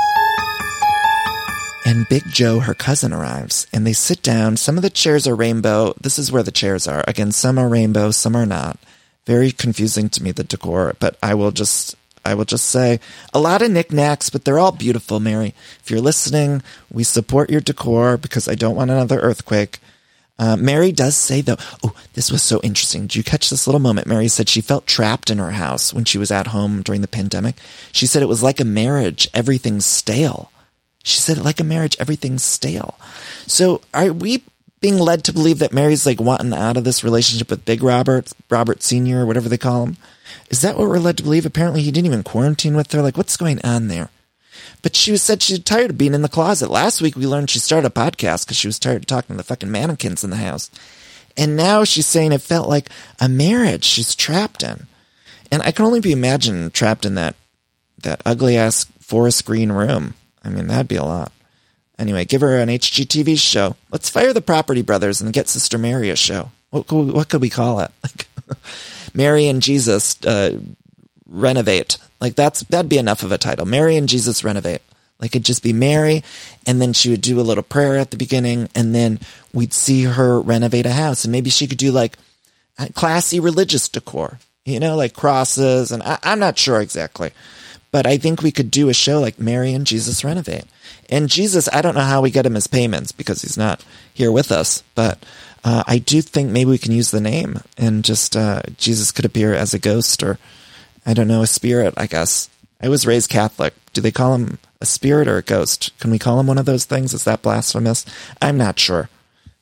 And 1.86 2.08
Big 2.08 2.22
Joe, 2.28 2.60
her 2.60 2.72
cousin, 2.72 3.12
arrives 3.12 3.66
and 3.70 3.86
they 3.86 3.92
sit 3.92 4.22
down. 4.22 4.56
Some 4.56 4.78
of 4.78 4.82
the 4.82 4.88
chairs 4.88 5.26
are 5.26 5.34
rainbow. 5.34 5.94
This 6.00 6.18
is 6.18 6.32
where 6.32 6.42
the 6.42 6.50
chairs 6.50 6.88
are. 6.88 7.04
Again, 7.06 7.30
some 7.30 7.58
are 7.58 7.68
rainbow, 7.68 8.10
some 8.10 8.34
are 8.34 8.46
not. 8.46 8.78
Very 9.26 9.52
confusing 9.52 10.08
to 10.10 10.22
me, 10.22 10.32
the 10.32 10.44
decor, 10.44 10.96
but 10.98 11.18
I 11.22 11.34
will 11.34 11.50
just, 11.50 11.94
I 12.24 12.34
will 12.34 12.44
just 12.44 12.66
say 12.66 13.00
a 13.32 13.40
lot 13.40 13.62
of 13.62 13.70
knickknacks, 13.70 14.30
but 14.30 14.44
they're 14.44 14.58
all 14.58 14.72
beautiful, 14.72 15.20
Mary. 15.20 15.54
If 15.80 15.90
you're 15.90 16.00
listening, 16.00 16.62
we 16.90 17.04
support 17.04 17.50
your 17.50 17.60
decor 17.60 18.16
because 18.16 18.48
I 18.48 18.54
don't 18.54 18.76
want 18.76 18.90
another 18.90 19.20
earthquake. 19.20 19.78
Uh, 20.36 20.56
Mary 20.56 20.90
does 20.90 21.16
say 21.16 21.40
though, 21.40 21.56
oh, 21.84 21.94
this 22.14 22.32
was 22.32 22.42
so 22.42 22.60
interesting. 22.62 23.02
Did 23.02 23.16
you 23.16 23.22
catch 23.22 23.50
this 23.50 23.66
little 23.66 23.80
moment? 23.80 24.08
Mary 24.08 24.26
said 24.28 24.48
she 24.48 24.60
felt 24.60 24.86
trapped 24.86 25.30
in 25.30 25.38
her 25.38 25.52
house 25.52 25.94
when 25.94 26.04
she 26.04 26.18
was 26.18 26.32
at 26.32 26.48
home 26.48 26.82
during 26.82 27.02
the 27.02 27.08
pandemic. 27.08 27.56
She 27.92 28.06
said 28.06 28.22
it 28.22 28.28
was 28.28 28.42
like 28.42 28.58
a 28.58 28.64
marriage. 28.64 29.28
Everything's 29.32 29.86
stale. 29.86 30.50
She 31.04 31.20
said, 31.20 31.36
like 31.38 31.60
a 31.60 31.64
marriage, 31.64 31.96
everything's 32.00 32.42
stale. 32.42 32.98
So 33.46 33.82
are 33.92 34.10
we 34.10 34.42
being 34.80 34.98
led 34.98 35.22
to 35.24 35.34
believe 35.34 35.58
that 35.58 35.72
Mary's 35.72 36.06
like 36.06 36.18
wanting 36.18 36.54
out 36.54 36.78
of 36.78 36.84
this 36.84 37.04
relationship 37.04 37.50
with 37.50 37.66
Big 37.66 37.82
Robert, 37.82 38.32
Robert 38.48 38.82
Sr., 38.82 39.20
or 39.20 39.26
whatever 39.26 39.48
they 39.48 39.58
call 39.58 39.84
him? 39.84 39.96
Is 40.50 40.60
that 40.62 40.76
what 40.76 40.88
we're 40.88 40.98
led 40.98 41.16
to 41.18 41.22
believe? 41.22 41.46
Apparently 41.46 41.82
he 41.82 41.90
didn't 41.90 42.06
even 42.06 42.22
quarantine 42.22 42.76
with 42.76 42.90
her. 42.92 43.02
Like, 43.02 43.16
what's 43.16 43.36
going 43.36 43.60
on 43.64 43.88
there? 43.88 44.10
But 44.82 44.96
she 44.96 45.16
said 45.16 45.42
she's 45.42 45.58
tired 45.60 45.90
of 45.90 45.98
being 45.98 46.14
in 46.14 46.22
the 46.22 46.28
closet. 46.28 46.70
Last 46.70 47.00
week 47.00 47.16
we 47.16 47.26
learned 47.26 47.50
she 47.50 47.58
started 47.58 47.86
a 47.86 47.90
podcast 47.90 48.44
because 48.44 48.56
she 48.56 48.68
was 48.68 48.78
tired 48.78 49.02
of 49.02 49.06
talking 49.06 49.34
to 49.34 49.36
the 49.38 49.42
fucking 49.42 49.70
mannequins 49.70 50.24
in 50.24 50.30
the 50.30 50.36
house. 50.36 50.70
And 51.36 51.56
now 51.56 51.84
she's 51.84 52.06
saying 52.06 52.32
it 52.32 52.42
felt 52.42 52.68
like 52.68 52.90
a 53.20 53.28
marriage 53.28 53.84
she's 53.84 54.14
trapped 54.14 54.62
in. 54.62 54.86
And 55.50 55.62
I 55.62 55.72
can 55.72 55.84
only 55.84 56.00
be 56.00 56.12
imagined 56.12 56.74
trapped 56.74 57.04
in 57.04 57.14
that 57.14 57.36
that 58.02 58.20
ugly 58.24 58.56
ass 58.56 58.84
forest 59.00 59.44
green 59.44 59.72
room. 59.72 60.14
I 60.42 60.50
mean, 60.50 60.66
that'd 60.66 60.88
be 60.88 60.96
a 60.96 61.04
lot. 61.04 61.32
Anyway, 61.98 62.24
give 62.24 62.40
her 62.40 62.58
an 62.58 62.68
HGTV 62.68 63.38
show. 63.38 63.76
Let's 63.90 64.10
fire 64.10 64.32
the 64.32 64.42
Property 64.42 64.82
Brothers 64.82 65.20
and 65.20 65.32
get 65.32 65.48
Sister 65.48 65.78
Mary 65.78 66.10
a 66.10 66.16
show. 66.16 66.50
What 66.70 66.86
could 66.86 67.12
what 67.12 67.28
could 67.28 67.40
we 67.40 67.50
call 67.50 67.80
it? 67.80 67.90
Mary 69.14 69.46
and 69.46 69.62
Jesus 69.62 70.22
uh, 70.24 70.58
renovate. 71.26 71.98
Like 72.20 72.34
that's 72.34 72.62
that'd 72.64 72.88
be 72.88 72.98
enough 72.98 73.22
of 73.22 73.32
a 73.32 73.38
title. 73.38 73.66
Mary 73.66 73.96
and 73.96 74.08
Jesus 74.08 74.44
renovate. 74.44 74.82
Like 75.20 75.30
it'd 75.30 75.44
just 75.44 75.62
be 75.62 75.72
Mary, 75.72 76.24
and 76.66 76.82
then 76.82 76.92
she 76.92 77.08
would 77.08 77.20
do 77.20 77.40
a 77.40 77.42
little 77.42 77.62
prayer 77.62 77.96
at 77.96 78.10
the 78.10 78.16
beginning, 78.16 78.68
and 78.74 78.94
then 78.94 79.20
we'd 79.52 79.72
see 79.72 80.04
her 80.04 80.40
renovate 80.40 80.86
a 80.86 80.92
house, 80.92 81.24
and 81.24 81.32
maybe 81.32 81.50
she 81.50 81.66
could 81.66 81.78
do 81.78 81.92
like 81.92 82.18
classy 82.94 83.38
religious 83.38 83.88
decor, 83.88 84.38
you 84.64 84.80
know, 84.80 84.96
like 84.96 85.14
crosses, 85.14 85.92
and 85.92 86.02
I, 86.02 86.18
I'm 86.22 86.40
not 86.40 86.58
sure 86.58 86.80
exactly. 86.80 87.30
But 87.92 88.08
I 88.08 88.18
think 88.18 88.42
we 88.42 88.50
could 88.50 88.72
do 88.72 88.88
a 88.88 88.92
show 88.92 89.20
like 89.20 89.38
Mary 89.38 89.72
and 89.72 89.86
Jesus 89.86 90.24
Renovate. 90.24 90.64
And 91.08 91.28
Jesus, 91.28 91.68
I 91.72 91.80
don't 91.80 91.94
know 91.94 92.00
how 92.00 92.22
we 92.22 92.32
get 92.32 92.44
him 92.44 92.56
his 92.56 92.66
payments 92.66 93.12
because 93.12 93.42
he's 93.42 93.56
not 93.56 93.84
here 94.12 94.32
with 94.32 94.50
us, 94.50 94.82
but 94.96 95.24
uh, 95.64 95.82
I 95.86 95.98
do 95.98 96.20
think 96.20 96.50
maybe 96.50 96.70
we 96.70 96.78
can 96.78 96.92
use 96.92 97.10
the 97.10 97.20
name 97.20 97.60
and 97.78 98.04
just 98.04 98.36
uh, 98.36 98.60
Jesus 98.76 99.10
could 99.10 99.24
appear 99.24 99.54
as 99.54 99.72
a 99.74 99.78
ghost 99.78 100.22
or 100.22 100.38
I 101.06 101.14
don't 101.14 101.28
know, 101.28 101.42
a 101.42 101.46
spirit, 101.46 101.94
I 101.96 102.06
guess. 102.06 102.48
I 102.80 102.88
was 102.88 103.06
raised 103.06 103.30
Catholic. 103.30 103.74
Do 103.92 104.00
they 104.00 104.10
call 104.10 104.34
him 104.34 104.58
a 104.80 104.86
spirit 104.86 105.28
or 105.28 105.38
a 105.38 105.42
ghost? 105.42 105.98
Can 105.98 106.10
we 106.10 106.18
call 106.18 106.40
him 106.40 106.46
one 106.46 106.58
of 106.58 106.66
those 106.66 106.84
things? 106.84 107.14
Is 107.14 107.24
that 107.24 107.42
blasphemous? 107.42 108.04
I'm 108.40 108.56
not 108.56 108.78
sure. 108.78 109.08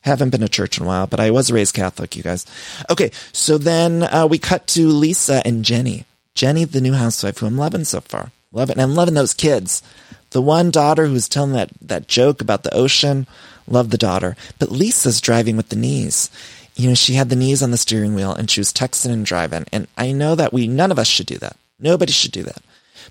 Haven't 0.00 0.30
been 0.30 0.40
to 0.40 0.48
church 0.48 0.78
in 0.78 0.84
a 0.84 0.86
while, 0.86 1.06
but 1.06 1.20
I 1.20 1.30
was 1.30 1.52
raised 1.52 1.74
Catholic, 1.74 2.16
you 2.16 2.22
guys. 2.22 2.46
Okay, 2.90 3.10
so 3.32 3.58
then 3.58 4.02
uh, 4.02 4.26
we 4.28 4.38
cut 4.38 4.66
to 4.68 4.88
Lisa 4.88 5.42
and 5.44 5.64
Jenny. 5.64 6.04
Jenny, 6.34 6.64
the 6.64 6.80
new 6.80 6.94
housewife, 6.94 7.38
who 7.38 7.46
I'm 7.46 7.58
loving 7.58 7.84
so 7.84 8.00
far. 8.00 8.32
Loving, 8.50 8.74
and 8.74 8.82
I'm 8.82 8.94
loving 8.94 9.14
those 9.14 9.34
kids. 9.34 9.82
The 10.30 10.42
one 10.42 10.70
daughter 10.70 11.06
who's 11.06 11.28
telling 11.28 11.52
that, 11.52 11.70
that 11.80 12.08
joke 12.08 12.40
about 12.40 12.62
the 12.64 12.74
ocean, 12.74 13.26
love 13.66 13.90
the 13.90 13.98
daughter. 13.98 14.36
But 14.58 14.70
Lisa's 14.70 15.20
driving 15.20 15.56
with 15.56 15.68
the 15.68 15.76
knees. 15.76 16.30
You 16.74 16.88
know, 16.88 16.94
she 16.94 17.14
had 17.14 17.28
the 17.28 17.36
knees 17.36 17.62
on 17.62 17.70
the 17.70 17.76
steering 17.76 18.14
wheel 18.14 18.32
and 18.32 18.50
she 18.50 18.60
was 18.60 18.72
texting 18.72 19.12
and 19.12 19.26
driving. 19.26 19.66
And 19.72 19.88
I 19.96 20.12
know 20.12 20.34
that 20.34 20.52
we, 20.52 20.66
none 20.66 20.90
of 20.90 20.98
us 20.98 21.06
should 21.06 21.26
do 21.26 21.38
that. 21.38 21.56
Nobody 21.78 22.12
should 22.12 22.32
do 22.32 22.42
that. 22.44 22.62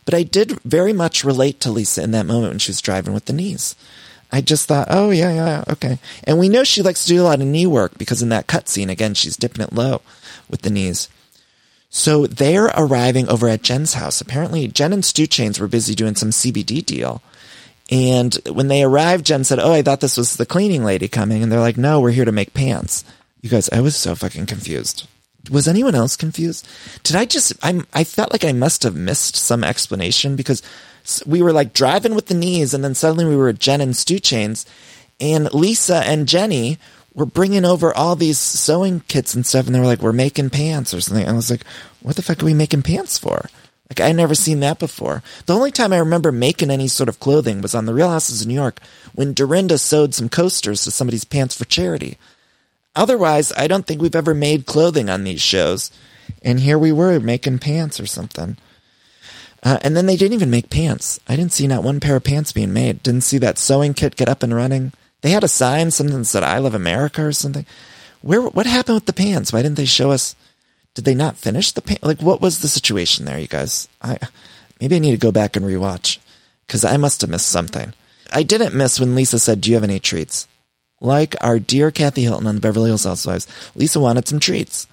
But 0.06 0.14
I 0.14 0.24
did 0.24 0.60
very 0.62 0.94
much 0.94 1.24
relate 1.24 1.60
to 1.62 1.72
Lisa 1.72 2.02
in 2.02 2.12
that 2.12 2.26
moment 2.26 2.54
when 2.54 2.60
she 2.60 2.72
was 2.72 2.82
driving 2.82 3.14
with 3.14 3.26
the 3.26 3.34
knees. 3.34 3.76
I 4.32 4.42
just 4.42 4.66
thought, 4.66 4.88
oh 4.90 5.10
yeah, 5.10 5.34
yeah, 5.34 5.64
okay. 5.70 6.00
And 6.24 6.40
we 6.40 6.48
know 6.48 6.64
she 6.64 6.82
likes 6.82 7.04
to 7.04 7.10
do 7.10 7.22
a 7.22 7.24
lot 7.24 7.42
of 7.42 7.48
knee 7.48 7.68
work 7.68 7.98
because 7.98 8.22
in 8.22 8.30
that 8.30 8.48
cutscene, 8.48 8.90
again, 8.90 9.14
she's 9.14 9.36
dipping 9.36 9.64
it 9.64 9.74
low 9.74 10.02
with 10.50 10.62
the 10.62 10.70
knees. 10.70 11.10
So 11.90 12.26
they're 12.26 12.68
arriving 12.68 13.28
over 13.28 13.50
at 13.50 13.64
Jen's 13.64 13.96
house. 13.96 14.22
Apparently, 14.22 14.70
Jen 14.70 14.94
and 14.94 15.04
Stu 15.04 15.28
Chains 15.28 15.60
were 15.60 15.68
busy 15.68 15.94
doing 15.94 16.16
some 16.16 16.30
CBD 16.30 16.84
deal. 16.86 17.22
And 17.91 18.34
when 18.49 18.69
they 18.69 18.84
arrived, 18.84 19.25
Jen 19.25 19.43
said, 19.43 19.60
Oh, 19.60 19.73
I 19.73 19.82
thought 19.82 19.99
this 19.99 20.17
was 20.17 20.38
the 20.38 20.45
cleaning 20.45 20.84
lady 20.86 21.10
coming. 21.10 21.43
And 21.43 21.51
they're 21.51 21.60
like, 21.60 21.77
No, 21.77 21.99
we're 21.99 22.12
here 22.12 22.25
to 22.25 22.32
make 22.32 22.54
pants. 22.54 23.04
You 23.41 23.49
guys, 23.49 23.69
I 23.69 23.82
was 23.82 23.95
so 23.95 24.15
fucking 24.15 24.45
confused. 24.45 25.08
Was 25.49 25.67
anyone 25.67 25.95
else 25.95 26.15
confused? 26.15 26.67
Did 27.04 27.15
I 27.15 27.25
just, 27.25 27.54
I'm, 27.63 27.88
I 27.93 28.04
felt 28.04 28.32
like 28.32 28.45
I 28.45 28.51
must 28.51 28.84
have 28.84 28.95
missed 28.95 29.36
some 29.36 29.63
explanation 29.63 30.36
because 30.36 30.62
we 31.25 31.41
were 31.41 31.51
like 31.51 31.73
driving 31.73 32.13
with 32.13 32.27
the 32.27 32.36
knees 32.36 32.73
and 32.73 32.84
then 32.84 32.93
suddenly 32.93 33.25
we 33.25 33.36
were 33.36 33.49
at 33.49 33.60
Jen 33.60 33.82
and 33.82 33.95
Stu 33.95 34.19
Chains 34.19 34.67
and 35.19 35.51
Lisa 35.51 35.97
and 35.97 36.27
Jenny 36.27 36.77
were 37.15 37.25
bringing 37.25 37.65
over 37.65 37.93
all 37.93 38.15
these 38.15 38.38
sewing 38.38 39.01
kits 39.08 39.34
and 39.34 39.45
stuff 39.45 39.65
and 39.65 39.73
they 39.73 39.80
were 39.80 39.86
like, 39.86 40.01
we're 40.01 40.13
making 40.13 40.51
pants 40.51 40.93
or 40.93 41.01
something. 41.01 41.23
And 41.23 41.34
I 41.34 41.36
was 41.36 41.49
like, 41.49 41.65
what 42.01 42.15
the 42.15 42.21
fuck 42.21 42.41
are 42.41 42.45
we 42.45 42.54
making 42.54 42.84
pants 42.84 43.17
for? 43.17 43.49
Like 43.91 43.99
I 43.99 44.13
never 44.13 44.36
seen 44.36 44.62
that 44.62 44.80
before. 44.80 45.21
The 45.47 45.54
only 45.54 45.69
time 45.69 45.91
I 45.91 45.97
remember 45.97 46.32
making 46.32 46.71
any 46.71 46.88
sort 46.88 47.10
of 47.10 47.19
clothing 47.19 47.60
was 47.62 47.75
on 47.75 47.86
the 47.86 47.93
Real 47.93 48.10
Houses 48.10 48.41
of 48.41 48.47
New 48.47 48.54
York 48.54 48.80
when 49.13 49.34
Dorinda 49.34 49.77
sewed 49.77 50.15
some 50.15 50.30
coasters 50.30 50.86
to 50.86 50.91
somebody's 50.91 51.25
pants 51.25 51.58
for 51.58 51.65
charity. 51.65 52.17
Otherwise, 52.95 53.51
I 53.58 53.67
don't 53.67 53.86
think 53.86 54.01
we've 54.01 54.15
ever 54.15 54.34
made 54.34 54.65
clothing 54.65 55.10
on 55.10 55.25
these 55.25 55.41
shows. 55.41 55.91
And 56.41 56.62
here 56.62 56.80
we 56.80 56.93
were 56.93 57.19
making 57.19 57.60
pants 57.60 57.99
or 57.99 58.06
something. 58.06 58.56
Uh, 59.62 59.80
and 59.82 59.97
then 59.97 60.06
they 60.06 60.15
didn't 60.15 60.36
even 60.36 60.49
make 60.49 60.69
pants. 60.69 61.19
I 61.27 61.36
didn't 61.36 61.51
see 61.51 61.67
not 61.67 61.84
one 61.84 61.99
pair 61.99 62.15
of 62.15 62.23
pants 62.23 62.54
being 62.54 62.71
made. 62.71 63.04
Didn't 63.04 63.25
see 63.25 63.39
that 63.39 63.58
sewing 63.58 63.93
kit 63.93 64.15
get 64.15 64.30
up 64.30 64.41
and 64.41 64.56
running. 64.56 64.93
They 65.19 65.32
had 65.32 65.43
a 65.43 65.49
sign, 65.49 65.91
something 65.91 66.17
that 66.17 66.25
said 66.25 66.43
"I 66.43 66.60
love 66.60 66.73
America" 66.73 67.25
or 67.25 67.34
something. 67.34 67.65
Where? 68.21 68.41
What 68.41 68.67
happened 68.67 68.95
with 68.95 69.06
the 69.06 69.12
pants? 69.13 69.51
Why 69.51 69.62
didn't 69.62 69.75
they 69.75 69.84
show 69.84 70.12
us? 70.12 70.34
Did 70.93 71.06
they 71.06 71.15
not 71.15 71.38
finish 71.38 71.71
the 71.71 71.82
pants? 71.82 72.04
Like, 72.04 72.21
what 72.21 72.41
was 72.41 72.60
the 72.60 72.67
situation 72.67 73.25
there, 73.25 73.39
you 73.39 73.47
guys? 73.47 73.88
I 74.01 74.17
maybe 74.80 74.95
I 74.95 74.99
need 74.99 75.12
to 75.12 75.17
go 75.17 75.32
back 75.32 75.56
and 75.56 75.65
rewatch 75.65 76.19
because 76.67 76.84
I 76.84 76.97
must 76.97 77.21
have 77.21 77.30
missed 77.30 77.47
something. 77.47 77.93
I 78.32 78.43
didn't 78.43 78.75
miss 78.75 78.99
when 78.99 79.15
Lisa 79.15 79.39
said, 79.39 79.62
"Do 79.62 79.69
you 79.69 79.75
have 79.75 79.84
any 79.84 79.99
treats?" 79.99 80.47
Like 80.99 81.36
our 81.41 81.60
dear 81.60 81.91
Kathy 81.91 82.23
Hilton 82.23 82.47
on 82.47 82.56
the 82.56 82.62
Beverly 82.62 82.89
Hills 82.89 83.06
Housewives, 83.06 83.47
Lisa 83.75 83.99
wanted 83.99 84.27
some 84.27 84.39
treats. 84.39 84.88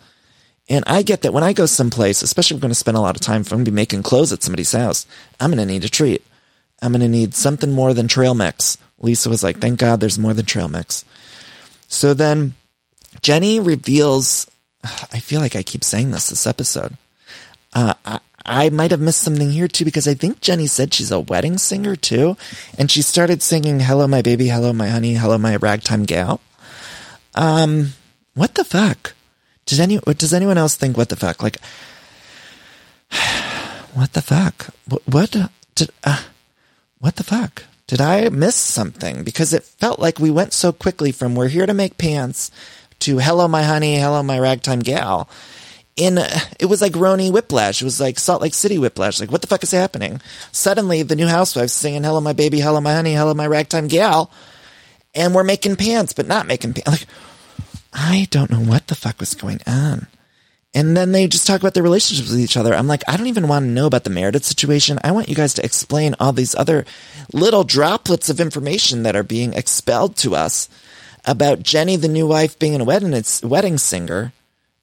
And 0.71 0.85
I 0.87 1.03
get 1.03 1.23
that 1.23 1.33
when 1.33 1.45
I 1.45 1.53
go 1.53 1.67
someplace, 1.67 2.23
especially 2.23 2.55
if 2.55 2.59
I'm 2.59 2.63
going 2.63 2.71
to 2.71 2.75
spend 2.75 2.97
a 2.97 3.01
lot 3.01 3.17
of 3.17 3.23
time, 3.23 3.41
if 3.41 3.53
I'm 3.53 3.59
going 3.59 3.65
to 3.67 3.71
be 3.71 3.75
making 3.75 4.03
clothes 4.03 4.33
at 4.33 4.43
somebody's 4.43 4.73
house, 4.73 5.07
I'm 5.41 5.51
going 5.51 5.67
to 5.67 5.73
need 5.73 5.85
a 5.85 5.89
treat. 5.89 6.23
I'm 6.83 6.93
going 6.93 7.01
to 7.01 7.09
need 7.09 7.35
something 7.35 7.73
more 7.73 7.95
than 7.95 8.07
trail 8.07 8.35
mix. 8.35 8.77
Lisa 8.99 9.29
was 9.31 9.43
like, 9.43 9.59
thank 9.59 9.79
God 9.79 10.01
there's 10.01 10.19
more 10.19 10.35
than 10.35 10.45
trail 10.45 10.69
mix. 10.69 11.05
So 11.89 12.13
then 12.13 12.55
Jenny 13.23 13.61
reveals, 13.61 14.47
I 15.13 15.21
feel 15.21 15.41
like 15.41 15.57
I 15.57 15.63
keep 15.63 15.85
saying 15.85 16.11
this 16.11 16.29
this 16.29 16.47
episode. 16.47 16.97
Uh, 17.75 17.95
I, 18.05 18.21
I 18.45 18.71
might 18.71 18.91
have 18.91 19.01
missed 19.01 19.21
something 19.21 19.51
here 19.51 19.69
too 19.69 19.85
because 19.85 20.09
I 20.09 20.15
think 20.15 20.41
Jenny 20.41 20.67
said 20.67 20.95
she's 20.95 21.11
a 21.11 21.21
wedding 21.21 21.59
singer 21.59 21.97
too. 21.97 22.37
And 22.79 22.91
she 22.91 23.03
started 23.03 23.43
singing, 23.43 23.81
Hello, 23.81 24.07
my 24.07 24.23
baby. 24.23 24.49
Hello, 24.49 24.73
my 24.73 24.89
honey. 24.89 25.15
Hello, 25.15 25.37
my 25.37 25.57
ragtime 25.57 26.05
gal. 26.05 26.41
Um, 27.35 27.93
what 28.35 28.55
the 28.55 28.65
fuck? 28.65 29.15
Does 29.67 29.81
any 29.81 29.99
does 29.99 30.33
anyone 30.33 30.59
else 30.59 30.75
think 30.75 30.97
what 30.97 31.11
the 31.11 31.17
fuck? 31.17 31.43
Like, 31.43 31.59
what 33.95 34.15
the 34.15 34.23
fuck? 34.23 34.69
What, 34.89 35.03
what 35.07 35.37
did 35.75 35.91
uh, 36.05 36.23
what 37.01 37.17
the 37.17 37.25
fuck? 37.25 37.65
Did 37.87 38.01
I 38.01 38.29
miss 38.29 38.55
something? 38.55 39.25
Because 39.25 39.53
it 39.53 39.65
felt 39.65 39.99
like 39.99 40.19
we 40.19 40.31
went 40.31 40.53
so 40.53 40.73
quickly 40.73 41.13
from 41.13 41.35
we're 41.35 41.49
here 41.49 41.67
to 41.67 41.75
make 41.75 41.97
pants 41.99 42.51
to 43.01 43.19
hello 43.19 43.49
my 43.49 43.63
honey, 43.63 43.97
hello 43.97 44.23
my 44.23 44.39
ragtime 44.39 44.81
gal. 44.81 45.29
In 45.97 46.19
it 46.61 46.67
was 46.67 46.81
like 46.81 46.93
Roni 46.93 47.33
Whiplash. 47.33 47.83
It 47.83 47.85
was 47.85 48.01
like 48.01 48.19
Salt 48.19 48.41
Lake 48.41 48.55
City 48.55 48.79
Whiplash. 48.79 49.19
Like 49.19 49.33
what 49.33 49.41
the 49.41 49.49
fuck 49.49 49.63
is 49.63 49.73
happening? 49.73 50.21
Suddenly 50.53 51.03
the 51.03 51.17
new 51.17 51.27
housewives 51.27 51.73
singing 51.73 52.05
hello 52.05 52.21
my 52.21 52.33
baby, 52.33 52.61
hello 52.61 52.81
my 52.81 52.95
honey, 52.95 53.15
hello 53.15 53.35
my 53.35 53.47
ragtime 53.47 53.89
gal, 53.89 54.31
and 55.15 55.35
we're 55.35 55.45
making 55.45 55.77
pants, 55.77 56.13
but 56.13 56.29
not 56.29 56.47
making 56.47 56.75
pants. 56.75 56.89
Like 56.89 57.07
I 57.93 58.29
don't 58.31 58.51
know 58.51 58.61
what 58.61 58.87
the 58.87 58.95
fuck 58.95 59.19
was 59.19 59.35
going 59.35 59.61
on. 59.67 60.07
And 60.75 60.97
then 60.97 61.13
they 61.13 61.27
just 61.27 61.47
talk 61.47 61.61
about 61.61 61.75
their 61.75 61.83
relationships 61.83 62.31
with 62.31 62.41
each 62.41 62.57
other. 62.57 62.75
I'm 62.75 62.87
like, 62.87 63.03
I 63.09 63.17
don't 63.17 63.27
even 63.27 63.49
want 63.49 63.65
to 63.65 63.71
know 63.71 63.87
about 63.87 64.05
the 64.05 64.11
Meredith 64.11 64.45
situation. 64.45 64.99
I 65.03 65.13
want 65.13 65.29
you 65.29 65.35
guys 65.35 65.55
to 65.55 65.65
explain 65.65 66.15
all 66.21 66.33
these 66.33 66.55
other 66.55 66.85
little 67.33 67.65
droplets 67.65 68.29
of 68.29 68.39
information 68.39 69.03
that 69.03 69.17
are 69.17 69.23
being 69.23 69.55
expelled 69.55 70.17
to 70.17 70.37
us 70.37 70.69
about 71.25 71.63
Jenny, 71.63 71.97
the 71.97 72.09
new 72.09 72.27
wife, 72.27 72.59
being 72.59 72.81
a 72.81 72.85
wedding, 72.85 73.23
wedding 73.43 73.79
singer. 73.79 74.33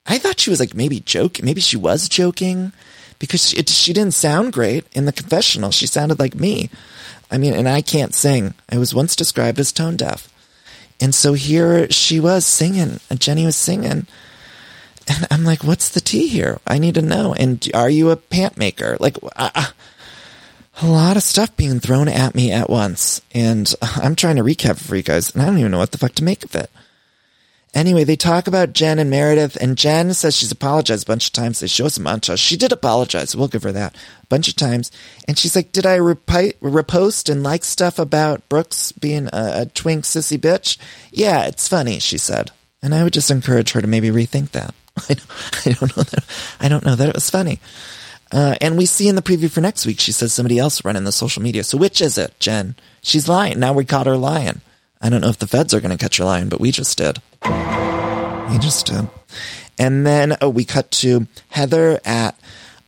I 0.05 0.17
thought 0.17 0.39
she 0.39 0.49
was 0.49 0.59
like 0.59 0.75
maybe 0.75 0.99
joking. 0.99 1.45
Maybe 1.45 1.61
she 1.61 1.77
was 1.77 2.07
joking 2.07 2.71
because 3.19 3.49
she, 3.49 3.57
it, 3.57 3.69
she 3.69 3.93
didn't 3.93 4.13
sound 4.13 4.53
great 4.53 4.85
in 4.93 5.05
the 5.05 5.11
confessional. 5.11 5.71
She 5.71 5.87
sounded 5.87 6.19
like 6.19 6.35
me. 6.35 6.69
I 7.31 7.37
mean, 7.37 7.53
and 7.53 7.67
I 7.67 7.81
can't 7.81 8.13
sing. 8.13 8.53
I 8.71 8.77
was 8.77 8.93
once 8.93 9.15
described 9.15 9.59
as 9.59 9.71
tone 9.71 9.97
deaf. 9.97 10.31
And 11.01 11.13
so 11.13 11.33
here 11.33 11.89
she 11.91 12.19
was 12.19 12.45
singing, 12.45 12.99
and 13.09 13.19
Jenny 13.19 13.45
was 13.45 13.55
singing. 13.55 14.07
And 15.07 15.27
I'm 15.29 15.43
like, 15.43 15.63
what's 15.63 15.89
the 15.89 16.01
tea 16.01 16.27
here? 16.27 16.59
I 16.65 16.77
need 16.77 16.95
to 16.95 17.01
know. 17.01 17.33
And 17.33 17.67
are 17.73 17.89
you 17.89 18.11
a 18.11 18.15
pant 18.15 18.57
maker? 18.57 18.97
Like, 18.99 19.17
uh, 19.35 19.67
a 20.81 20.87
lot 20.87 21.17
of 21.17 21.23
stuff 21.23 21.55
being 21.55 21.79
thrown 21.79 22.07
at 22.07 22.35
me 22.35 22.51
at 22.51 22.69
once. 22.69 23.21
And 23.33 23.73
I'm 23.81 24.15
trying 24.15 24.35
to 24.37 24.43
recap 24.43 24.79
for 24.79 24.95
you 24.95 25.03
guys, 25.03 25.31
and 25.31 25.41
I 25.41 25.45
don't 25.45 25.57
even 25.57 25.71
know 25.71 25.77
what 25.79 25.91
the 25.91 25.97
fuck 25.97 26.13
to 26.15 26.23
make 26.23 26.43
of 26.43 26.55
it. 26.55 26.69
Anyway, 27.73 28.05
they 28.05 28.15
talk 28.15 28.47
about 28.47 28.71
Jen 28.71 28.99
and 28.99 29.09
Meredith, 29.09 29.57
and 29.57 29.77
Jen 29.77 30.13
says 30.13 30.33
she's 30.33 30.51
apologized 30.51 31.03
a 31.03 31.11
bunch 31.11 31.27
of 31.27 31.33
times. 31.33 31.59
They 31.59 31.67
show 31.67 31.87
a 31.87 31.89
montage. 31.89 32.39
She 32.39 32.55
did 32.55 32.71
apologize. 32.71 33.35
We'll 33.35 33.49
give 33.49 33.63
her 33.63 33.73
that 33.73 33.95
a 34.23 34.27
bunch 34.27 34.47
of 34.47 34.55
times. 34.55 34.93
And 35.27 35.37
she's 35.37 35.57
like, 35.57 35.73
Did 35.73 35.85
I 35.85 35.97
repi- 35.97 36.55
repost 36.59 37.29
and 37.29 37.43
like 37.43 37.65
stuff 37.65 37.99
about 37.99 38.47
Brooks 38.47 38.93
being 38.93 39.27
a, 39.27 39.61
a 39.61 39.65
twink 39.65 40.05
sissy 40.05 40.37
bitch? 40.37 40.77
Yeah, 41.11 41.47
it's 41.47 41.67
funny, 41.67 41.99
she 41.99 42.17
said. 42.17 42.51
And 42.81 42.95
I 42.95 43.03
would 43.03 43.13
just 43.13 43.31
encourage 43.31 43.73
her 43.73 43.81
to 43.81 43.87
maybe 43.87 44.07
rethink 44.09 44.51
that. 44.51 44.73
I 45.09 45.15
don't, 45.15 45.67
I 45.67 45.71
don't 45.71 45.97
know 45.97 46.03
that. 46.03 46.25
I 46.61 46.69
don't 46.69 46.85
know 46.85 46.95
that 46.95 47.09
it 47.09 47.15
was 47.15 47.29
funny. 47.29 47.59
Uh, 48.35 48.53
and 48.59 48.77
we 48.77 48.85
see 48.85 49.07
in 49.07 49.15
the 49.15 49.21
preview 49.21 49.49
for 49.49 49.61
next 49.61 49.85
week, 49.85 49.97
she 49.97 50.11
says 50.11 50.33
somebody 50.33 50.59
else 50.59 50.83
running 50.83 51.05
the 51.05 51.11
social 51.13 51.41
media. 51.41 51.63
So 51.63 51.77
which 51.77 52.01
is 52.01 52.17
it, 52.17 52.37
Jen? 52.37 52.75
She's 53.01 53.29
lying. 53.29 53.59
Now 53.59 53.71
we 53.71 53.85
caught 53.85 54.07
her 54.07 54.17
lying. 54.17 54.59
I 55.01 55.07
don't 55.07 55.21
know 55.21 55.29
if 55.29 55.39
the 55.39 55.47
feds 55.47 55.73
are 55.73 55.79
going 55.79 55.97
to 55.97 56.03
catch 56.03 56.17
her 56.17 56.25
lying, 56.25 56.49
but 56.49 56.59
we 56.59 56.71
just 56.71 56.97
did. 56.97 57.21
We 57.45 58.57
just 58.59 58.87
did. 58.87 59.07
And 59.79 60.05
then 60.05 60.35
oh, 60.41 60.49
we 60.49 60.65
cut 60.65 60.91
to 60.91 61.27
Heather 61.47 62.01
at, 62.03 62.37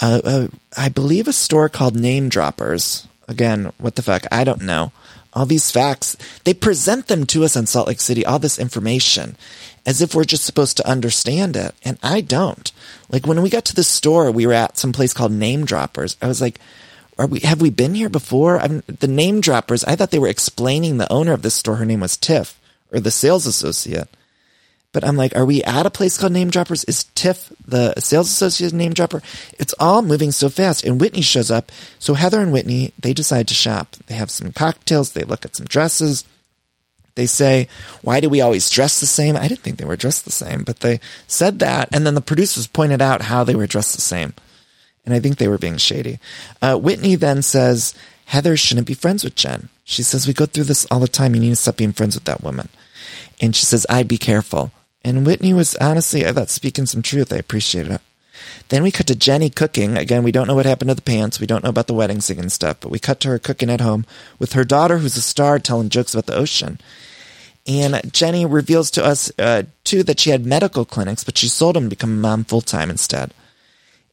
uh, 0.02 0.20
uh, 0.22 0.48
I 0.76 0.90
believe, 0.90 1.30
a 1.30 1.34
store 1.34 1.70
called 1.70 1.96
Name 1.96 2.28
Droppers. 2.28 3.08
Again, 3.30 3.72
what 3.78 3.96
the 3.96 4.02
fuck? 4.02 4.26
I 4.30 4.44
don't 4.44 4.64
know. 4.64 4.92
All 5.32 5.46
these 5.46 5.72
facts, 5.72 6.18
they 6.44 6.54
present 6.54 7.08
them 7.08 7.26
to 7.28 7.46
us 7.46 7.56
in 7.56 7.68
Salt 7.68 7.88
Lake 7.88 8.02
City, 8.02 8.26
all 8.26 8.40
this 8.40 8.60
information, 8.60 9.38
as 9.88 10.02
if 10.02 10.14
we're 10.14 10.26
just 10.26 10.46
supposed 10.46 10.78
to 10.78 10.88
understand 10.88 11.56
it. 11.56 11.74
And 11.84 11.98
I 12.04 12.22
don't. 12.22 12.72
Like 13.10 13.26
when 13.26 13.42
we 13.42 13.50
got 13.50 13.66
to 13.66 13.76
the 13.76 13.84
store, 13.84 14.30
we 14.30 14.46
were 14.46 14.54
at 14.54 14.78
some 14.78 14.92
place 14.92 15.14
called 15.14 15.32
Name 15.32 15.66
Droppers. 15.66 16.18
I 16.22 16.28
was 16.28 16.42
like, 16.42 16.60
are 17.18 17.26
we 17.26 17.40
have 17.40 17.62
we 17.62 17.72
been 17.72 17.96
here 17.96 18.10
before? 18.10 18.60
I 18.60 18.68
mean, 18.68 18.84
the 18.86 19.08
name 19.08 19.42
droppers. 19.42 19.84
I 19.86 19.96
thought 19.96 20.12
they 20.12 20.20
were 20.20 20.28
explaining 20.28 20.98
the 20.98 21.12
owner 21.12 21.34
of 21.34 21.42
this 21.42 21.56
store. 21.56 21.78
Her 21.78 21.86
name 21.86 22.02
was 22.02 22.16
Tiff, 22.16 22.60
or 22.92 23.00
the 23.00 23.10
sales 23.10 23.48
associate. 23.48 24.10
But 24.94 25.04
I'm 25.04 25.18
like, 25.18 25.36
are 25.36 25.46
we 25.46 25.64
at 25.64 25.86
a 25.86 25.92
place 25.92 26.18
called 26.18 26.32
Name 26.32 26.50
Droppers? 26.50 26.84
Is 26.86 27.04
Tiff 27.16 27.52
the 27.66 27.94
sales 28.00 28.30
associate 28.30 28.74
name 28.74 28.94
dropper? 28.94 29.22
It's 29.60 29.74
all 29.80 30.02
moving 30.02 30.32
so 30.32 30.50
fast. 30.50 30.86
And 30.86 31.00
Whitney 31.00 31.22
shows 31.22 31.52
up. 31.52 31.72
So 32.00 32.14
Heather 32.14 32.40
and 32.40 32.54
Whitney, 32.54 32.94
they 32.98 33.14
decide 33.14 33.48
to 33.50 33.54
shop. 33.54 33.96
They 34.08 34.16
have 34.16 34.32
some 34.32 34.54
cocktails. 34.54 35.12
They 35.12 35.24
look 35.24 35.44
at 35.46 35.56
some 35.56 35.66
dresses. 35.68 36.24
They 37.18 37.26
say, 37.26 37.68
why 38.04 38.20
do 38.20 38.30
we 38.30 38.42
always 38.42 38.70
dress 38.70 39.00
the 39.00 39.08
same? 39.08 39.36
I 39.36 39.48
didn't 39.48 39.62
think 39.62 39.78
they 39.78 39.86
were 39.86 39.96
dressed 39.96 40.24
the 40.24 40.32
same, 40.32 40.64
but 40.64 40.82
they 40.82 41.00
said 41.26 41.58
that. 41.60 41.90
And 41.92 42.06
then 42.06 42.14
the 42.14 42.22
producers 42.22 42.68
pointed 42.68 43.02
out 43.02 43.24
how 43.24 43.44
they 43.44 43.56
were 43.56 43.66
dressed 43.66 43.96
the 43.96 44.02
same. 44.02 44.36
And 45.04 45.16
I 45.16 45.20
think 45.20 45.38
they 45.38 45.48
were 45.48 45.58
being 45.58 45.78
shady. 45.78 46.20
Uh, 46.62 46.78
Whitney 46.78 47.16
then 47.16 47.42
says, 47.42 47.96
Heather 48.26 48.56
shouldn't 48.56 48.86
be 48.86 48.94
friends 48.94 49.24
with 49.24 49.34
Jen. 49.34 49.70
She 49.84 50.04
says, 50.04 50.28
we 50.28 50.34
go 50.34 50.46
through 50.46 50.66
this 50.66 50.86
all 50.92 51.00
the 51.00 51.08
time. 51.08 51.34
You 51.34 51.42
need 51.42 51.50
to 51.50 51.56
stop 51.56 51.78
being 51.78 51.92
friends 51.92 52.14
with 52.14 52.26
that 52.26 52.44
woman. 52.44 52.70
And 53.42 53.56
she 53.56 53.66
says, 53.66 53.88
I'd 53.90 54.08
be 54.08 54.20
careful. 54.20 54.72
And 55.04 55.26
Whitney 55.26 55.56
was 55.56 55.76
honestly, 55.78 56.24
I 56.24 56.34
thought 56.34 56.50
speaking 56.50 56.86
some 56.86 57.02
truth. 57.02 57.34
I 57.34 57.38
appreciated 57.38 57.94
it. 57.94 58.02
Then 58.70 58.84
we 58.84 58.92
cut 58.92 59.08
to 59.08 59.16
Jenny 59.16 59.50
cooking. 59.50 59.98
Again, 59.98 60.24
we 60.24 60.32
don't 60.32 60.48
know 60.48 60.56
what 60.56 60.66
happened 60.66 60.90
to 60.90 60.96
the 60.96 61.02
pants. 61.02 61.40
We 61.40 61.48
don't 61.48 61.64
know 61.64 61.70
about 61.70 61.88
the 61.88 61.94
wedding 61.94 62.22
singing 62.22 62.50
stuff, 62.50 62.78
but 62.80 62.92
we 62.92 63.00
cut 63.00 63.20
to 63.22 63.30
her 63.30 63.40
cooking 63.40 63.70
at 63.70 63.82
home 63.82 64.06
with 64.40 64.54
her 64.54 64.64
daughter, 64.64 64.98
who's 64.98 65.18
a 65.18 65.22
star, 65.22 65.58
telling 65.60 65.90
jokes 65.90 66.14
about 66.14 66.26
the 66.26 66.36
ocean. 66.36 66.80
And 67.68 68.14
Jenny 68.14 68.46
reveals 68.46 68.90
to 68.92 69.04
us, 69.04 69.30
uh, 69.38 69.64
too, 69.84 70.02
that 70.04 70.20
she 70.22 70.30
had 70.30 70.46
medical 70.46 70.86
clinics, 70.86 71.26
but 71.26 71.38
she 71.38 71.50
sold 71.50 71.76
them 71.76 71.84
to 71.84 71.90
become 71.90 72.14
a 72.14 72.16
mom 72.16 72.46
full 72.46 72.62
time 72.62 72.90
instead. 72.90 73.34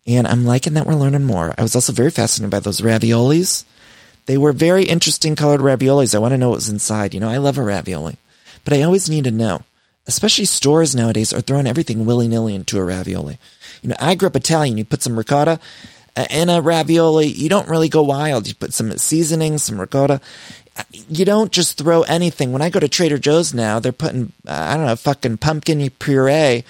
And 0.06 0.26
I'm 0.26 0.44
liking 0.44 0.74
that 0.74 0.86
we're 0.86 0.96
learning 0.96 1.24
more. 1.24 1.54
I 1.56 1.62
was 1.62 1.74
also 1.74 1.92
very 1.92 2.10
fascinated 2.10 2.50
by 2.50 2.60
those 2.60 2.80
raviolis. 2.80 3.64
They 4.26 4.36
were 4.36 4.52
very 4.52 4.84
interesting 4.84 5.36
colored 5.36 5.60
raviolis. 5.60 6.14
I 6.14 6.18
want 6.18 6.32
to 6.32 6.38
know 6.38 6.50
what 6.50 6.56
was 6.56 6.68
inside. 6.68 7.14
You 7.14 7.20
know, 7.20 7.28
I 7.28 7.36
love 7.36 7.56
a 7.56 7.62
ravioli, 7.62 8.16
but 8.64 8.74
I 8.74 8.82
always 8.82 9.08
need 9.08 9.24
to 9.24 9.30
know. 9.30 9.62
Especially 10.06 10.44
stores 10.44 10.94
nowadays 10.94 11.32
are 11.32 11.40
throwing 11.40 11.66
everything 11.66 12.04
willy 12.04 12.28
nilly 12.28 12.54
into 12.54 12.78
a 12.78 12.84
ravioli. 12.84 13.38
You 13.82 13.90
know, 13.90 13.96
I 13.98 14.14
grew 14.14 14.28
up 14.28 14.36
Italian. 14.36 14.76
You 14.76 14.84
put 14.84 15.02
some 15.02 15.16
ricotta 15.16 15.60
uh, 16.16 16.26
in 16.28 16.50
a 16.50 16.60
ravioli. 16.60 17.28
You 17.28 17.48
don't 17.48 17.68
really 17.68 17.88
go 17.88 18.02
wild. 18.02 18.46
You 18.46 18.54
put 18.54 18.74
some 18.74 18.96
seasoning, 18.98 19.56
some 19.58 19.80
ricotta. 19.80 20.20
You 21.08 21.24
don't 21.24 21.52
just 21.52 21.78
throw 21.78 22.02
anything. 22.02 22.52
When 22.52 22.62
I 22.62 22.70
go 22.70 22.80
to 22.80 22.88
Trader 22.88 23.18
Joe's 23.18 23.54
now, 23.54 23.78
they're 23.78 23.92
putting, 23.92 24.32
uh, 24.46 24.52
I 24.52 24.76
don't 24.76 24.86
know, 24.86 24.96
fucking 24.96 25.38
pumpkin 25.38 25.88
puree 25.90 26.64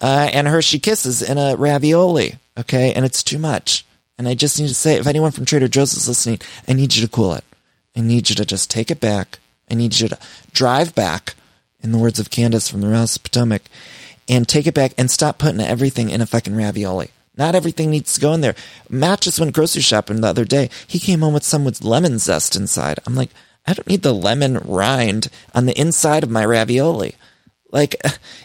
uh, 0.00 0.30
and 0.32 0.46
Hershey 0.46 0.78
Kisses 0.78 1.22
in 1.22 1.38
a 1.38 1.56
ravioli. 1.56 2.36
Okay. 2.58 2.92
And 2.92 3.04
it's 3.04 3.22
too 3.22 3.38
much. 3.38 3.84
And 4.18 4.28
I 4.28 4.34
just 4.34 4.58
need 4.58 4.68
to 4.68 4.74
say, 4.74 4.96
if 4.96 5.06
anyone 5.06 5.30
from 5.30 5.44
Trader 5.44 5.68
Joe's 5.68 5.94
is 5.94 6.08
listening, 6.08 6.40
I 6.68 6.72
need 6.72 6.94
you 6.94 7.02
to 7.02 7.10
cool 7.10 7.34
it. 7.34 7.44
I 7.96 8.00
need 8.00 8.28
you 8.28 8.36
to 8.36 8.44
just 8.44 8.70
take 8.70 8.90
it 8.90 9.00
back. 9.00 9.38
I 9.70 9.74
need 9.74 9.98
you 9.98 10.08
to 10.08 10.18
drive 10.52 10.94
back, 10.94 11.34
in 11.82 11.92
the 11.92 11.98
words 11.98 12.18
of 12.18 12.30
Candace 12.30 12.68
from 12.68 12.80
the 12.80 12.88
Rouse 12.88 13.16
Potomac, 13.16 13.62
and 14.28 14.46
take 14.46 14.66
it 14.66 14.74
back 14.74 14.92
and 14.98 15.10
stop 15.10 15.38
putting 15.38 15.60
everything 15.60 16.10
in 16.10 16.20
a 16.20 16.26
fucking 16.26 16.56
ravioli. 16.56 17.10
Not 17.36 17.54
everything 17.54 17.90
needs 17.90 18.14
to 18.14 18.20
go 18.20 18.32
in 18.32 18.40
there. 18.40 18.54
Matt 18.88 19.20
just 19.20 19.38
went 19.38 19.54
grocery 19.54 19.82
shopping 19.82 20.20
the 20.20 20.28
other 20.28 20.44
day. 20.44 20.70
He 20.86 20.98
came 20.98 21.20
home 21.20 21.34
with 21.34 21.44
some 21.44 21.64
with 21.64 21.84
lemon 21.84 22.18
zest 22.18 22.56
inside. 22.56 22.98
I'm 23.06 23.14
like, 23.14 23.30
I 23.66 23.74
don't 23.74 23.88
need 23.88 24.02
the 24.02 24.14
lemon 24.14 24.58
rind 24.58 25.28
on 25.54 25.66
the 25.66 25.78
inside 25.78 26.22
of 26.22 26.30
my 26.30 26.44
ravioli. 26.44 27.16
Like, 27.72 27.96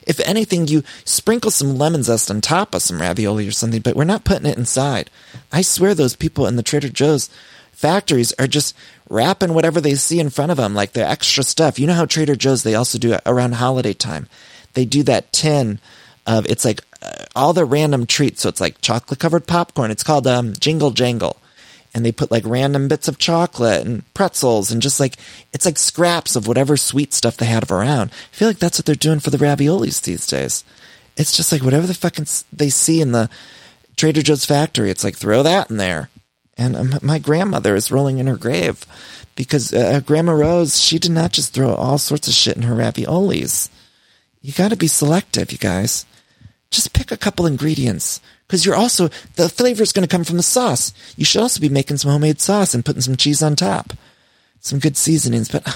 if 0.07 0.19
anything, 0.21 0.67
you 0.67 0.83
sprinkle 1.05 1.51
some 1.51 1.77
lemon 1.77 2.03
zest 2.03 2.31
on 2.31 2.41
top 2.41 2.73
of 2.73 2.81
some 2.81 2.99
ravioli 2.99 3.47
or 3.47 3.51
something, 3.51 3.81
but 3.81 3.95
we're 3.95 4.03
not 4.03 4.23
putting 4.23 4.47
it 4.47 4.57
inside. 4.57 5.09
I 5.51 5.61
swear 5.61 5.93
those 5.93 6.15
people 6.15 6.47
in 6.47 6.55
the 6.55 6.63
Trader 6.63 6.89
Joe's 6.89 7.29
factories 7.71 8.33
are 8.39 8.47
just 8.47 8.75
wrapping 9.09 9.53
whatever 9.53 9.79
they 9.79 9.95
see 9.95 10.19
in 10.19 10.29
front 10.29 10.51
of 10.51 10.57
them, 10.57 10.73
like 10.73 10.93
the 10.93 11.07
extra 11.07 11.43
stuff. 11.43 11.79
You 11.79 11.87
know 11.87 11.93
how 11.93 12.05
Trader 12.05 12.35
Joe's, 12.35 12.63
they 12.63 12.75
also 12.75 12.97
do 12.97 13.13
it 13.13 13.21
around 13.25 13.53
holiday 13.53 13.93
time. 13.93 14.27
They 14.73 14.85
do 14.85 15.03
that 15.03 15.31
tin 15.31 15.79
of, 16.25 16.45
it's 16.47 16.65
like 16.65 16.81
uh, 17.01 17.25
all 17.35 17.53
the 17.53 17.65
random 17.65 18.05
treats. 18.05 18.41
So 18.41 18.49
it's 18.49 18.61
like 18.61 18.81
chocolate 18.81 19.19
covered 19.19 19.47
popcorn. 19.47 19.91
It's 19.91 20.03
called 20.03 20.27
um, 20.27 20.53
Jingle 20.59 20.91
Jangle 20.91 21.37
and 21.93 22.05
they 22.05 22.11
put 22.11 22.31
like 22.31 22.45
random 22.45 22.87
bits 22.87 23.07
of 23.07 23.17
chocolate 23.17 23.85
and 23.85 24.13
pretzels 24.13 24.71
and 24.71 24.81
just 24.81 24.99
like 24.99 25.17
it's 25.53 25.65
like 25.65 25.77
scraps 25.77 26.35
of 26.35 26.47
whatever 26.47 26.77
sweet 26.77 27.13
stuff 27.13 27.37
they 27.37 27.45
had 27.45 27.69
around. 27.69 28.11
I 28.11 28.35
feel 28.35 28.47
like 28.47 28.59
that's 28.59 28.79
what 28.79 28.85
they're 28.85 28.95
doing 28.95 29.19
for 29.19 29.29
the 29.29 29.37
raviolis 29.37 30.01
these 30.01 30.25
days. 30.25 30.63
It's 31.17 31.35
just 31.35 31.51
like 31.51 31.63
whatever 31.63 31.87
the 31.87 31.93
fucking 31.93 32.27
they 32.53 32.69
see 32.69 33.01
in 33.01 33.11
the 33.11 33.29
Trader 33.97 34.21
Joe's 34.21 34.45
factory. 34.45 34.89
It's 34.89 35.03
like 35.03 35.17
throw 35.17 35.43
that 35.43 35.69
in 35.69 35.77
there. 35.77 36.09
And 36.57 36.75
um, 36.75 36.99
my 37.01 37.19
grandmother 37.19 37.75
is 37.75 37.91
rolling 37.91 38.19
in 38.19 38.27
her 38.27 38.37
grave 38.37 38.85
because 39.35 39.73
uh, 39.73 39.99
Grandma 40.01 40.33
Rose 40.33 40.79
she 40.79 40.99
did 40.99 41.11
not 41.11 41.31
just 41.31 41.53
throw 41.53 41.73
all 41.73 41.97
sorts 41.97 42.27
of 42.27 42.33
shit 42.33 42.55
in 42.55 42.63
her 42.63 42.75
raviolis. 42.75 43.69
You 44.41 44.53
got 44.53 44.69
to 44.69 44.77
be 44.77 44.87
selective, 44.87 45.51
you 45.51 45.57
guys. 45.57 46.05
Just 46.71 46.93
pick 46.93 47.11
a 47.11 47.17
couple 47.17 47.45
ingredients 47.45 48.21
because 48.51 48.65
you're 48.65 48.75
also 48.75 49.07
the 49.37 49.47
flavor 49.47 49.81
is 49.81 49.93
going 49.93 50.05
to 50.05 50.11
come 50.11 50.25
from 50.25 50.35
the 50.35 50.43
sauce. 50.43 50.93
You 51.15 51.23
should 51.23 51.41
also 51.41 51.61
be 51.61 51.69
making 51.69 51.95
some 51.95 52.11
homemade 52.11 52.41
sauce 52.41 52.73
and 52.73 52.83
putting 52.83 53.01
some 53.01 53.15
cheese 53.15 53.41
on 53.41 53.55
top, 53.55 53.93
some 54.59 54.79
good 54.79 54.97
seasonings. 54.97 55.47
But 55.47 55.65
uh, 55.65 55.71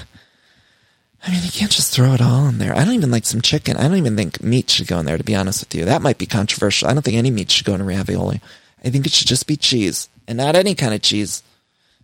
I 1.25 1.31
mean, 1.31 1.41
you 1.41 1.51
can't 1.51 1.71
just 1.71 1.93
throw 1.93 2.11
it 2.11 2.21
all 2.21 2.49
in 2.49 2.57
there. 2.57 2.75
I 2.75 2.83
don't 2.83 2.95
even 2.95 3.11
like 3.11 3.25
some 3.25 3.39
chicken. 3.39 3.77
I 3.77 3.83
don't 3.83 3.95
even 3.95 4.17
think 4.17 4.43
meat 4.43 4.69
should 4.69 4.87
go 4.87 4.99
in 4.99 5.05
there. 5.05 5.17
To 5.17 5.23
be 5.23 5.35
honest 5.35 5.61
with 5.61 5.73
you, 5.73 5.85
that 5.85 6.01
might 6.01 6.17
be 6.17 6.25
controversial. 6.25 6.89
I 6.89 6.93
don't 6.93 7.01
think 7.01 7.15
any 7.15 7.31
meat 7.31 7.49
should 7.49 7.65
go 7.65 7.75
in 7.75 7.79
a 7.79 7.85
ravioli. 7.85 8.41
I 8.83 8.89
think 8.89 9.05
it 9.05 9.13
should 9.13 9.27
just 9.27 9.47
be 9.47 9.55
cheese 9.55 10.09
and 10.27 10.37
not 10.37 10.57
any 10.57 10.75
kind 10.75 10.93
of 10.93 11.01
cheese, 11.01 11.43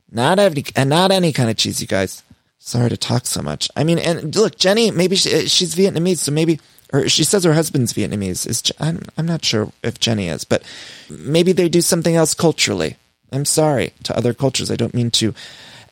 not 0.10 0.40
any 0.40 0.64
and 0.78 0.90
not 0.90 1.12
any 1.12 1.34
kind 1.34 1.50
of 1.50 1.58
cheese. 1.58 1.82
You 1.82 1.88
guys, 1.88 2.24
sorry 2.60 2.90
to 2.90 2.96
talk 2.96 3.26
so 3.26 3.42
much. 3.42 3.70
I 3.76 3.84
mean, 3.84 4.00
and 4.00 4.34
look, 4.34 4.58
Jenny, 4.58 4.90
maybe 4.90 5.18
she, 5.18 5.36
uh, 5.36 5.48
she's 5.48 5.76
Vietnamese, 5.76 6.20
so 6.20 6.32
maybe 6.32 6.62
or 6.94 7.08
she 7.08 7.24
says 7.24 7.44
her 7.44 7.54
husband's 7.54 7.94
Vietnamese. 7.94 8.48
Is 8.48 8.64
I'm 8.80 9.02
I'm 9.18 9.26
not 9.26 9.46
sure 9.46 9.72
if 9.84 10.00
Jenny 10.00 10.28
is, 10.28 10.44
but 10.44 10.64
maybe 11.10 11.52
they 11.52 11.70
do 11.70 11.82
something 11.82 12.16
else 12.16 12.34
culturally. 12.34 12.98
I'm 13.32 13.46
sorry 13.46 13.94
to 14.04 14.16
other 14.16 14.34
cultures. 14.34 14.70
I 14.70 14.76
don't 14.76 14.94
mean 14.94 15.12
to 15.12 15.34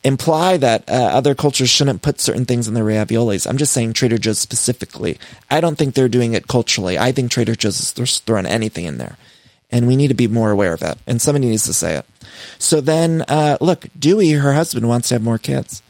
imply 0.02 0.56
that 0.56 0.88
uh, 0.88 0.92
other 0.92 1.34
cultures 1.34 1.70
shouldn't 1.70 2.02
put 2.02 2.20
certain 2.20 2.44
things 2.44 2.68
in 2.68 2.74
their 2.74 2.84
raviolis. 2.84 3.46
I'm 3.46 3.58
just 3.58 3.72
saying 3.72 3.92
Trader 3.92 4.18
Joe's 4.18 4.38
specifically. 4.38 5.18
I 5.50 5.60
don't 5.60 5.76
think 5.76 5.94
they're 5.94 6.08
doing 6.08 6.34
it 6.34 6.48
culturally. 6.48 6.98
I 6.98 7.12
think 7.12 7.30
Trader 7.30 7.54
Joe's 7.54 7.80
is 7.98 8.18
throwing 8.20 8.46
anything 8.46 8.84
in 8.86 8.98
there. 8.98 9.16
And 9.70 9.86
we 9.86 9.96
need 9.96 10.08
to 10.08 10.14
be 10.14 10.26
more 10.26 10.50
aware 10.50 10.72
of 10.72 10.82
it. 10.82 10.98
And 11.06 11.22
somebody 11.22 11.46
needs 11.48 11.66
to 11.66 11.72
say 11.72 11.96
it. 11.96 12.06
So 12.58 12.80
then, 12.80 13.22
uh, 13.28 13.56
look, 13.60 13.86
Duy, 13.98 14.32
her 14.32 14.54
husband, 14.54 14.88
wants 14.88 15.08
to 15.08 15.14
have 15.14 15.22
more 15.22 15.38
kids. 15.38 15.82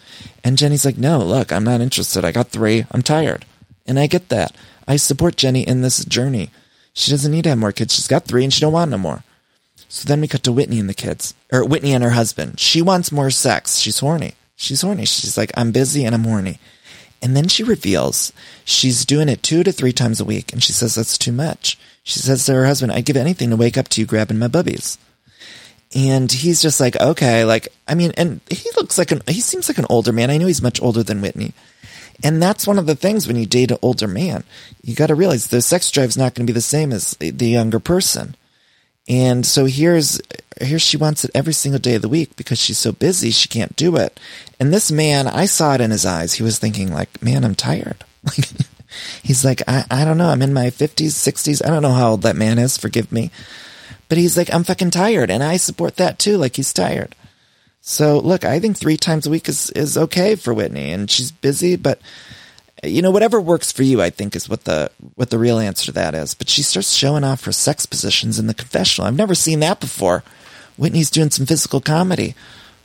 And 0.45 0.59
Jenny's 0.59 0.85
like, 0.85 0.99
no, 0.99 1.21
look, 1.21 1.51
I'm 1.51 1.65
not 1.65 1.81
interested. 1.81 2.25
I 2.25 2.33
got 2.33 2.49
three. 2.49 2.85
I'm 2.91 3.03
tired. 3.03 3.47
And 3.87 3.99
I 3.99 4.07
get 4.07 4.29
that. 4.29 4.55
I 4.91 4.97
support 4.97 5.37
Jenny 5.37 5.63
in 5.63 5.83
this 5.83 6.05
journey. 6.05 6.51
She 6.95 7.13
doesn't 7.13 7.31
need 7.31 7.45
to 7.45 7.51
have 7.51 7.59
more 7.59 7.71
kids. 7.71 7.95
She's 7.95 8.09
got 8.09 8.25
three 8.25 8.43
and 8.43 8.53
she 8.53 8.61
don't 8.61 8.73
want 8.73 8.91
no 8.91 8.99
more. 8.99 9.23
So 9.89 10.09
then 10.09 10.21
we 10.21 10.27
cut 10.27 10.43
to 10.43 10.53
Whitney 10.53 10.81
and 10.81 10.89
the 10.89 10.95
kids, 10.95 11.33
or 11.53 11.65
Whitney 11.65 11.93
and 11.93 12.03
her 12.03 12.11
husband. 12.11 12.59
She 12.59 12.83
wants 12.83 13.13
more 13.13 13.31
sex. 13.31 13.79
She's 13.79 14.01
horny. 14.01 14.35
She's 14.57 14.83
horny. 14.83 15.05
She's 15.05 15.39
like, 15.39 15.53
I'm 15.57 15.71
busy 15.71 16.05
and 16.05 16.13
I'm 16.13 16.25
horny. 16.25 16.59
And 17.23 17.37
then 17.37 17.47
she 17.47 17.63
reveals 17.63 18.33
she's 18.65 19.05
doing 19.05 19.29
it 19.29 19.45
two 19.45 19.63
to 19.63 19.71
three 19.71 19.93
times 19.93 20.21
a 20.21 20.25
week. 20.25 20.53
And 20.53 20.61
she 20.61 20.73
says 20.73 20.97
that's 20.97 21.17
too 21.17 21.31
much. 21.31 21.79
She 22.03 22.19
says 22.19 22.45
to 22.47 22.55
her 22.55 22.67
husband, 22.67 22.91
I'd 22.91 23.05
give 23.05 23.17
anything 23.17 23.51
to 23.51 23.57
wake 23.57 23.79
up 23.79 23.87
to 23.91 24.01
you 24.01 24.09
grabbing 24.09 24.41
my 24.41 24.49
bubbies. 24.49 24.99
And 25.95 26.33
he's 26.33 26.61
just 26.61 26.81
like, 26.81 27.01
okay, 27.01 27.45
like, 27.45 27.69
I 27.87 27.95
mean, 27.95 28.11
and 28.17 28.41
he 28.51 28.69
looks 28.77 28.99
like 28.99 29.13
an, 29.13 29.23
he 29.29 29.41
seems 29.41 29.69
like 29.69 29.79
an 29.79 29.87
older 29.89 30.11
man. 30.11 30.31
I 30.31 30.39
know 30.39 30.49
he's 30.49 30.63
much 30.63 30.83
older 30.83 31.05
than 31.05 31.21
Whitney. 31.21 31.53
And 32.23 32.43
that's 32.43 32.67
one 32.67 32.79
of 32.79 32.87
the 32.87 32.95
things 32.95 33.27
when 33.27 33.37
you 33.37 33.47
date 33.47 33.71
an 33.71 33.79
older 33.83 34.09
man. 34.09 34.45
You 34.83 34.95
got 34.95 35.07
to 35.07 35.15
realize 35.15 35.47
the 35.47 35.63
sex 35.63 35.91
drive 35.91 36.11
is 36.11 36.19
not 36.19 36.35
going 36.35 36.47
to 36.47 36.53
be 36.53 36.55
the 36.55 36.61
same 36.61 36.93
as 36.93 37.13
the 37.19 37.49
younger 37.49 37.81
person. 37.81 38.37
And 39.09 39.45
so 39.45 39.65
here's 39.65 40.21
here 40.61 40.79
she 40.79 40.97
wants 40.97 41.25
it 41.25 41.31
every 41.35 41.53
single 41.53 41.81
day 41.81 41.95
of 41.95 42.03
the 42.03 42.09
week 42.09 42.37
because 42.37 42.61
she's 42.61 42.79
so 42.79 42.93
busy 42.93 43.31
she 43.31 43.49
can't 43.49 43.75
do 43.75 43.97
it. 43.97 44.21
And 44.61 44.73
this 44.73 44.93
man, 44.93 45.27
I 45.27 45.47
saw 45.47 45.75
it 45.75 45.81
in 45.81 45.91
his 45.91 46.07
eyes. 46.07 46.35
He 46.35 46.43
was 46.43 46.59
thinking 46.59 46.93
like, 46.93 47.23
"Man, 47.23 47.45
I'm 47.45 47.55
tired." 47.55 48.05
He's 49.23 49.45
like, 49.45 49.63
I, 49.69 49.85
I 49.91 50.05
don't 50.05 50.19
know. 50.19 50.29
I'm 50.29 50.43
in 50.43 50.53
my 50.53 50.67
50s, 50.67 51.13
60s. 51.13 51.65
I 51.65 51.71
don't 51.71 51.83
know 51.83 51.93
how 51.93 52.11
old 52.11 52.23
that 52.23 52.37
man 52.37 52.59
is. 52.59 52.77
Forgive 52.77 53.13
me. 53.13 53.31
But 54.09 54.19
he's 54.19 54.37
like, 54.37 54.53
I'm 54.53 54.65
fucking 54.65 54.91
tired. 54.91 55.31
And 55.31 55.43
I 55.43 55.57
support 55.57 55.97
that 55.97 56.19
too. 56.19 56.37
Like 56.37 56.57
he's 56.57 56.73
tired. 56.73 57.15
So 57.81 58.19
look, 58.19 58.45
I 58.45 58.61
think 58.61 58.77
three 58.77 58.97
times 58.97 59.27
a 59.27 59.31
week 59.31 59.49
is, 59.49 59.71
is 59.71 59.97
okay 59.97 60.35
for 60.35 60.53
Whitney 60.53 60.93
and 60.93 61.11
she's 61.11 61.31
busy, 61.31 61.77
but 61.77 62.01
you 62.83 63.03
know, 63.03 63.11
whatever 63.11 63.41
works 63.41 63.73
for 63.73 63.83
you, 63.83 64.01
I 64.01 64.11
think 64.11 64.35
is 64.35 64.49
what 64.49 64.65
the, 64.65 64.91
what 65.15 65.31
the 65.31 65.39
real 65.39 65.59
answer 65.59 65.87
to 65.87 65.93
that 65.93 66.15
is. 66.15 66.35
But 66.35 66.49
she 66.49 66.63
starts 66.63 66.93
showing 66.95 67.25
off 67.25 67.45
her 67.45 67.53
sex 67.53 67.85
positions 67.85 68.39
in 68.39 68.47
the 68.47 68.55
confessional. 68.55 69.07
I've 69.07 69.17
never 69.17 69.35
seen 69.35 69.61
that 69.61 69.81
before. 69.81 70.25
Whitney's 70.79 71.11
doing 71.11 71.31
some 71.31 71.45
physical 71.45 71.81
comedy. 71.81 72.35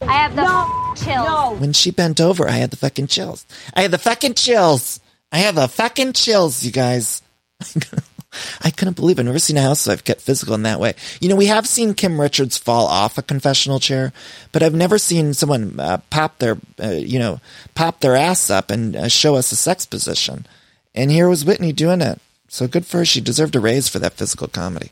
I 0.02 0.14
have 0.14 0.36
the 0.36 0.44
no, 0.44 0.94
chills. 0.96 1.28
No. 1.28 1.56
When 1.58 1.72
she 1.72 1.92
bent 1.92 2.20
over, 2.20 2.48
I 2.48 2.54
had 2.54 2.72
the 2.72 2.78
fucking 2.78 3.08
chills. 3.08 3.46
I 3.74 3.84
had 3.84 3.92
the 3.92 3.98
fucking 3.98 4.34
chills. 4.34 5.00
I 5.32 5.40
have 5.40 5.56
the 5.56 5.68
fucking 5.68 6.14
chills, 6.14 6.64
you 6.64 6.72
guys. 6.72 7.22
I 8.62 8.72
couldn't 8.72 8.96
believe. 8.96 9.20
I've 9.20 9.26
never 9.26 9.40
seen 9.40 9.58
a 9.58 9.62
housewife 9.62 10.04
get 10.04 10.22
physical 10.22 10.56
in 10.56 10.64
that 10.64 10.80
way. 10.80 10.94
You 11.20 11.30
know, 11.30 11.36
we 11.36 11.48
have 11.48 11.68
seen 11.68 11.94
Kim 11.94 12.20
Richards 12.20 12.58
fall 12.58 12.88
off 12.88 13.18
a 13.18 13.22
confessional 13.24 13.80
chair, 13.80 14.14
but 14.52 14.64
I've 14.64 14.74
never 14.74 14.98
seen 14.98 15.34
someone 15.34 15.80
uh, 15.80 15.98
pop 16.10 16.40
their, 16.40 16.58
uh, 16.82 16.90
you 16.90 17.20
know, 17.20 17.40
pop 17.74 18.00
their 18.00 18.16
ass 18.16 18.50
up 18.50 18.72
and 18.72 18.96
uh, 18.96 19.08
show 19.08 19.36
us 19.36 19.52
a 19.52 19.56
sex 19.56 19.86
position. 19.86 20.46
And 20.94 21.12
here 21.12 21.30
was 21.30 21.46
Whitney 21.46 21.74
doing 21.74 22.02
it. 22.02 22.20
So 22.48 22.68
good 22.68 22.86
for 22.86 23.00
her. 23.00 23.06
She 23.06 23.22
deserved 23.22 23.56
a 23.56 23.60
raise 23.60 23.90
for 23.90 24.00
that 24.00 24.14
physical 24.14 24.48
comedy. 24.48 24.92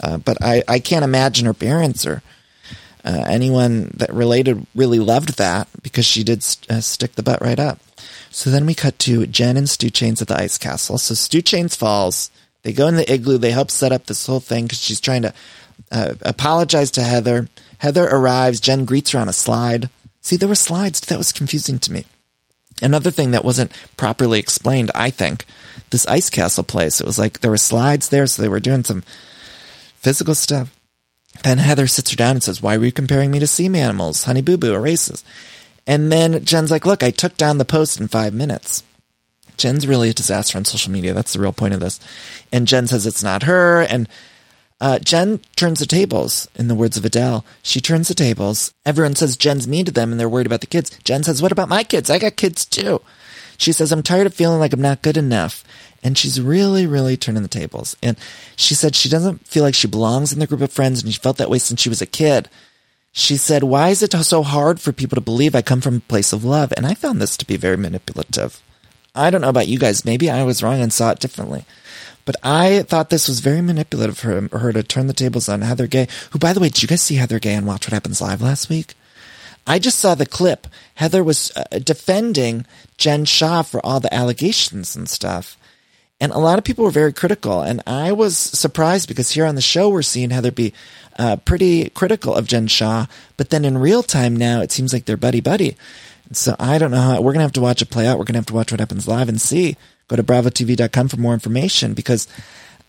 Uh, 0.00 0.18
but 0.18 0.36
I, 0.42 0.62
I 0.68 0.78
can't 0.78 1.04
imagine 1.04 1.46
her 1.46 1.54
parents 1.54 2.06
or 2.06 2.22
uh, 3.04 3.24
anyone 3.26 3.90
that 3.94 4.12
related 4.12 4.66
really 4.74 4.98
loved 4.98 5.38
that 5.38 5.68
because 5.82 6.04
she 6.04 6.22
did 6.22 6.42
st- 6.42 6.70
uh, 6.70 6.80
stick 6.80 7.12
the 7.14 7.22
butt 7.22 7.40
right 7.40 7.58
up. 7.58 7.80
So 8.30 8.50
then 8.50 8.66
we 8.66 8.74
cut 8.74 8.98
to 9.00 9.26
Jen 9.26 9.56
and 9.56 9.68
Stu 9.68 9.90
Chains 9.90 10.22
at 10.22 10.28
the 10.28 10.40
ice 10.40 10.58
castle. 10.58 10.98
So 10.98 11.14
Stu 11.14 11.42
Chains 11.42 11.76
falls 11.76 12.30
they 12.62 12.72
go 12.72 12.86
in 12.86 12.96
the 12.96 13.12
igloo. 13.12 13.38
They 13.38 13.50
help 13.50 13.70
set 13.70 13.92
up 13.92 14.06
this 14.06 14.26
whole 14.26 14.40
thing 14.40 14.64
because 14.64 14.80
she's 14.80 15.00
trying 15.00 15.22
to 15.22 15.34
uh, 15.90 16.14
apologize 16.22 16.90
to 16.92 17.02
Heather. 17.02 17.48
Heather 17.78 18.04
arrives. 18.04 18.60
Jen 18.60 18.84
greets 18.84 19.10
her 19.10 19.18
on 19.18 19.28
a 19.28 19.32
slide. 19.32 19.90
See, 20.20 20.36
there 20.36 20.48
were 20.48 20.54
slides. 20.54 21.00
That 21.00 21.18
was 21.18 21.32
confusing 21.32 21.78
to 21.80 21.92
me. 21.92 22.04
Another 22.80 23.10
thing 23.10 23.32
that 23.32 23.44
wasn't 23.44 23.72
properly 23.96 24.38
explained, 24.38 24.90
I 24.94 25.10
think, 25.10 25.44
this 25.90 26.06
ice 26.06 26.30
castle 26.30 26.64
place. 26.64 27.00
It 27.00 27.06
was 27.06 27.18
like 27.18 27.40
there 27.40 27.50
were 27.50 27.58
slides 27.58 28.08
there, 28.08 28.26
so 28.26 28.40
they 28.40 28.48
were 28.48 28.60
doing 28.60 28.84
some 28.84 29.02
physical 29.96 30.34
stuff. 30.34 30.74
Then 31.44 31.58
Heather 31.58 31.86
sits 31.86 32.10
her 32.10 32.16
down 32.16 32.36
and 32.36 32.42
says, 32.42 32.62
Why 32.62 32.76
were 32.76 32.84
you 32.84 32.92
comparing 32.92 33.30
me 33.30 33.38
to 33.40 33.46
sea 33.46 33.66
animals? 33.66 34.24
Honey 34.24 34.42
Boo 34.42 34.56
Boo 34.56 34.74
erases. 34.74 35.24
And 35.86 36.12
then 36.12 36.44
Jen's 36.44 36.70
like, 36.70 36.86
Look, 36.86 37.02
I 37.02 37.10
took 37.10 37.36
down 37.36 37.58
the 37.58 37.64
post 37.64 38.00
in 38.00 38.08
five 38.08 38.32
minutes. 38.34 38.84
Jen's 39.56 39.86
really 39.86 40.10
a 40.10 40.14
disaster 40.14 40.58
on 40.58 40.64
social 40.64 40.92
media. 40.92 41.14
That's 41.14 41.32
the 41.32 41.40
real 41.40 41.52
point 41.52 41.74
of 41.74 41.80
this. 41.80 42.00
And 42.52 42.66
Jen 42.66 42.86
says 42.86 43.06
it's 43.06 43.22
not 43.22 43.44
her. 43.44 43.82
And 43.82 44.08
uh, 44.80 44.98
Jen 44.98 45.40
turns 45.54 45.78
the 45.78 45.86
tables, 45.86 46.48
in 46.56 46.66
the 46.68 46.74
words 46.74 46.96
of 46.96 47.04
Adele. 47.04 47.44
She 47.62 47.80
turns 47.80 48.08
the 48.08 48.14
tables. 48.14 48.74
Everyone 48.84 49.14
says 49.14 49.36
Jen's 49.36 49.68
mean 49.68 49.84
to 49.84 49.92
them 49.92 50.10
and 50.10 50.18
they're 50.18 50.28
worried 50.28 50.46
about 50.46 50.60
the 50.60 50.66
kids. 50.66 50.90
Jen 51.04 51.22
says, 51.22 51.40
What 51.40 51.52
about 51.52 51.68
my 51.68 51.84
kids? 51.84 52.10
I 52.10 52.18
got 52.18 52.36
kids 52.36 52.64
too. 52.64 53.00
She 53.58 53.72
says, 53.72 53.92
I'm 53.92 54.02
tired 54.02 54.26
of 54.26 54.34
feeling 54.34 54.58
like 54.58 54.72
I'm 54.72 54.80
not 54.80 55.02
good 55.02 55.16
enough. 55.16 55.62
And 56.02 56.18
she's 56.18 56.40
really, 56.40 56.84
really 56.84 57.16
turning 57.16 57.42
the 57.42 57.48
tables. 57.48 57.96
And 58.02 58.16
she 58.56 58.74
said 58.74 58.96
she 58.96 59.08
doesn't 59.08 59.46
feel 59.46 59.62
like 59.62 59.76
she 59.76 59.86
belongs 59.86 60.32
in 60.32 60.40
the 60.40 60.48
group 60.48 60.62
of 60.62 60.72
friends 60.72 61.00
and 61.00 61.12
she 61.12 61.20
felt 61.20 61.36
that 61.36 61.48
way 61.50 61.58
since 61.58 61.80
she 61.80 61.88
was 61.88 62.02
a 62.02 62.06
kid. 62.06 62.48
She 63.12 63.36
said, 63.36 63.62
Why 63.62 63.90
is 63.90 64.02
it 64.02 64.12
so 64.12 64.42
hard 64.42 64.80
for 64.80 64.90
people 64.90 65.14
to 65.14 65.20
believe 65.20 65.54
I 65.54 65.62
come 65.62 65.80
from 65.80 65.98
a 65.98 66.00
place 66.00 66.32
of 66.32 66.44
love? 66.44 66.72
And 66.76 66.86
I 66.86 66.94
found 66.94 67.20
this 67.20 67.36
to 67.36 67.46
be 67.46 67.56
very 67.56 67.76
manipulative. 67.76 68.60
I 69.14 69.30
don't 69.30 69.40
know 69.40 69.48
about 69.48 69.68
you 69.68 69.78
guys. 69.78 70.04
Maybe 70.04 70.30
I 70.30 70.42
was 70.42 70.62
wrong 70.62 70.80
and 70.80 70.92
saw 70.92 71.10
it 71.10 71.18
differently. 71.18 71.64
But 72.24 72.36
I 72.42 72.82
thought 72.82 73.10
this 73.10 73.28
was 73.28 73.40
very 73.40 73.60
manipulative 73.60 74.18
for 74.18 74.58
her 74.58 74.72
to 74.72 74.82
turn 74.82 75.08
the 75.08 75.12
tables 75.12 75.48
on 75.48 75.62
Heather 75.62 75.86
Gay, 75.86 76.06
who, 76.30 76.38
by 76.38 76.52
the 76.52 76.60
way, 76.60 76.68
did 76.68 76.82
you 76.82 76.88
guys 76.88 77.02
see 77.02 77.16
Heather 77.16 77.40
Gay 77.40 77.56
on 77.56 77.66
Watch 77.66 77.86
What 77.86 77.92
Happens 77.92 78.20
Live 78.20 78.40
last 78.40 78.70
week? 78.70 78.94
I 79.66 79.78
just 79.78 79.98
saw 79.98 80.14
the 80.14 80.26
clip. 80.26 80.66
Heather 80.94 81.22
was 81.22 81.52
uh, 81.56 81.64
defending 81.78 82.66
Jen 82.96 83.24
Shah 83.24 83.62
for 83.62 83.84
all 83.84 84.00
the 84.00 84.12
allegations 84.12 84.96
and 84.96 85.08
stuff. 85.08 85.56
And 86.20 86.30
a 86.30 86.38
lot 86.38 86.58
of 86.58 86.64
people 86.64 86.84
were 86.84 86.90
very 86.90 87.12
critical. 87.12 87.62
And 87.62 87.82
I 87.86 88.12
was 88.12 88.38
surprised 88.38 89.08
because 89.08 89.32
here 89.32 89.44
on 89.44 89.56
the 89.56 89.60
show, 89.60 89.88
we're 89.88 90.02
seeing 90.02 90.30
Heather 90.30 90.52
be 90.52 90.72
uh, 91.18 91.36
pretty 91.36 91.90
critical 91.90 92.34
of 92.34 92.46
Jen 92.46 92.68
Shah. 92.68 93.06
But 93.36 93.50
then 93.50 93.64
in 93.64 93.78
real 93.78 94.04
time 94.04 94.36
now, 94.36 94.60
it 94.60 94.70
seems 94.70 94.92
like 94.92 95.04
they're 95.04 95.16
buddy 95.16 95.40
buddy. 95.40 95.76
So 96.36 96.56
I 96.58 96.78
don't 96.78 96.90
know 96.90 97.00
how 97.00 97.14
we're 97.16 97.32
going 97.32 97.40
to 97.40 97.44
have 97.44 97.52
to 97.52 97.60
watch 97.60 97.82
it 97.82 97.90
play 97.90 98.06
out. 98.06 98.18
We're 98.18 98.24
going 98.24 98.34
to 98.34 98.40
have 98.40 98.46
to 98.46 98.54
watch 98.54 98.72
what 98.72 98.80
happens 98.80 99.08
live 99.08 99.28
and 99.28 99.40
see. 99.40 99.76
Go 100.08 100.16
to 100.16 100.22
bravotv.com 100.22 101.08
for 101.08 101.16
more 101.16 101.32
information 101.34 101.94
because 101.94 102.28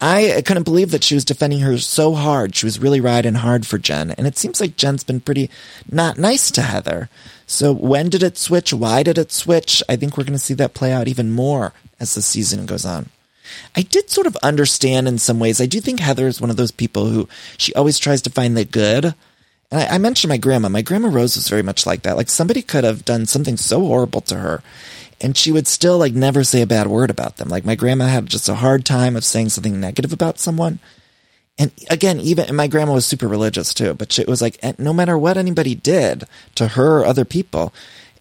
I 0.02 0.42
couldn't 0.46 0.64
believe 0.64 0.92
that 0.92 1.04
she 1.04 1.16
was 1.16 1.24
defending 1.24 1.60
her 1.60 1.78
so 1.78 2.14
hard. 2.14 2.56
She 2.56 2.66
was 2.66 2.80
really 2.80 3.00
riding 3.00 3.36
hard 3.36 3.66
for 3.66 3.78
Jen. 3.78 4.12
And 4.12 4.28
it 4.28 4.38
seems 4.38 4.60
like 4.60 4.76
Jen's 4.76 5.04
been 5.04 5.22
pretty 5.22 5.50
not 5.90 6.18
nice 6.18 6.52
to 6.52 6.62
Heather. 6.62 7.10
So 7.48 7.72
when 7.72 8.10
did 8.10 8.24
it 8.24 8.38
switch? 8.38 8.74
Why 8.74 9.04
did 9.04 9.18
it 9.18 9.32
switch? 9.32 9.82
I 9.88 9.96
think 9.96 10.18
we're 10.18 10.26
going 10.26 10.34
to 10.34 10.40
see 10.40 10.56
that 10.56 10.74
play 10.74 10.92
out 10.92 11.08
even 11.08 11.32
more 11.32 11.74
as 12.00 12.16
the 12.16 12.22
season 12.22 12.66
goes 12.66 12.86
on. 12.86 13.10
I 13.76 13.82
did 13.82 14.10
sort 14.10 14.28
of 14.28 14.36
understand 14.38 15.08
in 15.08 15.20
some 15.20 15.40
ways. 15.40 15.62
I 15.62 15.66
do 15.66 15.80
think 15.80 16.00
Heather 16.00 16.28
is 16.28 16.42
one 16.42 16.50
of 16.50 16.58
those 16.58 16.72
people 16.72 17.06
who 17.06 17.30
she 17.58 17.74
always 17.74 18.00
tries 18.00 18.22
to 18.24 18.30
find 18.30 18.58
the 18.58 18.66
good 18.66 19.14
and 19.74 19.82
I, 19.82 19.96
I 19.96 19.98
mentioned 19.98 20.30
my 20.30 20.38
grandma. 20.38 20.70
My 20.70 20.82
grandma 20.82 21.10
Rose 21.10 21.36
was 21.36 21.50
very 21.50 21.64
much 21.64 21.86
like 21.86 22.04
that. 22.04 22.16
Like 22.16 22.30
somebody 22.30 22.62
could 22.62 22.84
have 22.84 23.04
done 23.04 23.26
something 23.26 23.58
so 23.58 23.82
horrible 23.82 24.22
to 24.22 24.36
her 24.36 24.64
and 25.24 25.38
she 25.38 25.52
would 25.52 25.68
still 25.68 25.98
like 25.98 26.14
never 26.14 26.44
say 26.44 26.62
a 26.62 26.68
bad 26.68 26.88
word 26.88 27.10
about 27.10 27.38
them. 27.38 27.48
Like 27.48 27.66
my 27.66 27.76
grandma 27.76 28.08
had 28.08 28.28
just 28.28 28.50
a 28.50 28.56
hard 28.56 28.86
time 28.86 29.16
of 29.16 29.24
saying 29.24 29.50
something 29.50 29.80
negative 29.80 30.12
about 30.12 30.38
someone. 30.38 30.80
And 31.58 31.72
again, 31.90 32.20
even 32.20 32.46
and 32.48 32.58
my 32.58 32.68
grandma 32.68 32.94
was 32.94 33.06
super 33.06 33.28
religious 33.28 33.74
too, 33.74 33.94
but 33.94 34.20
it 34.20 34.28
was 34.28 34.42
like 34.42 34.60
no 34.78 34.92
matter 34.92 35.18
what 35.18 35.38
anybody 35.38 35.76
did 35.76 36.26
to 36.56 36.70
her 36.70 37.00
or 37.00 37.06
other 37.06 37.26
people, 37.26 37.74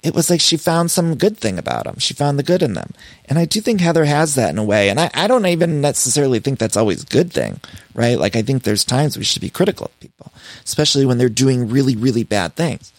it 0.03 0.15
was 0.15 0.29
like 0.29 0.41
she 0.41 0.57
found 0.57 0.91
some 0.91 1.15
good 1.15 1.39
thing 1.39 1.59
about 1.59 1.85
them. 1.85 1.99
She 1.99 2.13
found 2.13 2.39
the 2.39 2.43
good 2.43 2.63
in 2.63 2.75
them. 2.75 2.93
And 3.27 3.39
I 3.39 3.45
do 3.45 3.61
think 3.61 3.81
Heather 3.81 4.05
has 4.05 4.35
that 4.35 4.51
in 4.51 4.59
a 4.59 4.65
way. 4.65 4.89
And 4.89 4.99
I, 4.99 5.11
I 5.15 5.29
don't 5.29 5.47
even 5.47 5.81
necessarily 5.81 6.41
think 6.41 6.59
that's 6.59 6.77
always 6.77 7.05
a 7.05 7.07
good 7.07 7.33
thing, 7.33 7.61
right? 7.95 8.19
Like 8.19 8.35
I 8.35 8.43
think 8.43 8.63
there's 8.63 8.85
times 8.85 9.17
we 9.17 9.25
should 9.25 9.43
be 9.43 9.51
critical 9.51 9.87
of 9.87 10.01
people, 10.01 10.33
especially 10.65 11.07
when 11.07 11.19
they're 11.19 11.29
doing 11.29 11.69
really, 11.69 11.95
really 11.95 12.25
bad 12.25 12.57
things. 12.57 12.93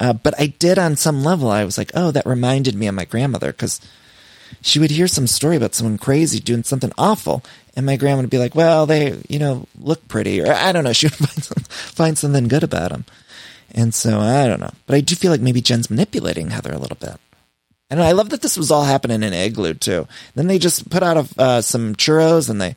Uh, 0.00 0.12
but 0.12 0.38
I 0.38 0.48
did 0.48 0.78
on 0.78 0.94
some 0.94 1.24
level, 1.24 1.50
I 1.50 1.64
was 1.64 1.78
like, 1.78 1.90
oh, 1.94 2.10
that 2.12 2.26
reminded 2.26 2.74
me 2.76 2.86
of 2.86 2.94
my 2.94 3.06
grandmother 3.06 3.50
because 3.50 3.80
she 4.60 4.78
would 4.78 4.90
hear 4.90 5.08
some 5.08 5.26
story 5.26 5.56
about 5.56 5.74
someone 5.74 5.98
crazy 5.98 6.38
doing 6.38 6.62
something 6.62 6.92
awful. 6.96 7.42
And 7.74 7.84
my 7.86 7.96
grandma 7.96 8.20
would 8.20 8.30
be 8.30 8.38
like, 8.38 8.54
well, 8.54 8.86
they, 8.86 9.20
you 9.28 9.38
know, 9.38 9.66
look 9.78 10.06
pretty. 10.06 10.40
Or 10.42 10.52
I 10.52 10.70
don't 10.72 10.84
know. 10.84 10.92
She 10.92 11.06
would 11.06 11.14
find, 11.16 11.44
some, 11.44 11.62
find 11.64 12.18
something 12.18 12.46
good 12.46 12.62
about 12.62 12.92
them. 12.92 13.04
And 13.72 13.94
so 13.94 14.20
I 14.20 14.46
don't 14.46 14.60
know, 14.60 14.72
but 14.86 14.96
I 14.96 15.00
do 15.00 15.14
feel 15.14 15.30
like 15.30 15.40
maybe 15.40 15.60
Jen's 15.60 15.90
manipulating 15.90 16.50
Heather 16.50 16.72
a 16.72 16.78
little 16.78 16.96
bit. 16.96 17.18
And 17.88 18.02
I 18.02 18.12
love 18.12 18.30
that 18.30 18.42
this 18.42 18.56
was 18.56 18.70
all 18.70 18.84
happening 18.84 19.22
in 19.22 19.32
Igloo 19.32 19.74
too. 19.74 20.08
Then 20.34 20.48
they 20.48 20.58
just 20.58 20.90
put 20.90 21.02
out 21.02 21.28
uh, 21.38 21.62
some 21.62 21.94
churros 21.94 22.50
and 22.50 22.60
they 22.60 22.74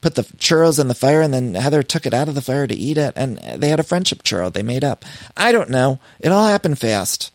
put 0.00 0.14
the 0.14 0.22
churros 0.22 0.78
in 0.78 0.88
the 0.88 0.94
fire 0.94 1.22
and 1.22 1.32
then 1.32 1.54
Heather 1.54 1.82
took 1.82 2.06
it 2.06 2.14
out 2.14 2.28
of 2.28 2.34
the 2.34 2.42
fire 2.42 2.66
to 2.66 2.74
eat 2.74 2.98
it 2.98 3.14
and 3.16 3.38
they 3.38 3.68
had 3.68 3.80
a 3.80 3.84
friendship 3.84 4.22
churro 4.22 4.52
they 4.52 4.62
made 4.62 4.84
up. 4.84 5.04
I 5.36 5.50
don't 5.50 5.70
know. 5.70 5.98
It 6.20 6.30
all 6.30 6.46
happened 6.46 6.78
fast. 6.78 7.32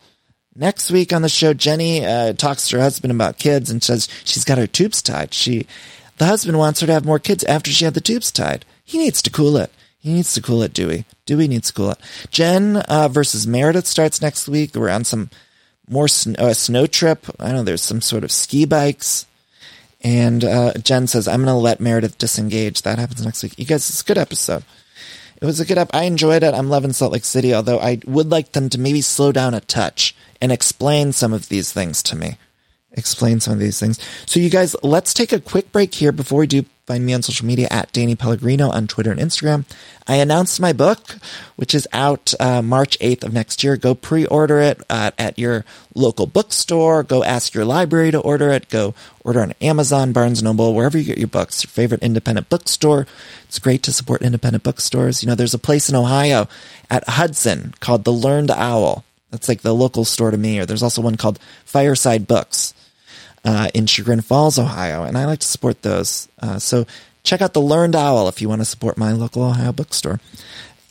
Next 0.56 0.90
week 0.90 1.12
on 1.12 1.22
the 1.22 1.28
show, 1.28 1.52
Jenny 1.52 2.04
uh, 2.04 2.32
talks 2.32 2.68
to 2.68 2.76
her 2.76 2.82
husband 2.82 3.12
about 3.12 3.38
kids 3.38 3.70
and 3.70 3.82
says 3.82 4.08
she's 4.24 4.44
got 4.44 4.58
her 4.58 4.66
tubes 4.66 5.02
tied. 5.02 5.34
She, 5.34 5.66
the 6.18 6.26
husband 6.26 6.58
wants 6.58 6.80
her 6.80 6.86
to 6.86 6.92
have 6.92 7.04
more 7.04 7.18
kids 7.18 7.44
after 7.44 7.70
she 7.70 7.84
had 7.84 7.94
the 7.94 8.00
tubes 8.00 8.32
tied. 8.32 8.64
He 8.84 8.98
needs 8.98 9.22
to 9.22 9.30
cool 9.30 9.56
it. 9.56 9.72
He 10.00 10.14
needs 10.14 10.32
to 10.34 10.42
cool 10.42 10.62
it, 10.62 10.72
Duy. 10.72 11.04
Duy 11.26 11.46
needs 11.46 11.68
to 11.68 11.74
cool 11.74 11.90
it. 11.90 11.98
Jen 12.30 12.78
uh, 12.78 13.08
versus 13.08 13.46
Meredith 13.46 13.86
starts 13.86 14.22
next 14.22 14.48
week. 14.48 14.74
We're 14.74 14.88
on 14.88 15.04
some 15.04 15.28
more 15.88 16.08
sn- 16.08 16.36
uh, 16.36 16.54
snow 16.54 16.86
trip. 16.86 17.26
I 17.38 17.46
don't 17.46 17.56
know. 17.56 17.62
There's 17.64 17.82
some 17.82 18.00
sort 18.00 18.24
of 18.24 18.32
ski 18.32 18.64
bikes. 18.64 19.26
And 20.02 20.42
uh, 20.42 20.72
Jen 20.74 21.06
says, 21.06 21.28
I'm 21.28 21.44
going 21.44 21.54
to 21.54 21.60
let 21.60 21.80
Meredith 21.80 22.16
disengage. 22.16 22.82
That 22.82 22.98
happens 22.98 23.22
next 23.22 23.42
week. 23.42 23.58
You 23.58 23.66
guys, 23.66 23.90
it's 23.90 24.00
a 24.00 24.04
good 24.04 24.16
episode. 24.16 24.64
It 25.40 25.44
was 25.44 25.60
a 25.60 25.64
good. 25.66 25.78
I 25.92 26.04
enjoyed 26.04 26.42
it. 26.42 26.54
I'm 26.54 26.68
loving 26.68 26.92
Salt 26.92 27.12
Lake 27.12 27.24
City, 27.24 27.54
although 27.54 27.78
I 27.78 28.00
would 28.06 28.30
like 28.30 28.52
them 28.52 28.68
to 28.70 28.78
maybe 28.80 29.00
slow 29.00 29.32
down 29.32 29.54
a 29.54 29.60
touch 29.60 30.14
and 30.40 30.52
explain 30.52 31.12
some 31.12 31.32
of 31.32 31.48
these 31.48 31.72
things 31.72 32.02
to 32.04 32.16
me. 32.16 32.36
Explain 32.92 33.40
some 33.40 33.54
of 33.54 33.58
these 33.58 33.80
things. 33.80 33.98
So, 34.26 34.40
you 34.40 34.50
guys, 34.50 34.76
let's 34.82 35.14
take 35.14 35.32
a 35.32 35.40
quick 35.40 35.72
break 35.72 35.94
here 35.94 36.12
before 36.12 36.40
we 36.40 36.46
do 36.46 36.64
Find 36.90 37.06
me 37.06 37.14
on 37.14 37.22
social 37.22 37.46
media 37.46 37.68
at 37.70 37.92
Danny 37.92 38.16
Pellegrino 38.16 38.68
on 38.68 38.88
Twitter 38.88 39.12
and 39.12 39.20
Instagram. 39.20 39.64
I 40.08 40.16
announced 40.16 40.58
my 40.58 40.72
book, 40.72 41.18
which 41.54 41.72
is 41.72 41.86
out 41.92 42.34
uh, 42.40 42.62
March 42.62 42.98
8th 42.98 43.22
of 43.22 43.32
next 43.32 43.62
year. 43.62 43.76
Go 43.76 43.94
pre-order 43.94 44.58
it 44.58 44.82
uh, 44.90 45.12
at 45.16 45.38
your 45.38 45.64
local 45.94 46.26
bookstore. 46.26 47.04
Go 47.04 47.22
ask 47.22 47.54
your 47.54 47.64
library 47.64 48.10
to 48.10 48.18
order 48.18 48.50
it. 48.50 48.68
Go 48.70 48.92
order 49.22 49.40
on 49.40 49.54
Amazon, 49.60 50.12
Barnes 50.12 50.42
Noble, 50.42 50.74
wherever 50.74 50.98
you 50.98 51.04
get 51.04 51.16
your 51.16 51.28
books. 51.28 51.62
Your 51.62 51.70
favorite 51.70 52.02
independent 52.02 52.48
bookstore. 52.48 53.06
It's 53.44 53.60
great 53.60 53.84
to 53.84 53.92
support 53.92 54.22
independent 54.22 54.64
bookstores. 54.64 55.22
You 55.22 55.28
know, 55.28 55.36
there's 55.36 55.54
a 55.54 55.60
place 55.60 55.88
in 55.88 55.94
Ohio 55.94 56.48
at 56.90 57.08
Hudson 57.08 57.72
called 57.78 58.02
the 58.02 58.12
Learned 58.12 58.50
Owl. 58.50 59.04
That's 59.30 59.48
like 59.48 59.60
the 59.60 59.76
local 59.76 60.04
store 60.04 60.32
to 60.32 60.36
me. 60.36 60.58
Or 60.58 60.66
there's 60.66 60.82
also 60.82 61.02
one 61.02 61.16
called 61.16 61.38
Fireside 61.64 62.26
Books 62.26 62.74
uh, 63.44 63.68
in 63.74 63.86
Chagrin 63.86 64.20
Falls, 64.20 64.58
Ohio, 64.58 65.04
and 65.04 65.16
I 65.16 65.24
like 65.24 65.40
to 65.40 65.46
support 65.46 65.82
those. 65.82 66.28
Uh, 66.40 66.58
so 66.58 66.86
check 67.22 67.40
out 67.40 67.52
the 67.52 67.60
Learned 67.60 67.96
Owl 67.96 68.28
if 68.28 68.40
you 68.40 68.48
want 68.48 68.60
to 68.60 68.66
support 68.66 68.98
my 68.98 69.12
local 69.12 69.42
Ohio 69.42 69.72
bookstore. 69.72 70.20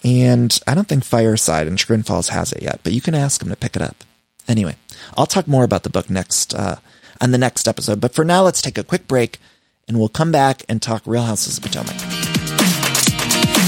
And 0.04 0.58
I 0.66 0.76
don't 0.76 0.88
think 0.88 1.04
Fireside 1.04 1.68
in 1.68 1.76
Chagrin 1.76 2.04
Falls 2.04 2.30
has 2.30 2.54
it 2.54 2.64
yet, 2.64 2.80
but 2.84 2.94
you 2.94 3.02
can 3.02 3.16
ask 3.16 3.40
them 3.42 3.50
to 3.50 3.56
pick 3.56 3.76
it 3.76 3.82
up. 3.82 4.04
Anyway, 4.48 4.76
I'll 5.18 5.26
talk 5.26 5.48
more 5.48 5.64
about 5.64 5.84
the 5.84 5.90
book 5.90 6.10
next 6.10 6.56
uh, 6.56 6.78
on 7.22 7.32
the 7.32 7.38
next 7.38 7.68
episode. 7.68 8.00
But 8.02 8.14
for 8.14 8.24
now, 8.24 8.44
let's 8.44 8.62
take 8.62 8.78
a 8.78 8.84
quick 8.84 9.08
break, 9.08 9.40
and 9.88 10.00
we'll 10.00 10.10
come 10.10 10.32
back 10.32 10.64
and 10.70 10.82
talk 10.82 11.04
Real 11.06 11.24
Houses 11.24 11.58
of 11.58 11.64
Potomac. 11.64 11.96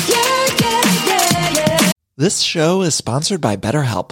Yeah, 0.08 0.48
yeah, 0.60 1.86
yeah, 1.86 1.92
This 2.18 2.40
show 2.40 2.82
is 2.82 2.96
sponsored 2.96 3.42
by 3.42 3.58
BetterHelp. 3.58 4.12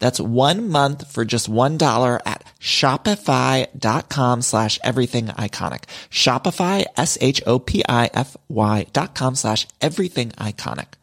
That's 0.00 0.18
one 0.18 0.68
month 0.68 1.12
for 1.12 1.24
just 1.24 1.48
$1 1.48 2.20
at 2.26 2.44
shopify.com 2.58 4.42
slash 4.42 4.78
everything 4.82 5.26
iconic. 5.26 5.84
Shopify, 6.10 6.84
S-H-O-P-I-F-Y 6.96 8.86
dot 8.92 9.14
com 9.14 9.34
slash 9.36 9.68
everything 9.80 10.30
iconic. 10.30 10.99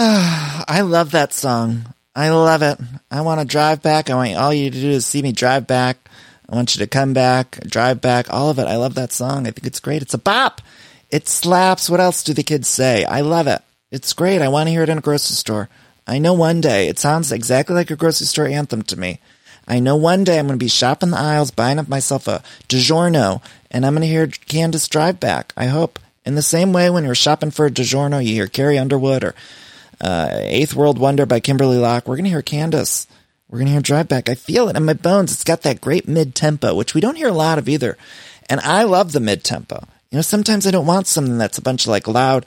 I 0.02 0.80
love 0.80 1.10
that 1.10 1.34
song. 1.34 1.92
I 2.16 2.30
love 2.30 2.62
it. 2.62 2.78
I 3.10 3.20
want 3.20 3.42
to 3.42 3.46
drive 3.46 3.82
back. 3.82 4.08
I 4.08 4.14
want 4.14 4.34
all 4.34 4.54
you 4.54 4.70
to 4.70 4.80
do 4.80 4.88
is 4.88 5.04
see 5.04 5.20
me 5.20 5.30
drive 5.30 5.66
back. 5.66 6.08
I 6.48 6.56
want 6.56 6.74
you 6.74 6.78
to 6.78 6.86
come 6.86 7.12
back, 7.12 7.60
drive 7.64 8.00
back, 8.00 8.32
all 8.32 8.48
of 8.48 8.58
it. 8.58 8.66
I 8.66 8.76
love 8.76 8.94
that 8.94 9.12
song. 9.12 9.46
I 9.46 9.50
think 9.50 9.66
it's 9.66 9.78
great. 9.78 10.00
It's 10.00 10.14
a 10.14 10.18
bop. 10.18 10.62
It 11.10 11.28
slaps. 11.28 11.90
What 11.90 12.00
else 12.00 12.22
do 12.22 12.32
the 12.32 12.42
kids 12.42 12.66
say? 12.66 13.04
I 13.04 13.20
love 13.20 13.46
it. 13.46 13.60
It's 13.90 14.14
great. 14.14 14.40
I 14.40 14.48
want 14.48 14.68
to 14.68 14.70
hear 14.70 14.84
it 14.84 14.88
in 14.88 14.96
a 14.96 15.02
grocery 15.02 15.34
store. 15.36 15.68
I 16.06 16.18
know 16.18 16.32
one 16.32 16.62
day 16.62 16.88
it 16.88 16.98
sounds 16.98 17.30
exactly 17.30 17.74
like 17.74 17.90
a 17.90 17.96
grocery 17.96 18.26
store 18.26 18.46
anthem 18.46 18.80
to 18.84 18.98
me. 18.98 19.20
I 19.68 19.80
know 19.80 19.96
one 19.96 20.24
day 20.24 20.38
I'm 20.38 20.46
going 20.46 20.58
to 20.58 20.64
be 20.64 20.70
shopping 20.70 21.10
the 21.10 21.18
aisles, 21.18 21.50
buying 21.50 21.78
up 21.78 21.88
myself 21.88 22.26
a 22.26 22.42
DiGiorno, 22.70 23.42
and 23.70 23.84
I'm 23.84 23.92
going 23.92 24.00
to 24.00 24.08
hear 24.08 24.28
Candiace 24.28 24.88
drive 24.88 25.20
back. 25.20 25.52
I 25.58 25.66
hope. 25.66 25.98
In 26.24 26.36
the 26.36 26.42
same 26.42 26.72
way, 26.72 26.88
when 26.88 27.04
you're 27.04 27.14
shopping 27.14 27.50
for 27.50 27.66
a 27.66 27.70
DiGiorno, 27.70 28.24
you 28.24 28.32
hear 28.32 28.46
Carrie 28.46 28.78
Underwood 28.78 29.24
or 29.24 29.34
uh, 30.00 30.28
Eighth 30.32 30.74
World 30.74 30.98
Wonder 30.98 31.26
by 31.26 31.40
Kimberly 31.40 31.78
Locke. 31.78 32.06
We're 32.06 32.16
going 32.16 32.24
to 32.24 32.30
hear 32.30 32.42
Candiace. 32.42 33.06
We're 33.48 33.58
going 33.58 33.66
to 33.66 33.72
hear 33.72 33.82
Drive 33.82 34.08
Back. 34.08 34.28
I 34.28 34.34
feel 34.34 34.68
it 34.68 34.76
in 34.76 34.84
my 34.84 34.92
bones. 34.92 35.32
It's 35.32 35.44
got 35.44 35.62
that 35.62 35.80
great 35.80 36.06
mid 36.06 36.34
tempo, 36.34 36.74
which 36.74 36.94
we 36.94 37.00
don't 37.00 37.16
hear 37.16 37.28
a 37.28 37.32
lot 37.32 37.58
of 37.58 37.68
either. 37.68 37.98
And 38.48 38.60
I 38.60 38.84
love 38.84 39.12
the 39.12 39.20
mid 39.20 39.44
tempo. 39.44 39.84
You 40.10 40.16
know, 40.16 40.22
sometimes 40.22 40.66
I 40.66 40.70
don't 40.70 40.86
want 40.86 41.06
something 41.06 41.38
that's 41.38 41.58
a 41.58 41.62
bunch 41.62 41.84
of 41.84 41.90
like 41.90 42.08
loud 42.08 42.46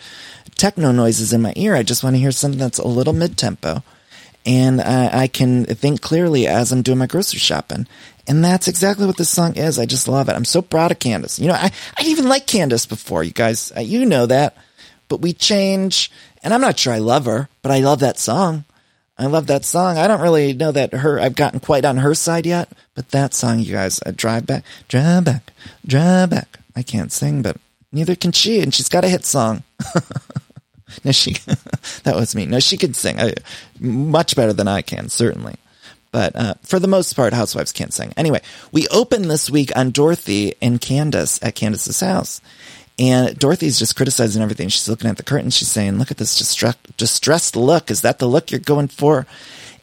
techno 0.56 0.91
noises 0.91 1.34
in 1.34 1.41
my 1.41 1.54
ear. 1.56 1.76
I 1.76 1.84
just 1.84 2.04
want 2.04 2.16
to 2.16 2.20
hear 2.20 2.32
something 2.32 2.60
that's 2.60 2.80
a 2.80 2.88
little 2.88 3.14
mid 3.14 3.38
tempo. 3.38 3.84
And 4.45 4.82
uh, 4.82 5.10
I 5.14 5.28
can 5.28 5.66
think 5.66 6.01
clearly 6.01 6.47
as 6.47 6.72
I'm 6.72 6.82
doing 6.82 6.97
my 6.97 7.08
grocery 7.08 7.39
shopping. 7.39 7.88
And 8.28 8.43
that's 8.43 8.68
exactly 8.68 9.06
what 9.06 9.18
this 9.18 9.30
song 9.30 9.56
is. 9.56 9.80
I 9.80 9.86
just 9.86 10.08
love 10.08 10.30
it. 10.30 10.34
I'm 10.34 10.45
so 10.45 10.62
proud 10.62 10.91
of 10.91 10.99
Candiace. 10.99 11.39
You 11.39 11.47
know, 11.47 11.54
I, 11.54 11.72
I 11.97 12.04
even 12.04 12.28
like 12.28 12.47
Candiace 12.47 12.86
before, 12.86 13.24
you 13.24 13.32
guys. 13.32 13.72
Uh, 13.76 13.82
you 13.82 14.06
know 14.06 14.26
that. 14.26 14.58
But 15.08 15.22
we 15.22 15.34
change. 15.34 16.12
And 16.44 16.54
I'm 16.54 16.62
not 16.62 16.78
sure 16.78 16.94
I 16.94 17.00
love 17.00 17.26
her, 17.26 17.50
but 17.62 17.72
I 17.72 17.80
love 17.80 18.00
that 18.02 18.20
song. 18.20 18.66
I 19.18 19.28
love 19.28 19.48
that 19.48 19.64
song. 19.64 19.98
I 19.98 20.08
don't 20.08 20.22
really 20.22 20.54
know 20.54 20.72
that 20.72 20.94
her, 20.94 21.20
I've 21.20 21.36
gotten 21.36 21.60
quite 21.60 21.86
on 21.86 21.98
her 21.98 22.14
side 22.16 22.46
yet, 22.46 22.70
but 22.96 23.10
that 23.10 23.34
song, 23.34 23.60
you 23.60 23.72
guys, 23.74 24.00
uh, 24.06 24.12
drive 24.16 24.46
back, 24.46 24.64
drive 24.88 25.26
back, 25.26 25.54
drive 25.86 26.32
back. 26.32 26.60
I 26.76 26.82
can't 26.82 27.12
sing, 27.12 27.41
but 27.41 27.58
neither 27.91 28.16
can 28.16 28.32
she, 28.32 28.60
and 28.60 28.74
she's 28.74 28.89
got 28.89 29.06
a 29.06 29.10
hit 29.10 29.24
song. 29.24 29.64
no, 31.04 31.12
she, 31.12 31.34
that 32.04 32.16
was 32.16 32.36
me. 32.36 32.46
No, 32.48 32.60
she 32.60 32.78
could 32.78 32.96
sing 32.96 33.20
I, 33.20 33.36
much 33.80 34.36
better 34.36 34.54
than 34.54 34.68
I 34.68 34.82
can, 34.82 35.10
certainly. 35.10 35.56
But 36.12 36.36
uh, 36.36 36.54
for 36.62 36.78
the 36.80 36.88
most 36.88 37.16
part, 37.16 37.34
housewives 37.34 37.72
can't 37.72 37.94
sing. 37.94 38.14
Anyway, 38.16 38.41
we 38.72 38.88
open 38.89 39.28
this 39.28 39.50
week 39.50 39.76
on 39.76 39.91
Dorothy 39.91 40.54
and 40.62 40.80
Candiace 40.80 41.39
at 41.41 41.56
Candiace's 41.56 42.02
house. 42.02 42.39
And 43.00 43.38
Dorothy's 43.38 43.80
just 43.80 43.96
criticizing 43.96 44.41
everything. 44.41 44.70
She's 44.70 44.88
looking 44.88 45.10
at 45.10 45.18
the 45.18 45.24
curtains. 45.24 45.56
She's 45.58 45.72
saying, 45.72 45.98
look 45.98 46.12
at 46.12 46.18
this 46.18 46.38
distress- 46.38 46.78
distressed 46.98 47.56
look. 47.56 47.89
Is 47.89 48.02
that 48.02 48.20
the 48.20 48.28
look 48.28 48.52
you're 48.52 48.60
going 48.60 48.88
for? 48.88 49.26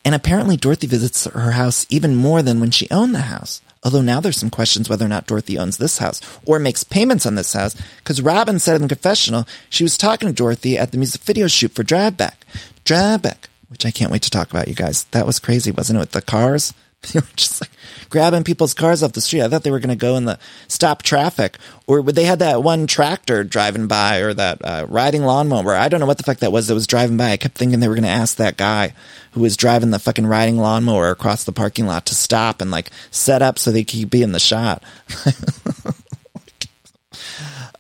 And 0.04 0.14
apparently 0.14 0.56
Dorothy 0.56 0.86
visits 0.86 1.24
her 1.26 1.52
house 1.52 1.86
even 1.90 2.14
more 2.14 2.42
than 2.42 2.60
when 2.60 2.70
she 2.70 2.90
owned 2.90 3.14
the 3.14 3.22
house. 3.22 3.60
Although 3.82 4.02
now 4.02 4.20
there's 4.20 4.36
some 4.36 4.50
questions 4.50 4.88
whether 4.88 5.04
or 5.04 5.08
not 5.08 5.26
Dorothy 5.26 5.58
owns 5.58 5.78
this 5.78 5.98
house 5.98 6.20
or 6.44 6.58
makes 6.58 6.84
payments 6.84 7.26
on 7.26 7.34
this 7.34 7.52
house. 7.52 7.74
Because 7.98 8.22
Robin 8.22 8.58
said 8.58 8.76
in 8.76 8.82
the 8.82 8.88
confessional 8.88 9.46
she 9.68 9.82
was 9.82 9.96
talking 9.96 10.28
to 10.28 10.34
Dorothy 10.34 10.76
at 10.78 10.92
the 10.92 10.98
music 10.98 11.22
video 11.22 11.48
shoot 11.48 11.72
for 11.72 11.82
Drive 11.82 12.16
Back. 12.16 12.46
Drive 12.84 13.22
Back, 13.22 13.48
which 13.68 13.86
I 13.86 13.90
can't 13.90 14.12
wait 14.12 14.22
to 14.22 14.30
talk 14.30 14.50
about, 14.50 14.68
you 14.68 14.74
guys. 14.74 15.04
That 15.04 15.26
was 15.26 15.38
crazy, 15.38 15.70
wasn't 15.70 15.98
it? 15.98 16.00
With 16.00 16.12
the 16.12 16.22
cars? 16.22 16.74
They 17.12 17.18
were 17.18 17.26
just 17.34 17.62
like 17.62 17.70
grabbing 18.10 18.44
people's 18.44 18.74
cars 18.74 19.02
off 19.02 19.12
the 19.12 19.22
street. 19.22 19.40
I 19.40 19.48
thought 19.48 19.62
they 19.62 19.70
were 19.70 19.80
going 19.80 19.88
to 19.88 19.96
go 19.96 20.16
in 20.16 20.26
the 20.26 20.38
stop 20.68 21.02
traffic, 21.02 21.56
or 21.86 22.02
they 22.02 22.24
had 22.24 22.40
that 22.40 22.62
one 22.62 22.86
tractor 22.86 23.42
driving 23.42 23.86
by, 23.86 24.18
or 24.18 24.34
that 24.34 24.58
uh, 24.62 24.86
riding 24.88 25.22
lawnmower. 25.22 25.74
I 25.74 25.88
don't 25.88 26.00
know 26.00 26.06
what 26.06 26.18
the 26.18 26.24
fuck 26.24 26.38
that 26.38 26.52
was 26.52 26.68
that 26.68 26.74
was 26.74 26.86
driving 26.86 27.16
by. 27.16 27.30
I 27.30 27.36
kept 27.38 27.56
thinking 27.56 27.80
they 27.80 27.88
were 27.88 27.94
going 27.94 28.02
to 28.02 28.10
ask 28.10 28.36
that 28.36 28.58
guy 28.58 28.92
who 29.32 29.40
was 29.40 29.56
driving 29.56 29.90
the 29.90 29.98
fucking 29.98 30.26
riding 30.26 30.58
lawnmower 30.58 31.10
across 31.10 31.44
the 31.44 31.52
parking 31.52 31.86
lot 31.86 32.04
to 32.06 32.14
stop 32.14 32.60
and 32.60 32.70
like 32.70 32.90
set 33.10 33.40
up 33.40 33.58
so 33.58 33.70
they 33.70 33.84
could 33.84 34.10
be 34.10 34.22
in 34.22 34.32
the 34.32 34.38
shot. 34.38 34.82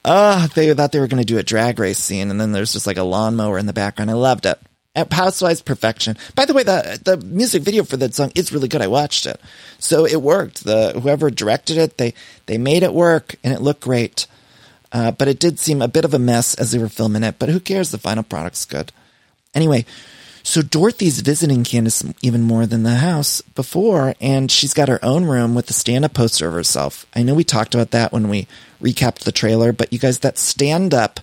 Ah, 0.02 0.48
they 0.54 0.72
thought 0.72 0.92
they 0.92 0.98
were 0.98 1.06
going 1.06 1.22
to 1.22 1.26
do 1.26 1.38
a 1.38 1.42
drag 1.42 1.78
race 1.78 1.98
scene, 1.98 2.30
and 2.30 2.40
then 2.40 2.52
there's 2.52 2.72
just 2.72 2.86
like 2.86 2.96
a 2.96 3.02
lawnmower 3.02 3.58
in 3.58 3.66
the 3.66 3.72
background. 3.74 4.10
I 4.10 4.14
loved 4.14 4.46
it. 4.46 4.58
Housewives 4.96 5.62
Perfection. 5.62 6.16
By 6.34 6.44
the 6.44 6.54
way, 6.54 6.62
the 6.62 7.00
the 7.04 7.16
music 7.18 7.62
video 7.62 7.84
for 7.84 7.96
that 7.96 8.14
song 8.14 8.32
is 8.34 8.52
really 8.52 8.68
good. 8.68 8.82
I 8.82 8.88
watched 8.88 9.26
it, 9.26 9.40
so 9.78 10.04
it 10.04 10.20
worked. 10.20 10.64
The 10.64 10.98
whoever 11.00 11.30
directed 11.30 11.78
it, 11.78 11.96
they 11.96 12.14
they 12.46 12.58
made 12.58 12.82
it 12.82 12.92
work, 12.92 13.36
and 13.44 13.52
it 13.52 13.62
looked 13.62 13.82
great. 13.82 14.26
Uh, 14.92 15.12
but 15.12 15.28
it 15.28 15.38
did 15.38 15.60
seem 15.60 15.80
a 15.80 15.86
bit 15.86 16.04
of 16.04 16.14
a 16.14 16.18
mess 16.18 16.54
as 16.54 16.72
they 16.72 16.78
were 16.78 16.88
filming 16.88 17.22
it. 17.22 17.38
But 17.38 17.48
who 17.48 17.60
cares? 17.60 17.92
The 17.92 17.98
final 17.98 18.24
product's 18.24 18.64
good. 18.64 18.90
Anyway, 19.54 19.84
so 20.42 20.62
Dorothy's 20.62 21.20
visiting 21.20 21.62
Candiace 21.62 22.12
even 22.22 22.42
more 22.42 22.66
than 22.66 22.82
the 22.82 22.96
house 22.96 23.40
before, 23.40 24.16
and 24.20 24.50
she's 24.50 24.74
got 24.74 24.88
her 24.88 25.04
own 25.04 25.26
room 25.26 25.54
with 25.54 25.66
the 25.66 25.74
stand-up 25.74 26.14
poster 26.14 26.48
of 26.48 26.54
herself. 26.54 27.06
I 27.14 27.22
know 27.22 27.34
we 27.34 27.44
talked 27.44 27.74
about 27.74 27.92
that 27.92 28.12
when 28.12 28.28
we 28.28 28.48
recapped 28.82 29.20
the 29.20 29.32
trailer, 29.32 29.72
but 29.72 29.92
you 29.92 30.00
guys, 30.00 30.18
that 30.20 30.38
stand-up 30.38 31.20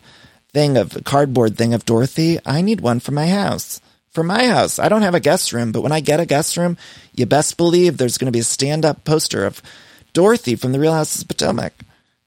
thing 0.53 0.77
of 0.77 0.97
cardboard 1.03 1.57
thing 1.57 1.73
of 1.73 1.85
Dorothy, 1.85 2.39
I 2.45 2.61
need 2.61 2.81
one 2.81 2.99
for 2.99 3.11
my 3.11 3.27
house. 3.27 3.81
For 4.11 4.23
my 4.23 4.45
house. 4.47 4.79
I 4.79 4.89
don't 4.89 5.03
have 5.03 5.15
a 5.15 5.19
guest 5.19 5.53
room, 5.53 5.71
but 5.71 5.81
when 5.81 5.91
I 5.91 5.99
get 5.99 6.19
a 6.19 6.25
guest 6.25 6.57
room, 6.57 6.77
you 7.13 7.25
best 7.25 7.57
believe 7.57 7.97
there's 7.97 8.17
going 8.17 8.25
to 8.25 8.35
be 8.35 8.39
a 8.39 8.43
stand 8.43 8.85
up 8.85 9.03
poster 9.03 9.45
of 9.45 9.61
Dorothy 10.13 10.55
from 10.55 10.71
the 10.71 10.79
Real 10.79 10.93
House 10.93 11.21
of 11.21 11.27
Potomac. 11.27 11.73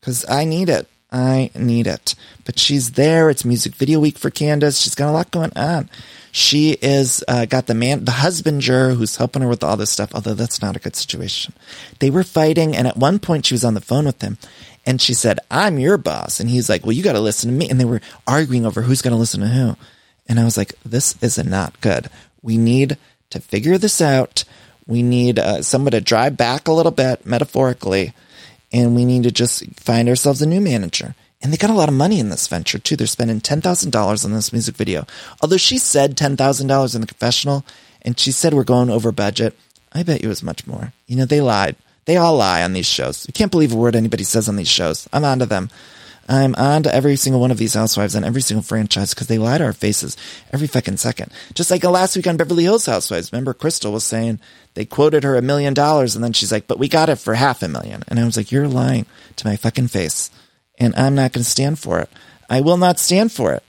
Cause 0.00 0.24
I 0.28 0.44
need 0.44 0.68
it. 0.68 0.88
I 1.12 1.50
need 1.54 1.86
it. 1.86 2.14
But 2.44 2.58
she's 2.58 2.92
there. 2.92 3.30
It's 3.30 3.44
music 3.44 3.74
video 3.74 3.98
week 3.98 4.16
for 4.16 4.30
Candiace. 4.30 4.80
She's 4.80 4.94
got 4.94 5.10
a 5.10 5.12
lot 5.12 5.30
going 5.30 5.52
on. 5.56 5.90
She 6.32 6.70
is 6.80 7.24
uh, 7.26 7.46
got 7.46 7.66
the 7.66 7.74
man, 7.74 8.04
the 8.04 8.12
husbander 8.12 8.94
who's 8.94 9.16
helping 9.16 9.42
her 9.42 9.48
with 9.48 9.64
all 9.64 9.76
this 9.76 9.90
stuff. 9.90 10.14
Although 10.14 10.34
that's 10.34 10.62
not 10.62 10.76
a 10.76 10.80
good 10.80 10.94
situation. 10.94 11.54
They 11.98 12.10
were 12.10 12.22
fighting, 12.22 12.76
and 12.76 12.86
at 12.86 12.96
one 12.96 13.18
point 13.18 13.46
she 13.46 13.54
was 13.54 13.64
on 13.64 13.74
the 13.74 13.80
phone 13.80 14.04
with 14.04 14.22
him, 14.22 14.38
And 14.86 15.00
she 15.00 15.14
said, 15.14 15.38
I'm 15.50 15.78
your 15.78 15.98
boss. 15.98 16.40
And 16.40 16.48
he's 16.48 16.68
like, 16.68 16.84
well, 16.84 16.92
you 16.92 17.02
got 17.02 17.12
to 17.12 17.20
listen 17.20 17.50
to 17.50 17.56
me. 17.56 17.68
And 17.68 17.78
they 17.78 17.84
were 17.84 18.00
arguing 18.26 18.64
over 18.64 18.82
who's 18.82 19.02
going 19.02 19.12
to 19.12 19.18
listen 19.18 19.40
to 19.40 19.48
who. 19.48 19.76
And 20.28 20.40
I 20.40 20.44
was 20.44 20.56
like, 20.56 20.74
this 20.84 21.20
is 21.22 21.42
not 21.44 21.80
good. 21.80 22.08
We 22.42 22.56
need 22.56 22.96
to 23.30 23.40
figure 23.40 23.78
this 23.78 24.00
out. 24.00 24.44
We 24.86 25.02
need 25.02 25.38
uh, 25.38 25.62
someone 25.62 25.92
to 25.92 26.00
drive 26.00 26.36
back 26.36 26.66
a 26.66 26.72
little 26.72 26.92
bit, 26.92 27.26
metaphorically, 27.26 28.12
and 28.72 28.94
we 28.94 29.04
need 29.04 29.24
to 29.24 29.30
just 29.30 29.64
find 29.76 30.08
ourselves 30.08 30.42
a 30.42 30.46
new 30.46 30.60
manager. 30.60 31.14
And 31.42 31.52
they 31.52 31.56
got 31.56 31.70
a 31.70 31.74
lot 31.74 31.88
of 31.88 31.94
money 31.94 32.18
in 32.18 32.28
this 32.28 32.48
venture 32.48 32.78
too. 32.78 32.96
They're 32.96 33.06
spending 33.06 33.40
ten 33.40 33.60
thousand 33.60 33.90
dollars 33.92 34.24
on 34.24 34.32
this 34.32 34.52
music 34.52 34.76
video. 34.76 35.06
Although 35.40 35.56
she 35.56 35.78
said 35.78 36.16
ten 36.16 36.36
thousand 36.36 36.66
dollars 36.66 36.94
in 36.94 37.00
the 37.00 37.06
confessional, 37.06 37.64
and 38.02 38.18
she 38.18 38.32
said 38.32 38.52
we're 38.52 38.64
going 38.64 38.90
over 38.90 39.12
budget. 39.12 39.56
I 39.92 40.02
bet 40.02 40.22
you 40.22 40.28
it 40.28 40.30
was 40.30 40.42
much 40.42 40.66
more. 40.66 40.92
You 41.06 41.16
know, 41.16 41.24
they 41.24 41.40
lied. 41.40 41.76
They 42.04 42.16
all 42.16 42.36
lie 42.36 42.62
on 42.62 42.72
these 42.72 42.86
shows. 42.86 43.26
You 43.26 43.32
can't 43.32 43.50
believe 43.50 43.72
a 43.72 43.76
word 43.76 43.94
anybody 43.94 44.24
says 44.24 44.48
on 44.48 44.56
these 44.56 44.68
shows. 44.68 45.08
I'm 45.12 45.24
onto 45.24 45.44
them. 45.46 45.70
I'm 46.28 46.54
on 46.54 46.84
to 46.84 46.94
every 46.94 47.16
single 47.16 47.40
one 47.40 47.50
of 47.50 47.58
these 47.58 47.74
housewives 47.74 48.14
and 48.14 48.24
every 48.24 48.40
single 48.40 48.62
franchise 48.62 49.12
because 49.12 49.26
they 49.26 49.38
lie 49.38 49.58
to 49.58 49.64
our 49.64 49.72
faces 49.72 50.16
every 50.52 50.68
fucking 50.68 50.98
second. 50.98 51.32
Just 51.54 51.72
like 51.72 51.82
last 51.82 52.14
week 52.14 52.28
on 52.28 52.36
Beverly 52.36 52.62
Hills 52.62 52.86
Housewives. 52.86 53.32
Remember 53.32 53.52
Crystal 53.52 53.92
was 53.92 54.04
saying 54.04 54.38
they 54.74 54.84
quoted 54.84 55.24
her 55.24 55.36
a 55.36 55.42
million 55.42 55.74
dollars 55.74 56.14
and 56.14 56.22
then 56.22 56.32
she's 56.32 56.52
like, 56.52 56.68
but 56.68 56.78
we 56.78 56.88
got 56.88 57.08
it 57.08 57.16
for 57.16 57.34
half 57.34 57.64
a 57.64 57.68
million. 57.68 58.04
And 58.06 58.20
I 58.20 58.24
was 58.24 58.36
like, 58.36 58.52
you're 58.52 58.68
lying 58.68 59.06
to 59.36 59.46
my 59.46 59.56
fucking 59.56 59.88
face. 59.88 60.30
And 60.78 60.94
I'm 60.94 61.16
not 61.16 61.32
going 61.32 61.42
to 61.42 61.50
stand 61.50 61.80
for 61.80 61.98
it. 61.98 62.08
I 62.48 62.60
will 62.60 62.76
not 62.76 63.00
stand 63.00 63.32
for 63.32 63.52
it. 63.52 63.64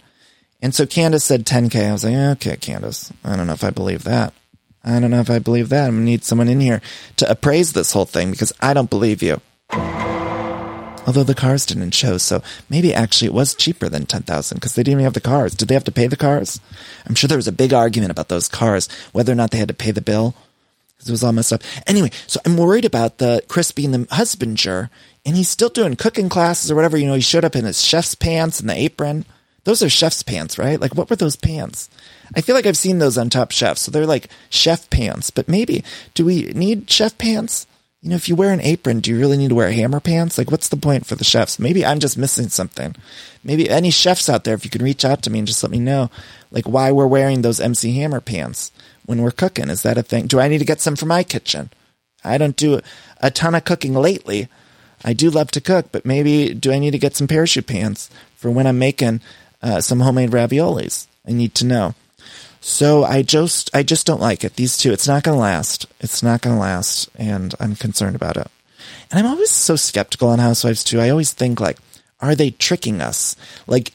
And 0.61 0.75
so 0.75 0.86
Candiace 0.86 1.23
said 1.23 1.47
10K. 1.47 1.89
I 1.89 1.91
was 1.91 2.03
like, 2.03 2.13
okay, 2.13 2.57
Candiace. 2.57 3.11
I 3.23 3.36
don't 3.36 3.47
know 3.47 3.53
if 3.53 3.63
I 3.63 3.71
believe 3.71 4.03
that. 4.03 4.36
I 4.84 4.99
don't 4.99 5.11
know 5.11 5.19
if 5.19 5.29
I 5.29 5.39
believe 5.39 5.69
that. 5.69 5.88
I'm 5.88 5.95
going 5.95 6.05
to 6.05 6.11
need 6.11 6.23
someone 6.23 6.47
in 6.47 6.59
here 6.59 6.82
to 7.17 7.29
appraise 7.29 7.73
this 7.73 7.91
whole 7.91 8.05
thing 8.05 8.32
because 8.32 8.51
I 8.59 8.73
don't 8.73 8.89
believe 8.89 9.21
you. 9.21 9.41
Although 11.05 11.23
the 11.23 11.36
cars 11.36 11.65
didn't 11.65 11.91
show, 11.91 12.17
so 12.17 12.43
maybe 12.69 12.93
actually 12.93 13.27
it 13.27 13.34
was 13.34 13.55
cheaper 13.55 13.89
than 13.89 14.05
10,000 14.05 14.55
because 14.55 14.75
they 14.75 14.84
didn't 14.84 14.99
even 14.99 15.03
have 15.05 15.13
the 15.13 15.21
cars. 15.21 15.55
Did 15.55 15.67
they 15.67 15.73
have 15.73 15.84
to 15.86 15.91
pay 15.91 16.07
the 16.07 16.15
cars? 16.15 16.59
I'm 17.07 17.15
sure 17.15 17.27
there 17.27 17.38
was 17.38 17.47
a 17.47 17.51
big 17.51 17.73
argument 17.73 18.11
about 18.11 18.29
those 18.29 18.47
cars, 18.47 18.88
whether 19.11 19.32
or 19.32 19.36
not 19.36 19.51
they 19.51 19.57
had 19.57 19.67
to 19.69 19.73
pay 19.73 19.91
the 19.91 20.01
bill. 20.01 20.36
It 20.99 21.09
was 21.09 21.23
all 21.23 21.32
messed 21.32 21.53
up. 21.53 21.63
Anyway, 21.88 22.11
so 22.27 22.39
I'm 22.45 22.57
worried 22.57 22.86
about 22.86 23.17
the 23.17 23.43
Chris 23.47 23.71
being 23.71 23.91
the 23.91 24.05
husbander, 24.05 24.89
and 25.25 25.36
he's 25.36 25.49
still 25.49 25.69
doing 25.69 25.95
cooking 25.95 26.29
classes 26.29 26.69
or 26.69 26.75
whatever. 26.75 26.97
You 26.97 27.07
know, 27.07 27.15
he 27.15 27.21
showed 27.21 27.45
up 27.45 27.55
in 27.55 27.65
his 27.65 27.84
chef's 27.84 28.13
pants 28.13 28.59
and 28.59 28.69
the 28.69 28.75
apron. 28.75 29.25
Those 29.64 29.84
are 29.84 29.89
chef's 29.89 30.24
pants, 30.24 30.57
right? 30.57 30.80
Like, 30.80 30.95
what 30.95 31.09
were 31.09 31.16
those 31.16 31.36
pants? 31.36 31.89
I 32.36 32.41
feel 32.41 32.55
like 32.55 32.66
I've 32.66 32.78
seen 32.78 32.99
those 32.99 33.18
on 33.18 33.30
Top 33.30 33.51
Chef. 33.51 33.78
So 33.78 33.91
they're 33.91 34.05
like 34.05 34.30
chef 34.49 34.89
pants, 34.89 35.30
but 35.30 35.47
maybe 35.47 35.84
do 36.14 36.26
we 36.26 36.45
need 36.53 36.89
chef 36.89 37.18
pants? 37.18 37.68
You 38.01 38.09
know, 38.09 38.16
if 38.16 38.28
you 38.28 38.36
wear 38.36 38.51
an 38.51 38.62
apron, 38.62 38.99
do 38.99 39.12
you 39.12 39.20
really 39.20 39.38
need 39.38 39.49
to 39.49 39.55
wear 39.55 39.72
hammer 39.72 39.99
pants? 39.99 40.39
Like, 40.39 40.49
what's 40.49 40.70
the 40.70 40.78
point 40.78 41.05
for 41.05 41.14
the 41.14 41.24
chefs? 41.24 41.59
Maybe 41.59 41.86
I'm 41.86 41.99
just 41.99 42.18
missing 42.18 42.49
something. 42.49 42.95
Maybe 43.43 43.70
any 43.70 43.91
chefs 43.91 44.28
out 44.28 44.43
there, 44.43 44.55
if 44.55 44.66
you 44.66 44.72
can 44.72 44.84
reach 44.84 45.05
out 45.05 45.22
to 45.22 45.30
me 45.30 45.38
and 45.38 45.47
just 45.47 45.62
let 45.62 45.72
me 45.72 45.78
know, 45.78 46.09
like, 46.49 46.66
why 46.66 46.91
we're 46.91 47.05
wearing 47.05 47.43
those 47.43 47.59
MC 47.59 47.95
Hammer 47.97 48.20
pants 48.20 48.72
when 49.05 49.22
we're 49.22 49.30
cooking. 49.30 49.70
Is 49.70 49.84
that 49.84 49.99
a 49.99 50.03
thing? 50.03 50.26
Do 50.26 50.39
I 50.39 50.47
need 50.47 50.57
to 50.57 50.66
get 50.66 50.82
some 50.82 50.95
for 50.95 51.05
my 51.05 51.22
kitchen? 51.22 51.70
I 52.24 52.39
don't 52.39 52.55
do 52.55 52.82
a 53.18 53.30
ton 53.30 53.53
of 53.53 53.66
cooking 53.66 53.93
lately. 53.93 54.47
I 55.03 55.14
do 55.14 55.30
love 55.30 55.51
to 55.51 55.62
cook, 55.62 55.91
but 55.91 56.05
maybe 56.05 56.55
do 56.55 56.72
I 56.72 56.80
need 56.80 56.91
to 56.91 56.99
get 56.99 57.16
some 57.16 57.28
parachute 57.28 57.68
pants 57.68 58.09
for 58.36 58.49
when 58.49 58.66
I'm 58.66 58.80
making 58.80 59.22
uh, 59.62 59.82
some 59.82 59.99
homemade 59.99 60.32
raviolis? 60.32 61.07
I 61.28 61.32
need 61.32 61.55
to 61.55 61.66
know. 61.66 61.95
So 62.62 63.03
I 63.03 63.24
just 63.24 63.70
I 63.76 63.82
just 63.84 64.05
don't 64.05 64.22
like 64.22 64.43
it. 64.43 64.55
These 64.55 64.78
two, 64.78 64.91
it's 64.91 65.07
not 65.07 65.24
going 65.24 65.36
to 65.36 65.41
last. 65.41 65.88
It's 65.99 66.22
not 66.22 66.41
going 66.41 66.55
to 66.55 66.62
last, 66.62 67.09
and 67.16 67.55
I'm 67.59 67.76
concerned 67.76 68.16
about 68.16 68.38
it. 68.38 68.47
And 69.09 69.20
I'm 69.20 69.32
always 69.32 69.49
so 69.49 69.76
skeptical 69.76 70.30
on 70.30 70.39
Housewives 70.39 70.84
too. 70.84 70.99
I 70.99 71.09
always 71.09 71.34
think 71.34 71.59
like, 71.59 71.78
are 72.20 72.36
they 72.36 72.51
tricking 72.51 73.01
us? 73.01 73.36
Like, 73.66 73.93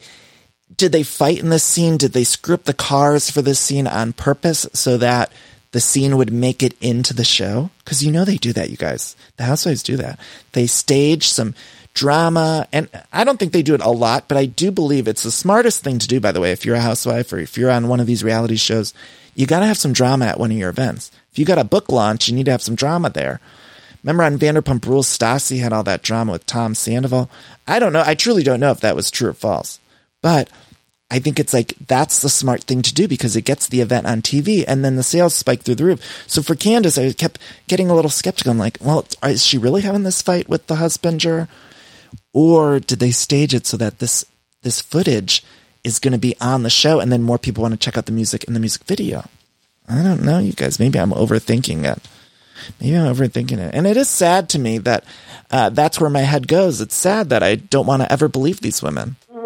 did 0.76 0.92
they 0.92 1.04
fight 1.04 1.38
in 1.38 1.48
this 1.48 1.62
scene? 1.62 1.96
Did 1.96 2.12
they 2.12 2.24
screw 2.24 2.54
up 2.54 2.64
the 2.64 2.74
cars 2.74 3.30
for 3.30 3.40
this 3.40 3.60
scene 3.60 3.86
on 3.86 4.12
purpose 4.12 4.66
so 4.72 4.96
that 4.98 5.32
the 5.70 5.80
scene 5.80 6.16
would 6.16 6.32
make 6.32 6.62
it 6.62 6.76
into 6.80 7.14
the 7.14 7.24
show? 7.24 7.70
Because 7.84 8.04
you 8.04 8.10
know 8.10 8.24
they 8.24 8.36
do 8.36 8.52
that, 8.52 8.70
you 8.70 8.76
guys. 8.76 9.16
The 9.36 9.44
Housewives 9.44 9.82
do 9.82 9.96
that. 9.98 10.18
They 10.52 10.66
stage 10.66 11.28
some 11.28 11.54
drama, 11.96 12.68
and 12.72 12.88
I 13.12 13.24
don't 13.24 13.38
think 13.38 13.52
they 13.52 13.62
do 13.62 13.74
it 13.74 13.80
a 13.80 13.90
lot, 13.90 14.28
but 14.28 14.36
I 14.36 14.46
do 14.46 14.70
believe 14.70 15.08
it's 15.08 15.24
the 15.24 15.32
smartest 15.32 15.82
thing 15.82 15.98
to 15.98 16.06
do. 16.06 16.20
By 16.20 16.30
the 16.30 16.40
way, 16.40 16.52
if 16.52 16.64
you're 16.64 16.76
a 16.76 16.80
housewife 16.80 17.32
or 17.32 17.38
if 17.38 17.58
you're 17.58 17.70
on 17.70 17.88
one 17.88 17.98
of 17.98 18.06
these 18.06 18.22
reality 18.22 18.56
shows, 18.56 18.94
you 19.34 19.46
got 19.46 19.60
to 19.60 19.66
have 19.66 19.78
some 19.78 19.92
drama 19.92 20.26
at 20.26 20.38
one 20.38 20.52
of 20.52 20.56
your 20.56 20.70
events. 20.70 21.10
If 21.32 21.38
you 21.38 21.44
got 21.44 21.58
a 21.58 21.64
book 21.64 21.90
launch, 21.90 22.28
you 22.28 22.34
need 22.34 22.46
to 22.46 22.52
have 22.52 22.62
some 22.62 22.76
drama 22.76 23.10
there. 23.10 23.40
Remember 24.04 24.22
on 24.22 24.38
Vanderpump 24.38 24.86
Rules, 24.86 25.08
Stassi 25.08 25.58
had 25.60 25.72
all 25.72 25.82
that 25.82 26.02
drama 26.02 26.32
with 26.32 26.46
Tom 26.46 26.74
Sandoval. 26.74 27.28
I 27.66 27.80
don't 27.80 27.92
know. 27.92 28.04
I 28.06 28.14
truly 28.14 28.44
don't 28.44 28.60
know 28.60 28.70
if 28.70 28.80
that 28.80 28.94
was 28.94 29.10
true 29.10 29.30
or 29.30 29.34
false, 29.34 29.80
but 30.22 30.48
I 31.10 31.18
think 31.18 31.38
it's 31.38 31.54
like 31.54 31.74
that's 31.86 32.20
the 32.20 32.28
smart 32.28 32.64
thing 32.64 32.82
to 32.82 32.94
do 32.94 33.08
because 33.08 33.36
it 33.36 33.42
gets 33.42 33.68
the 33.68 33.80
event 33.80 34.06
on 34.06 34.22
TV 34.22 34.64
and 34.66 34.84
then 34.84 34.96
the 34.96 35.02
sales 35.02 35.34
spike 35.34 35.62
through 35.62 35.76
the 35.76 35.84
roof. 35.84 36.24
So 36.26 36.42
for 36.42 36.54
Candiace, 36.54 36.98
I 36.98 37.12
kept 37.12 37.38
getting 37.68 37.90
a 37.90 37.94
little 37.94 38.10
skeptical. 38.10 38.52
I'm 38.52 38.58
like, 38.58 38.78
well, 38.80 39.06
is 39.22 39.44
she 39.44 39.58
really 39.58 39.82
having 39.82 40.02
this 40.02 40.22
fight 40.22 40.48
with 40.48 40.66
the 40.66 40.76
husbander? 40.76 41.42
Or 41.42 41.48
did 42.80 42.98
they 42.98 43.12
stage 43.12 43.54
it 43.54 43.66
so 43.66 43.76
that 43.76 43.98
this 43.98 44.24
this 44.62 44.80
footage 44.80 45.42
is 45.84 45.98
going 45.98 46.12
to 46.12 46.18
be 46.18 46.34
on 46.40 46.64
the 46.64 46.70
show 46.70 47.00
and 47.00 47.10
then 47.10 47.22
more 47.22 47.38
people 47.38 47.62
want 47.62 47.72
to 47.72 47.78
check 47.78 47.96
out 47.96 48.06
the 48.06 48.12
music 48.12 48.44
in 48.44 48.54
the 48.54 48.60
music 48.60 48.84
video? 48.84 49.24
I 49.88 50.02
don't 50.02 50.22
know, 50.22 50.38
you 50.38 50.52
guys. 50.52 50.78
Maybe 50.78 50.98
I'm 50.98 51.12
overthinking 51.12 51.84
it. 51.84 52.02
Maybe 52.80 52.96
I'm 52.96 53.14
overthinking 53.14 53.58
it. 53.58 53.74
And 53.74 53.86
it 53.86 53.96
is 53.96 54.10
sad 54.10 54.48
to 54.50 54.58
me 54.58 54.78
that 54.78 55.04
uh, 55.50 55.70
that's 55.70 56.00
where 56.00 56.10
my 56.10 56.22
head 56.22 56.48
goes. 56.48 56.80
It's 56.80 56.94
sad 56.94 57.30
that 57.30 57.42
I 57.42 57.54
don't 57.54 57.86
want 57.86 58.02
to 58.02 58.12
ever 58.12 58.28
believe 58.28 58.60
these 58.60 58.82
women. 58.82 59.16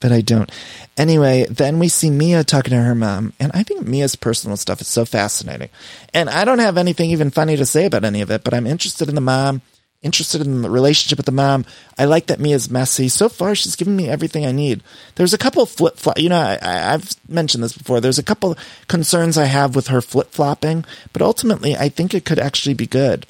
but 0.00 0.10
I 0.10 0.22
don't. 0.22 0.50
Anyway, 0.96 1.44
then 1.50 1.80
we 1.80 1.88
see 1.88 2.08
Mia 2.08 2.44
talking 2.44 2.70
to 2.70 2.76
her 2.76 2.94
mom, 2.94 3.32
and 3.40 3.50
I 3.52 3.64
think 3.64 3.86
Mia's 3.86 4.14
personal 4.14 4.56
stuff 4.56 4.80
is 4.80 4.86
so 4.86 5.04
fascinating. 5.04 5.68
And 6.12 6.30
I 6.30 6.44
don't 6.44 6.60
have 6.60 6.78
anything 6.78 7.10
even 7.10 7.30
funny 7.30 7.56
to 7.56 7.66
say 7.66 7.86
about 7.86 8.04
any 8.04 8.20
of 8.20 8.30
it, 8.30 8.44
but 8.44 8.54
I'm 8.54 8.66
interested 8.66 9.08
in 9.08 9.16
the 9.16 9.20
mom, 9.20 9.62
interested 10.02 10.40
in 10.40 10.62
the 10.62 10.70
relationship 10.70 11.18
with 11.18 11.26
the 11.26 11.32
mom. 11.32 11.64
I 11.98 12.04
like 12.04 12.26
that 12.26 12.38
Mia's 12.38 12.70
messy. 12.70 13.08
So 13.08 13.28
far, 13.28 13.56
she's 13.56 13.74
given 13.74 13.96
me 13.96 14.08
everything 14.08 14.46
I 14.46 14.52
need. 14.52 14.84
There's 15.16 15.34
a 15.34 15.38
couple 15.38 15.66
flip 15.66 15.96
flop. 15.96 16.18
You 16.18 16.28
know, 16.28 16.38
I, 16.38 16.94
I've 16.94 17.10
mentioned 17.28 17.64
this 17.64 17.76
before. 17.76 18.00
There's 18.00 18.20
a 18.20 18.22
couple 18.22 18.56
concerns 18.86 19.36
I 19.36 19.46
have 19.46 19.74
with 19.74 19.88
her 19.88 20.00
flip 20.00 20.30
flopping, 20.30 20.84
but 21.12 21.22
ultimately, 21.22 21.74
I 21.74 21.88
think 21.88 22.14
it 22.14 22.24
could 22.24 22.38
actually 22.38 22.74
be 22.74 22.86
good 22.86 23.26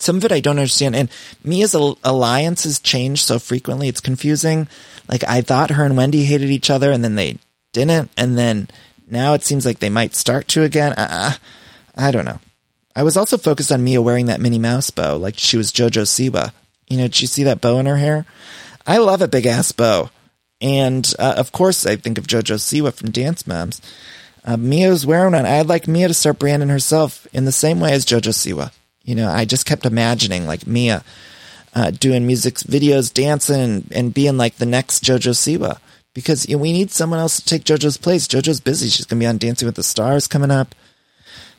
some 0.00 0.16
of 0.16 0.24
it 0.24 0.32
I 0.32 0.40
don't 0.40 0.58
understand. 0.58 0.96
And 0.96 1.10
Mia's 1.44 1.74
al- 1.74 1.98
alliances 2.02 2.80
change 2.80 3.24
so 3.24 3.38
frequently, 3.38 3.88
it's 3.88 4.00
confusing. 4.00 4.68
Like 5.08 5.24
I 5.24 5.40
thought 5.42 5.70
her 5.70 5.84
and 5.84 5.96
Wendy 5.96 6.24
hated 6.24 6.50
each 6.50 6.70
other, 6.70 6.90
and 6.90 7.04
then 7.04 7.14
they 7.14 7.38
didn't, 7.72 8.10
and 8.16 8.38
then 8.38 8.68
now 9.08 9.34
it 9.34 9.42
seems 9.42 9.66
like 9.66 9.78
they 9.78 9.90
might 9.90 10.14
start 10.14 10.48
to 10.48 10.62
again. 10.62 10.92
Uh, 10.92 11.34
I 11.96 12.10
don't 12.10 12.24
know. 12.24 12.40
I 12.94 13.02
was 13.02 13.16
also 13.16 13.38
focused 13.38 13.70
on 13.70 13.84
Mia 13.84 14.02
wearing 14.02 14.26
that 14.26 14.40
Minnie 14.40 14.58
Mouse 14.58 14.90
bow, 14.90 15.16
like 15.16 15.38
she 15.38 15.56
was 15.56 15.72
JoJo 15.72 16.02
Siwa. 16.02 16.52
You 16.88 16.96
know, 16.96 17.04
did 17.04 17.20
you 17.20 17.26
see 17.26 17.44
that 17.44 17.60
bow 17.60 17.78
in 17.78 17.86
her 17.86 17.96
hair? 17.96 18.26
I 18.86 18.98
love 18.98 19.22
a 19.22 19.28
big 19.28 19.46
ass 19.46 19.72
bow, 19.72 20.10
and 20.60 21.12
uh, 21.18 21.34
of 21.36 21.52
course, 21.52 21.86
I 21.86 21.96
think 21.96 22.18
of 22.18 22.26
JoJo 22.26 22.56
Siwa 22.56 22.92
from 22.92 23.10
Dance 23.10 23.46
Moms. 23.46 23.80
Uh, 24.44 24.56
Mia's 24.56 25.04
wearing 25.04 25.32
one. 25.34 25.44
I'd 25.44 25.66
like 25.66 25.86
Mia 25.86 26.08
to 26.08 26.14
start 26.14 26.38
branding 26.38 26.70
herself 26.70 27.26
in 27.32 27.44
the 27.44 27.52
same 27.52 27.78
way 27.78 27.92
as 27.92 28.06
JoJo 28.06 28.32
Siwa. 28.32 28.72
You 29.04 29.14
know, 29.14 29.28
I 29.28 29.44
just 29.44 29.66
kept 29.66 29.86
imagining 29.86 30.46
like 30.46 30.66
Mia 30.66 31.02
uh, 31.74 31.90
doing 31.90 32.26
music 32.26 32.54
videos, 32.56 33.12
dancing, 33.12 33.60
and, 33.60 33.92
and, 33.92 34.14
being 34.14 34.36
like 34.36 34.56
the 34.56 34.66
next 34.66 35.04
JoJo 35.04 35.32
Siwa. 35.32 35.78
Because 36.14 36.48
you 36.48 36.56
know, 36.56 36.62
we 36.62 36.72
need 36.72 36.90
someone 36.90 37.20
else 37.20 37.36
to 37.36 37.44
take 37.44 37.64
JoJo's 37.64 37.96
place. 37.96 38.26
JoJo's 38.26 38.60
busy. 38.60 38.88
She's 38.88 39.06
going 39.06 39.20
to 39.20 39.22
be 39.22 39.28
on 39.28 39.38
Dancing 39.38 39.66
with 39.66 39.76
the 39.76 39.82
Stars 39.82 40.26
coming 40.26 40.50
up. 40.50 40.74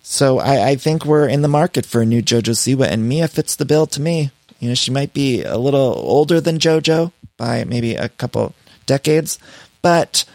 So 0.04 0.40
I, 0.40 0.70
I, 0.70 0.76
think 0.76 1.06
we're 1.06 1.28
in 1.28 1.42
the 1.42 1.48
market 1.48 1.86
for 1.86 2.02
a 2.02 2.06
new 2.06 2.22
JoJo 2.22 2.56
Siwa, 2.56 2.88
and 2.88 3.08
Mia 3.08 3.28
fits 3.28 3.56
the 3.56 3.66
bill 3.66 3.88
to 3.88 4.02
me. 4.02 4.32
You 4.60 4.70
know, 4.70 4.76
she 4.76 4.92
might 4.92 5.14
be 5.14 5.44
a 5.44 5.58
little 5.58 5.94
older 5.96 6.42
than 6.42 6.60
JoJo 6.60 7.12
by 7.38 7.64
maybe 7.64 7.96
a 7.96 8.10
couple 8.10 8.54
decades, 8.86 9.40
but 9.82 10.26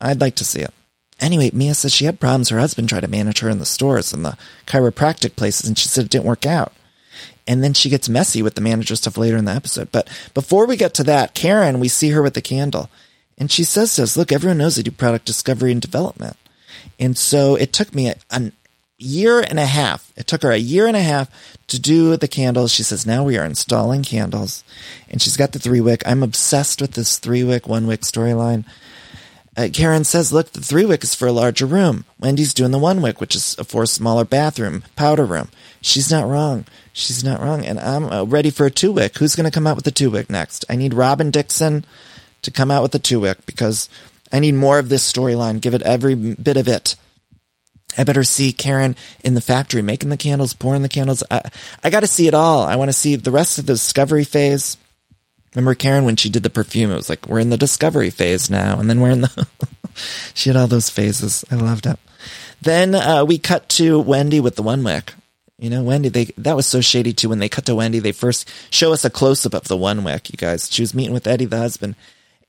I'd 0.00 0.20
like 0.20 0.34
to 0.36 0.44
see 0.44 0.60
it. 0.60 0.74
Anyway, 1.20 1.50
Mia 1.52 1.74
says 1.74 1.92
she 1.92 2.06
had 2.06 2.20
problems. 2.20 2.48
Her 2.48 2.58
husband 2.58 2.88
tried 2.88 3.00
to 3.00 3.08
manage 3.08 3.40
her 3.40 3.48
in 3.48 3.58
the 3.58 3.66
stores 3.66 4.12
and 4.12 4.24
the 4.24 4.36
chiropractic 4.66 5.36
places, 5.36 5.68
and 5.68 5.78
she 5.78 5.88
said 5.88 6.06
it 6.06 6.10
didn't 6.10 6.26
work 6.26 6.44
out. 6.44 6.72
And 7.46 7.62
then 7.62 7.74
she 7.74 7.90
gets 7.90 8.08
messy 8.08 8.42
with 8.42 8.54
the 8.54 8.60
manager 8.60 8.96
stuff 8.96 9.18
later 9.18 9.36
in 9.36 9.44
the 9.44 9.52
episode. 9.52 9.92
But 9.92 10.08
before 10.32 10.66
we 10.66 10.76
get 10.76 10.94
to 10.94 11.04
that, 11.04 11.34
Karen, 11.34 11.78
we 11.78 11.88
see 11.88 12.10
her 12.10 12.22
with 12.22 12.34
the 12.34 12.42
candle. 12.42 12.88
And 13.36 13.50
she 13.50 13.64
says 13.64 13.94
to 13.96 14.04
us, 14.04 14.16
look, 14.16 14.32
everyone 14.32 14.58
knows 14.58 14.78
I 14.78 14.82
do 14.82 14.90
product 14.90 15.26
discovery 15.26 15.72
and 15.72 15.80
development. 15.80 16.36
And 16.98 17.18
so 17.18 17.54
it 17.54 17.72
took 17.72 17.94
me 17.94 18.08
a, 18.08 18.14
a 18.30 18.52
year 18.98 19.40
and 19.40 19.58
a 19.58 19.66
half. 19.66 20.12
It 20.16 20.26
took 20.26 20.42
her 20.42 20.52
a 20.52 20.56
year 20.56 20.86
and 20.86 20.96
a 20.96 21.02
half 21.02 21.30
to 21.66 21.78
do 21.78 22.16
the 22.16 22.28
candles. 22.28 22.72
She 22.72 22.82
says, 22.82 23.06
now 23.06 23.24
we 23.24 23.36
are 23.36 23.44
installing 23.44 24.02
candles. 24.02 24.64
And 25.10 25.20
she's 25.20 25.36
got 25.36 25.52
the 25.52 25.58
three 25.58 25.80
wick. 25.80 26.02
I'm 26.06 26.22
obsessed 26.22 26.80
with 26.80 26.92
this 26.92 27.18
three 27.18 27.44
wick, 27.44 27.68
one 27.68 27.86
wick 27.86 28.02
storyline. 28.02 28.64
Uh, 29.56 29.68
Karen 29.72 30.04
says, 30.04 30.32
look, 30.32 30.50
the 30.50 30.60
three 30.60 30.84
wick 30.84 31.04
is 31.04 31.14
for 31.14 31.28
a 31.28 31.32
larger 31.32 31.66
room. 31.66 32.04
Wendy's 32.18 32.54
doing 32.54 32.72
the 32.72 32.78
one 32.78 33.00
wick, 33.00 33.20
which 33.20 33.36
is 33.36 33.54
for 33.66 33.84
a 33.84 33.86
smaller 33.86 34.24
bathroom, 34.24 34.82
powder 34.96 35.24
room. 35.24 35.48
She's 35.80 36.10
not 36.10 36.28
wrong. 36.28 36.66
She's 36.92 37.22
not 37.22 37.40
wrong. 37.40 37.64
And 37.64 37.78
I'm 37.78 38.04
uh, 38.04 38.24
ready 38.24 38.50
for 38.50 38.66
a 38.66 38.70
two 38.70 38.90
wick. 38.90 39.18
Who's 39.18 39.36
going 39.36 39.44
to 39.44 39.54
come 39.54 39.66
out 39.66 39.76
with 39.76 39.84
the 39.84 39.90
two 39.90 40.10
wick 40.10 40.28
next? 40.28 40.64
I 40.68 40.76
need 40.76 40.94
Robin 40.94 41.30
Dixon 41.30 41.84
to 42.42 42.50
come 42.50 42.70
out 42.70 42.82
with 42.82 42.92
the 42.92 42.98
two 42.98 43.20
wick 43.20 43.46
because 43.46 43.88
I 44.32 44.40
need 44.40 44.54
more 44.54 44.78
of 44.78 44.88
this 44.88 45.10
storyline. 45.10 45.60
Give 45.60 45.74
it 45.74 45.82
every 45.82 46.14
bit 46.14 46.56
of 46.56 46.66
it. 46.66 46.96
I 47.96 48.04
better 48.04 48.24
see 48.24 48.52
Karen 48.52 48.96
in 49.22 49.34
the 49.34 49.40
factory 49.40 49.82
making 49.82 50.08
the 50.08 50.16
candles, 50.16 50.52
pouring 50.52 50.82
the 50.82 50.88
candles. 50.88 51.22
I, 51.30 51.42
I 51.82 51.90
got 51.90 52.00
to 52.00 52.08
see 52.08 52.26
it 52.26 52.34
all. 52.34 52.62
I 52.64 52.76
want 52.76 52.88
to 52.88 52.92
see 52.92 53.14
the 53.14 53.30
rest 53.30 53.58
of 53.58 53.66
the 53.66 53.74
discovery 53.74 54.24
phase. 54.24 54.76
Remember 55.54 55.74
Karen 55.74 56.04
when 56.04 56.16
she 56.16 56.28
did 56.28 56.42
the 56.42 56.50
perfume? 56.50 56.90
It 56.90 56.96
was 56.96 57.08
like, 57.08 57.28
we're 57.28 57.38
in 57.38 57.50
the 57.50 57.56
discovery 57.56 58.10
phase 58.10 58.50
now. 58.50 58.78
And 58.78 58.90
then 58.90 59.00
we're 59.00 59.10
in 59.10 59.20
the, 59.22 59.46
she 60.34 60.48
had 60.48 60.56
all 60.56 60.66
those 60.66 60.90
phases. 60.90 61.44
I 61.50 61.56
loved 61.56 61.86
it. 61.86 61.98
Then, 62.60 62.94
uh, 62.94 63.24
we 63.24 63.38
cut 63.38 63.68
to 63.70 64.00
Wendy 64.00 64.40
with 64.40 64.56
the 64.56 64.62
one 64.62 64.82
wick. 64.82 65.14
You 65.58 65.70
know, 65.70 65.82
Wendy, 65.82 66.08
they, 66.08 66.24
that 66.38 66.56
was 66.56 66.66
so 66.66 66.80
shady 66.80 67.12
too. 67.12 67.28
When 67.28 67.38
they 67.38 67.48
cut 67.48 67.66
to 67.66 67.74
Wendy, 67.74 68.00
they 68.00 68.12
first 68.12 68.50
show 68.70 68.92
us 68.92 69.04
a 69.04 69.10
close 69.10 69.46
up 69.46 69.54
of 69.54 69.68
the 69.68 69.76
one 69.76 70.02
wick, 70.02 70.30
you 70.30 70.36
guys. 70.36 70.70
She 70.72 70.82
was 70.82 70.94
meeting 70.94 71.12
with 71.12 71.26
Eddie, 71.26 71.44
the 71.44 71.58
husband, 71.58 71.94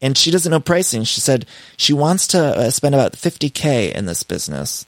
and 0.01 0.17
she 0.17 0.31
doesn't 0.31 0.49
know 0.49 0.59
pricing. 0.59 1.03
She 1.03 1.21
said 1.21 1.45
she 1.77 1.93
wants 1.93 2.27
to 2.27 2.39
uh, 2.39 2.69
spend 2.71 2.95
about 2.95 3.13
50K 3.13 3.91
in 3.93 4.05
this 4.05 4.23
business. 4.23 4.85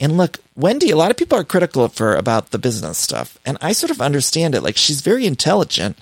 And 0.00 0.16
look, 0.16 0.38
Wendy, 0.56 0.90
a 0.90 0.96
lot 0.96 1.10
of 1.10 1.16
people 1.16 1.38
are 1.38 1.44
critical 1.44 1.84
of 1.84 1.96
her 1.98 2.14
about 2.16 2.50
the 2.50 2.58
business 2.58 2.98
stuff. 2.98 3.38
And 3.46 3.56
I 3.60 3.72
sort 3.72 3.90
of 3.90 4.00
understand 4.00 4.54
it. 4.54 4.62
Like, 4.62 4.76
she's 4.76 5.00
very 5.00 5.24
intelligent, 5.24 5.96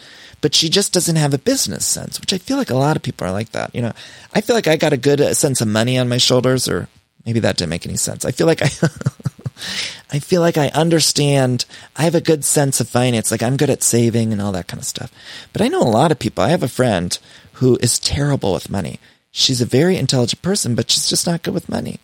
but 0.44 0.54
she 0.54 0.68
just 0.68 0.92
doesn't 0.92 1.16
have 1.16 1.32
a 1.32 1.38
business 1.38 1.86
sense, 1.86 2.20
which 2.20 2.34
I 2.34 2.36
feel 2.36 2.58
like 2.58 2.68
a 2.68 2.74
lot 2.74 2.96
of 2.96 3.02
people 3.02 3.26
are 3.26 3.32
like 3.32 3.52
that. 3.52 3.74
You 3.74 3.80
know, 3.80 3.94
I 4.34 4.42
feel 4.42 4.54
like 4.54 4.68
I 4.68 4.76
got 4.76 4.92
a 4.92 4.98
good 4.98 5.18
uh, 5.18 5.32
sense 5.32 5.62
of 5.62 5.68
money 5.68 5.96
on 5.96 6.06
my 6.06 6.18
shoulders, 6.18 6.68
or 6.68 6.86
maybe 7.24 7.40
that 7.40 7.56
didn't 7.56 7.70
make 7.70 7.86
any 7.86 7.96
sense. 7.96 8.26
I 8.26 8.30
feel 8.30 8.46
like 8.46 8.60
I. 8.60 8.68
I 10.12 10.18
feel 10.18 10.42
like 10.42 10.58
I 10.58 10.68
understand. 10.68 11.64
I 11.96 12.02
have 12.02 12.14
a 12.14 12.20
good 12.20 12.44
sense 12.44 12.78
of 12.78 12.90
finance. 12.90 13.30
Like 13.30 13.42
I'm 13.42 13.56
good 13.56 13.70
at 13.70 13.82
saving 13.82 14.34
and 14.34 14.42
all 14.42 14.52
that 14.52 14.68
kind 14.68 14.80
of 14.80 14.86
stuff. 14.86 15.10
But 15.54 15.62
I 15.62 15.68
know 15.68 15.80
a 15.80 15.84
lot 15.88 16.12
of 16.12 16.18
people. 16.18 16.44
I 16.44 16.50
have 16.50 16.62
a 16.62 16.68
friend 16.68 17.18
who 17.54 17.76
is 17.76 17.98
terrible 17.98 18.52
with 18.52 18.68
money. 18.68 19.00
She's 19.32 19.62
a 19.62 19.66
very 19.66 19.96
intelligent 19.96 20.42
person, 20.42 20.74
but 20.74 20.90
she's 20.90 21.08
just 21.08 21.26
not 21.26 21.42
good 21.42 21.54
with 21.54 21.70
money. 21.70 22.00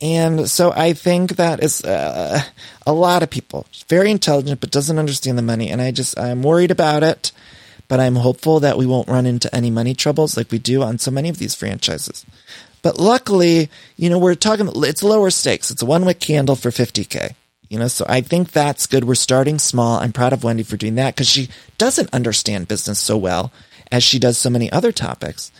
And 0.00 0.48
so 0.48 0.72
I 0.72 0.92
think 0.92 1.36
that 1.36 1.62
is 1.62 1.82
uh, 1.82 2.42
a 2.86 2.92
lot 2.92 3.22
of 3.22 3.30
people 3.30 3.66
very 3.88 4.10
intelligent, 4.10 4.60
but 4.60 4.70
doesn't 4.70 4.98
understand 4.98 5.38
the 5.38 5.42
money. 5.42 5.70
And 5.70 5.80
I 5.80 5.90
just, 5.90 6.18
I'm 6.18 6.42
worried 6.42 6.70
about 6.70 7.02
it, 7.02 7.32
but 7.88 8.00
I'm 8.00 8.16
hopeful 8.16 8.60
that 8.60 8.76
we 8.76 8.84
won't 8.84 9.08
run 9.08 9.26
into 9.26 9.54
any 9.54 9.70
money 9.70 9.94
troubles 9.94 10.36
like 10.36 10.50
we 10.50 10.58
do 10.58 10.82
on 10.82 10.98
so 10.98 11.10
many 11.10 11.28
of 11.28 11.38
these 11.38 11.54
franchises. 11.54 12.26
But 12.82 12.98
luckily, 12.98 13.70
you 13.96 14.10
know, 14.10 14.18
we're 14.18 14.34
talking, 14.34 14.68
it's 14.74 15.02
lower 15.02 15.30
stakes. 15.30 15.70
It's 15.70 15.82
a 15.82 15.86
one 15.86 16.04
wick 16.04 16.20
candle 16.20 16.56
for 16.56 16.70
50K. 16.70 17.34
You 17.68 17.78
know, 17.78 17.88
so 17.88 18.04
I 18.08 18.20
think 18.20 18.52
that's 18.52 18.86
good. 18.86 19.04
We're 19.04 19.16
starting 19.16 19.58
small. 19.58 19.98
I'm 19.98 20.12
proud 20.12 20.32
of 20.32 20.44
Wendy 20.44 20.62
for 20.62 20.76
doing 20.76 20.94
that 20.96 21.14
because 21.14 21.28
she 21.28 21.48
doesn't 21.78 22.12
understand 22.14 22.68
business 22.68 23.00
so 23.00 23.16
well 23.16 23.52
as 23.90 24.04
she 24.04 24.18
does 24.18 24.38
so 24.38 24.50
many 24.50 24.70
other 24.70 24.92
topics. 24.92 25.50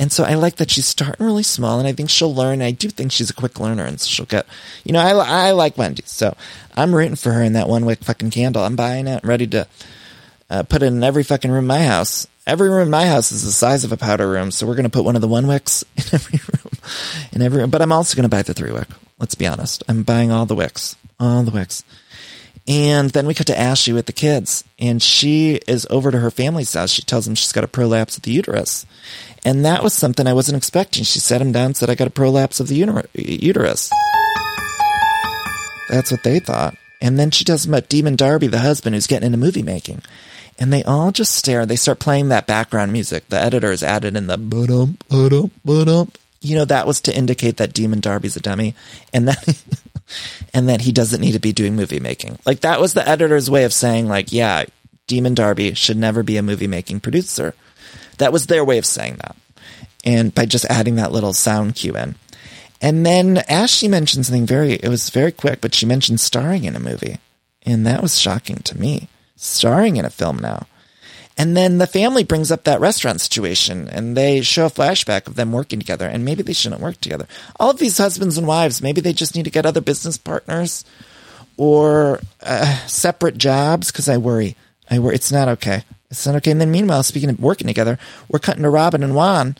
And 0.00 0.10
so 0.10 0.24
I 0.24 0.32
like 0.32 0.56
that 0.56 0.70
she's 0.70 0.86
starting 0.86 1.26
really 1.26 1.42
small, 1.42 1.78
and 1.78 1.86
I 1.86 1.92
think 1.92 2.08
she'll 2.08 2.34
learn. 2.34 2.62
I 2.62 2.70
do 2.70 2.88
think 2.88 3.12
she's 3.12 3.28
a 3.28 3.34
quick 3.34 3.60
learner, 3.60 3.84
and 3.84 4.00
so 4.00 4.08
she'll 4.08 4.24
get, 4.24 4.46
you 4.82 4.94
know, 4.94 4.98
I, 4.98 5.10
I 5.48 5.50
like 5.50 5.76
Wendy, 5.76 6.04
so 6.06 6.34
I'm 6.74 6.94
rooting 6.94 7.16
for 7.16 7.32
her 7.32 7.42
in 7.42 7.52
that 7.52 7.68
one 7.68 7.84
wick 7.84 8.02
fucking 8.02 8.30
candle. 8.30 8.64
I'm 8.64 8.76
buying 8.76 9.06
it, 9.06 9.20
I'm 9.22 9.28
ready 9.28 9.46
to 9.48 9.68
uh, 10.48 10.62
put 10.62 10.82
it 10.82 10.86
in 10.86 11.04
every 11.04 11.22
fucking 11.22 11.50
room 11.50 11.64
in 11.64 11.66
my 11.66 11.82
house. 11.82 12.26
Every 12.46 12.70
room 12.70 12.84
in 12.84 12.90
my 12.90 13.08
house 13.08 13.30
is 13.30 13.44
the 13.44 13.52
size 13.52 13.84
of 13.84 13.92
a 13.92 13.98
powder 13.98 14.26
room, 14.26 14.50
so 14.50 14.66
we're 14.66 14.74
gonna 14.74 14.88
put 14.88 15.04
one 15.04 15.16
of 15.16 15.20
the 15.20 15.28
one 15.28 15.46
wicks 15.46 15.84
in 15.96 16.04
every 16.12 16.40
room, 16.48 16.72
in 17.32 17.42
every 17.42 17.60
room. 17.60 17.68
But 17.68 17.82
I'm 17.82 17.92
also 17.92 18.16
gonna 18.16 18.30
buy 18.30 18.40
the 18.40 18.54
three 18.54 18.72
wick. 18.72 18.88
Let's 19.18 19.34
be 19.34 19.46
honest, 19.46 19.84
I'm 19.86 20.02
buying 20.02 20.32
all 20.32 20.46
the 20.46 20.54
wicks, 20.54 20.96
all 21.20 21.42
the 21.42 21.50
wicks. 21.50 21.84
And 22.66 23.10
then 23.10 23.26
we 23.26 23.34
cut 23.34 23.48
to 23.48 23.58
Ashley 23.58 23.92
with 23.92 24.06
the 24.06 24.12
kids, 24.12 24.64
and 24.78 25.02
she 25.02 25.56
is 25.66 25.86
over 25.90 26.10
to 26.10 26.20
her 26.20 26.30
family's 26.30 26.72
house. 26.72 26.90
She 26.90 27.02
tells 27.02 27.24
them 27.24 27.34
she's 27.34 27.52
got 27.52 27.64
a 27.64 27.68
prolapse 27.68 28.16
of 28.16 28.22
the 28.22 28.30
uterus. 28.30 28.86
And 29.44 29.64
that 29.64 29.82
was 29.82 29.94
something 29.94 30.26
I 30.26 30.34
wasn't 30.34 30.58
expecting. 30.58 31.04
She 31.04 31.18
sat 31.18 31.40
him 31.40 31.52
down 31.52 31.74
said, 31.74 31.90
I 31.90 31.94
got 31.94 32.08
a 32.08 32.10
prolapse 32.10 32.60
of 32.60 32.68
the 32.68 32.76
uterus. 33.14 33.90
That's 35.88 36.10
what 36.10 36.22
they 36.22 36.38
thought. 36.38 36.76
And 37.00 37.18
then 37.18 37.30
she 37.30 37.44
tells 37.44 37.64
him 37.64 37.72
about 37.72 37.88
Demon 37.88 38.16
Darby, 38.16 38.46
the 38.46 38.58
husband 38.58 38.94
who's 38.94 39.06
getting 39.06 39.26
into 39.26 39.38
movie 39.38 39.62
making. 39.62 40.02
And 40.58 40.72
they 40.72 40.84
all 40.84 41.10
just 41.10 41.34
stare. 41.34 41.64
They 41.64 41.76
start 41.76 41.98
playing 41.98 42.28
that 42.28 42.46
background 42.46 42.92
music. 42.92 43.26
The 43.28 43.36
editor 43.36 43.68
editors 43.68 43.82
added 43.82 44.16
in 44.16 44.26
the 44.26 44.36
ba-dum, 44.36 44.98
ba-dum, 45.08 45.50
ba-dum. 45.64 46.12
You 46.42 46.56
know, 46.56 46.66
that 46.66 46.86
was 46.86 47.00
to 47.02 47.16
indicate 47.16 47.56
that 47.56 47.72
Demon 47.72 48.00
Darby's 48.00 48.36
a 48.36 48.40
dummy 48.40 48.74
and 49.12 49.28
that, 49.28 49.62
and 50.54 50.68
that 50.68 50.82
he 50.82 50.92
doesn't 50.92 51.20
need 51.20 51.32
to 51.32 51.38
be 51.38 51.52
doing 51.52 51.76
movie 51.76 52.00
making. 52.00 52.38
Like 52.44 52.60
that 52.60 52.80
was 52.80 52.92
the 52.92 53.06
editor's 53.08 53.50
way 53.50 53.64
of 53.64 53.72
saying 53.72 54.06
like, 54.06 54.32
yeah, 54.32 54.64
Demon 55.06 55.34
Darby 55.34 55.74
should 55.74 55.96
never 55.96 56.22
be 56.22 56.36
a 56.36 56.42
movie 56.42 56.66
making 56.66 57.00
producer. 57.00 57.54
That 58.20 58.32
was 58.32 58.46
their 58.46 58.64
way 58.64 58.78
of 58.78 58.86
saying 58.86 59.16
that. 59.16 59.36
And 60.04 60.34
by 60.34 60.46
just 60.46 60.64
adding 60.66 60.96
that 60.96 61.12
little 61.12 61.32
sound 61.32 61.74
cue 61.74 61.96
in. 61.96 62.14
And 62.80 63.04
then 63.04 63.38
Ashley 63.48 63.88
mentioned 63.88 64.26
something 64.26 64.46
very, 64.46 64.74
it 64.74 64.88
was 64.88 65.10
very 65.10 65.32
quick, 65.32 65.60
but 65.60 65.74
she 65.74 65.84
mentioned 65.84 66.20
starring 66.20 66.64
in 66.64 66.76
a 66.76 66.80
movie. 66.80 67.18
And 67.64 67.86
that 67.86 68.02
was 68.02 68.18
shocking 68.18 68.56
to 68.56 68.78
me. 68.78 69.08
Starring 69.36 69.96
in 69.96 70.04
a 70.04 70.10
film 70.10 70.38
now. 70.38 70.66
And 71.38 71.56
then 71.56 71.78
the 71.78 71.86
family 71.86 72.22
brings 72.22 72.50
up 72.50 72.64
that 72.64 72.80
restaurant 72.80 73.22
situation 73.22 73.88
and 73.88 74.14
they 74.14 74.42
show 74.42 74.66
a 74.66 74.70
flashback 74.70 75.26
of 75.26 75.36
them 75.36 75.52
working 75.52 75.78
together 75.78 76.06
and 76.06 76.22
maybe 76.22 76.42
they 76.42 76.52
shouldn't 76.52 76.82
work 76.82 77.00
together. 77.00 77.26
All 77.58 77.70
of 77.70 77.78
these 77.78 77.96
husbands 77.96 78.36
and 78.36 78.46
wives, 78.46 78.82
maybe 78.82 79.00
they 79.00 79.14
just 79.14 79.34
need 79.34 79.44
to 79.44 79.50
get 79.50 79.64
other 79.64 79.80
business 79.80 80.18
partners 80.18 80.84
or 81.56 82.20
uh, 82.42 82.86
separate 82.86 83.38
jobs 83.38 83.90
because 83.90 84.08
I 84.08 84.18
worry. 84.18 84.56
I 84.90 84.98
worry. 84.98 85.14
It's 85.14 85.32
not 85.32 85.48
okay. 85.48 85.84
It's 86.10 86.26
not 86.26 86.36
okay. 86.36 86.50
And 86.50 86.60
then 86.60 86.70
meanwhile, 86.70 87.02
speaking 87.02 87.30
of 87.30 87.38
working 87.38 87.66
together, 87.66 87.98
we're 88.28 88.38
cutting 88.38 88.62
to 88.64 88.70
Robin 88.70 89.02
and 89.02 89.14
Juan 89.14 89.56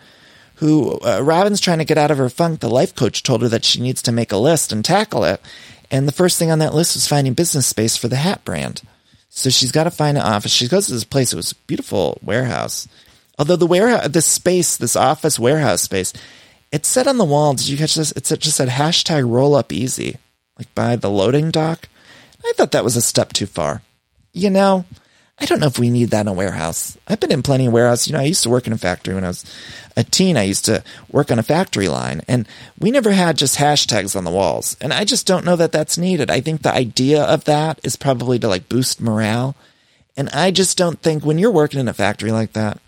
who 0.60 0.98
uh, 1.00 1.20
Robin's 1.22 1.60
trying 1.60 1.78
to 1.78 1.86
get 1.86 1.96
out 1.96 2.10
of 2.10 2.18
her 2.18 2.28
funk. 2.28 2.60
The 2.60 2.68
life 2.68 2.94
coach 2.94 3.22
told 3.22 3.40
her 3.40 3.48
that 3.48 3.64
she 3.64 3.80
needs 3.80 4.02
to 4.02 4.12
make 4.12 4.30
a 4.30 4.36
list 4.36 4.72
and 4.72 4.84
tackle 4.84 5.24
it. 5.24 5.40
And 5.90 6.06
the 6.06 6.12
first 6.12 6.38
thing 6.38 6.50
on 6.50 6.58
that 6.58 6.74
list 6.74 6.94
was 6.94 7.08
finding 7.08 7.32
business 7.32 7.66
space 7.66 7.96
for 7.96 8.08
the 8.08 8.16
hat 8.16 8.44
brand. 8.44 8.82
So 9.30 9.48
she's 9.48 9.72
got 9.72 9.84
to 9.84 9.90
find 9.90 10.18
an 10.18 10.22
office. 10.22 10.52
She 10.52 10.68
goes 10.68 10.86
to 10.86 10.92
this 10.92 11.04
place. 11.04 11.32
It 11.32 11.36
was 11.36 11.52
a 11.52 11.56
beautiful 11.66 12.18
warehouse. 12.22 12.86
Although 13.38 13.56
the 13.56 13.66
warehouse, 13.66 14.08
this 14.08 14.26
space, 14.26 14.76
this 14.76 14.96
office 14.96 15.38
warehouse 15.38 15.80
space, 15.80 16.12
it 16.70 16.84
said 16.84 17.08
on 17.08 17.16
the 17.16 17.24
wall, 17.24 17.54
did 17.54 17.68
you 17.68 17.78
catch 17.78 17.94
this? 17.94 18.12
It 18.12 18.26
said, 18.26 18.40
just 18.40 18.58
said 18.58 18.68
hashtag 18.68 19.28
roll 19.28 19.54
up 19.54 19.72
easy, 19.72 20.18
like 20.58 20.72
by 20.74 20.94
the 20.94 21.10
loading 21.10 21.50
dock. 21.50 21.88
I 22.44 22.52
thought 22.54 22.72
that 22.72 22.84
was 22.84 22.96
a 22.96 23.02
step 23.02 23.32
too 23.32 23.46
far. 23.46 23.80
You 24.34 24.50
know, 24.50 24.84
I 25.40 25.46
don't 25.46 25.60
know 25.60 25.66
if 25.66 25.78
we 25.78 25.88
need 25.88 26.10
that 26.10 26.22
in 26.22 26.28
a 26.28 26.32
warehouse. 26.34 26.98
I've 27.08 27.18
been 27.18 27.32
in 27.32 27.42
plenty 27.42 27.66
of 27.66 27.72
warehouses. 27.72 28.08
You 28.08 28.12
know, 28.12 28.20
I 28.20 28.24
used 28.24 28.42
to 28.42 28.50
work 28.50 28.66
in 28.66 28.74
a 28.74 28.78
factory 28.78 29.14
when 29.14 29.24
I 29.24 29.28
was 29.28 29.44
a 29.96 30.04
teen. 30.04 30.36
I 30.36 30.42
used 30.42 30.66
to 30.66 30.84
work 31.10 31.30
on 31.30 31.38
a 31.38 31.42
factory 31.42 31.88
line 31.88 32.20
and 32.28 32.46
we 32.78 32.90
never 32.90 33.10
had 33.10 33.38
just 33.38 33.56
hashtags 33.56 34.14
on 34.14 34.24
the 34.24 34.30
walls. 34.30 34.76
And 34.82 34.92
I 34.92 35.04
just 35.04 35.26
don't 35.26 35.46
know 35.46 35.56
that 35.56 35.72
that's 35.72 35.96
needed. 35.96 36.30
I 36.30 36.40
think 36.40 36.60
the 36.60 36.72
idea 36.72 37.22
of 37.22 37.44
that 37.44 37.80
is 37.82 37.96
probably 37.96 38.38
to 38.38 38.48
like 38.48 38.68
boost 38.68 39.00
morale. 39.00 39.56
And 40.14 40.28
I 40.30 40.50
just 40.50 40.76
don't 40.76 41.00
think 41.00 41.24
when 41.24 41.38
you're 41.38 41.50
working 41.50 41.80
in 41.80 41.88
a 41.88 41.94
factory 41.94 42.32
like 42.32 42.52
that, 42.52 42.78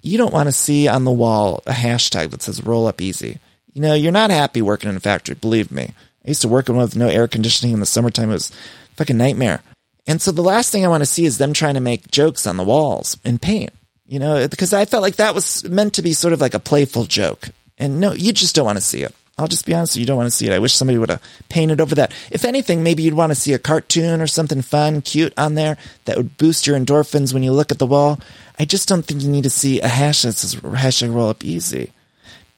you 0.00 0.16
don't 0.16 0.32
want 0.32 0.48
to 0.48 0.52
see 0.52 0.88
on 0.88 1.04
the 1.04 1.10
wall 1.10 1.62
a 1.66 1.72
hashtag 1.72 2.30
that 2.30 2.42
says 2.42 2.64
roll 2.64 2.86
up 2.86 3.02
easy. 3.02 3.40
You 3.74 3.82
know, 3.82 3.94
you're 3.94 4.12
not 4.12 4.30
happy 4.30 4.62
working 4.62 4.88
in 4.88 4.96
a 4.96 5.00
factory. 5.00 5.34
Believe 5.34 5.70
me. 5.70 5.92
I 6.24 6.28
used 6.28 6.42
to 6.42 6.48
work 6.48 6.70
in 6.70 6.76
one 6.76 6.84
with 6.84 6.96
no 6.96 7.08
air 7.08 7.28
conditioning 7.28 7.74
in 7.74 7.80
the 7.80 7.86
summertime. 7.86 8.30
It 8.30 8.34
was 8.34 8.52
fucking 8.96 9.18
nightmare. 9.18 9.62
And 10.06 10.20
so 10.20 10.30
the 10.30 10.42
last 10.42 10.70
thing 10.70 10.84
I 10.84 10.88
want 10.88 11.02
to 11.02 11.06
see 11.06 11.24
is 11.24 11.38
them 11.38 11.52
trying 11.52 11.74
to 11.74 11.80
make 11.80 12.10
jokes 12.10 12.46
on 12.46 12.56
the 12.56 12.64
walls 12.64 13.16
in 13.24 13.38
paint, 13.38 13.72
you 14.06 14.18
know, 14.18 14.46
because 14.48 14.72
I 14.72 14.84
felt 14.84 15.02
like 15.02 15.16
that 15.16 15.34
was 15.34 15.64
meant 15.64 15.94
to 15.94 16.02
be 16.02 16.12
sort 16.12 16.34
of 16.34 16.40
like 16.40 16.54
a 16.54 16.60
playful 16.60 17.04
joke. 17.04 17.48
And 17.78 18.00
no, 18.00 18.12
you 18.12 18.32
just 18.32 18.54
don't 18.54 18.66
want 18.66 18.78
to 18.78 18.84
see 18.84 19.02
it. 19.02 19.14
I'll 19.36 19.48
just 19.48 19.66
be 19.66 19.74
honest, 19.74 19.96
you 19.96 20.06
don't 20.06 20.16
want 20.16 20.28
to 20.28 20.36
see 20.36 20.46
it. 20.46 20.52
I 20.52 20.60
wish 20.60 20.74
somebody 20.74 20.96
would 20.96 21.08
have 21.10 21.22
painted 21.48 21.80
over 21.80 21.96
that. 21.96 22.12
If 22.30 22.44
anything, 22.44 22.84
maybe 22.84 23.02
you'd 23.02 23.14
want 23.14 23.32
to 23.32 23.34
see 23.34 23.52
a 23.52 23.58
cartoon 23.58 24.20
or 24.20 24.28
something 24.28 24.62
fun, 24.62 25.02
cute 25.02 25.32
on 25.36 25.56
there 25.56 25.76
that 26.04 26.16
would 26.16 26.38
boost 26.38 26.68
your 26.68 26.78
endorphins 26.78 27.34
when 27.34 27.42
you 27.42 27.52
look 27.52 27.72
at 27.72 27.80
the 27.80 27.86
wall. 27.86 28.20
I 28.60 28.64
just 28.64 28.88
don't 28.88 29.04
think 29.04 29.22
you 29.22 29.28
need 29.28 29.42
to 29.42 29.50
see 29.50 29.80
a 29.80 29.88
hash 29.88 30.22
that 30.22 30.34
says 30.34 30.54
hashtag 30.54 31.12
roll 31.12 31.30
up 31.30 31.44
easy 31.44 31.92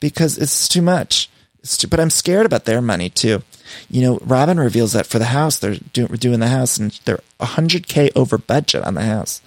because 0.00 0.36
it's 0.36 0.68
too 0.68 0.82
much. 0.82 1.30
It's 1.60 1.78
too, 1.78 1.88
but 1.88 1.98
I'm 1.98 2.10
scared 2.10 2.44
about 2.44 2.66
their 2.66 2.82
money 2.82 3.08
too. 3.08 3.42
You 3.90 4.02
know, 4.02 4.18
Robin 4.22 4.58
reveals 4.58 4.92
that 4.92 5.06
for 5.06 5.18
the 5.18 5.26
house, 5.26 5.58
they're 5.58 5.76
do, 5.92 6.08
doing 6.08 6.40
the 6.40 6.48
house 6.48 6.78
and 6.78 6.92
they're 7.04 7.20
100K 7.40 8.12
over 8.14 8.38
budget 8.38 8.84
on 8.84 8.94
the 8.94 9.02
house. 9.02 9.40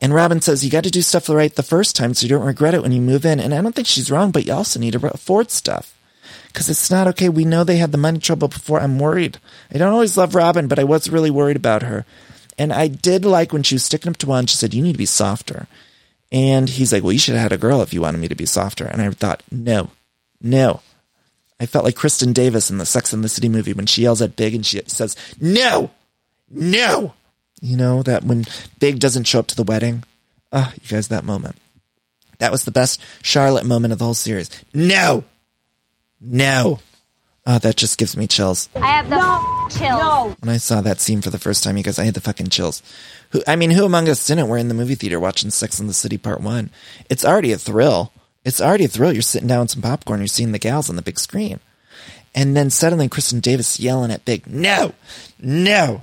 And 0.00 0.14
Robin 0.14 0.40
says, 0.40 0.64
you 0.64 0.70
got 0.70 0.84
to 0.84 0.90
do 0.90 1.02
stuff 1.02 1.28
right 1.28 1.54
the 1.54 1.62
first 1.62 1.94
time 1.94 2.14
so 2.14 2.24
you 2.24 2.30
don't 2.30 2.46
regret 2.46 2.74
it 2.74 2.82
when 2.82 2.92
you 2.92 3.00
move 3.00 3.26
in. 3.26 3.38
And 3.38 3.54
I 3.54 3.60
don't 3.60 3.74
think 3.74 3.86
she's 3.86 4.10
wrong, 4.10 4.30
but 4.30 4.46
you 4.46 4.52
also 4.52 4.80
need 4.80 4.92
to 4.92 5.12
afford 5.12 5.50
stuff. 5.50 5.94
Because 6.46 6.68
it's 6.68 6.90
not 6.90 7.06
okay. 7.08 7.28
We 7.28 7.44
know 7.44 7.62
they 7.62 7.76
had 7.76 7.92
the 7.92 7.98
money 7.98 8.18
trouble 8.18 8.48
before. 8.48 8.80
I'm 8.80 8.98
worried. 8.98 9.38
I 9.72 9.78
don't 9.78 9.92
always 9.92 10.16
love 10.16 10.34
Robin, 10.34 10.68
but 10.68 10.78
I 10.78 10.84
was 10.84 11.10
really 11.10 11.30
worried 11.30 11.56
about 11.56 11.82
her. 11.82 12.04
And 12.58 12.72
I 12.72 12.88
did 12.88 13.24
like 13.24 13.52
when 13.52 13.62
she 13.62 13.76
was 13.76 13.84
sticking 13.84 14.10
up 14.10 14.16
to 14.18 14.26
one, 14.26 14.46
she 14.46 14.56
said, 14.56 14.74
You 14.74 14.82
need 14.82 14.92
to 14.92 14.98
be 14.98 15.06
softer. 15.06 15.66
And 16.32 16.68
he's 16.68 16.92
like, 16.92 17.02
Well, 17.02 17.12
you 17.12 17.18
should 17.18 17.34
have 17.34 17.42
had 17.44 17.52
a 17.52 17.58
girl 17.58 17.82
if 17.82 17.94
you 17.94 18.00
wanted 18.00 18.18
me 18.18 18.28
to 18.28 18.34
be 18.34 18.46
softer. 18.46 18.84
And 18.84 19.00
I 19.00 19.10
thought, 19.10 19.42
No, 19.50 19.90
No. 20.40 20.80
I 21.60 21.66
felt 21.66 21.84
like 21.84 21.94
Kristin 21.94 22.32
Davis 22.32 22.70
in 22.70 22.78
the 22.78 22.86
Sex 22.86 23.12
and 23.12 23.22
the 23.22 23.28
City 23.28 23.48
movie 23.48 23.74
when 23.74 23.86
she 23.86 24.02
yells 24.02 24.22
at 24.22 24.34
Big 24.34 24.54
and 24.54 24.64
she 24.64 24.80
says, 24.86 25.14
No! 25.38 25.90
No! 26.48 27.12
You 27.60 27.76
know, 27.76 28.02
that 28.02 28.24
when 28.24 28.46
Big 28.78 28.98
doesn't 28.98 29.24
show 29.24 29.40
up 29.40 29.46
to 29.48 29.56
the 29.56 29.62
wedding. 29.62 30.02
Ah, 30.52 30.72
you 30.80 30.88
guys, 30.88 31.08
that 31.08 31.24
moment. 31.24 31.56
That 32.38 32.50
was 32.50 32.64
the 32.64 32.70
best 32.70 33.00
Charlotte 33.22 33.66
moment 33.66 33.92
of 33.92 33.98
the 33.98 34.06
whole 34.06 34.14
series. 34.14 34.50
No! 34.72 35.24
No! 36.18 36.80
Oh, 37.46 37.58
that 37.58 37.76
just 37.76 37.98
gives 37.98 38.16
me 38.16 38.26
chills. 38.26 38.68
I 38.74 38.86
have 38.86 39.10
the 39.10 39.76
chills. 39.78 40.00
No. 40.00 40.36
When 40.40 40.54
I 40.54 40.56
saw 40.56 40.80
that 40.80 41.00
scene 41.00 41.20
for 41.20 41.30
the 41.30 41.38
first 41.38 41.62
time, 41.62 41.76
you 41.76 41.82
guys, 41.82 41.98
I 41.98 42.04
had 42.04 42.14
the 42.14 42.20
fucking 42.20 42.48
chills. 42.48 42.82
Who, 43.30 43.42
I 43.46 43.56
mean, 43.56 43.70
who 43.70 43.84
among 43.84 44.08
us 44.08 44.26
didn't? 44.26 44.48
We're 44.48 44.58
in 44.58 44.68
the 44.68 44.74
movie 44.74 44.94
theater 44.94 45.20
watching 45.20 45.50
Sex 45.50 45.78
and 45.78 45.88
the 45.88 45.94
City 45.94 46.16
Part 46.18 46.40
1. 46.40 46.70
It's 47.08 47.24
already 47.24 47.52
a 47.52 47.58
thrill. 47.58 48.12
It's 48.44 48.60
already 48.60 48.84
a 48.84 48.88
thrill. 48.88 49.12
You're 49.12 49.22
sitting 49.22 49.48
down 49.48 49.60
with 49.60 49.70
some 49.70 49.82
popcorn, 49.82 50.20
you're 50.20 50.26
seeing 50.26 50.52
the 50.52 50.58
gals 50.58 50.88
on 50.88 50.96
the 50.96 51.02
big 51.02 51.18
screen. 51.18 51.60
And 52.34 52.56
then 52.56 52.70
suddenly 52.70 53.08
Kristin 53.08 53.42
Davis 53.42 53.80
yelling 53.80 54.10
at 54.10 54.24
Big, 54.24 54.46
no, 54.46 54.94
no. 55.40 56.00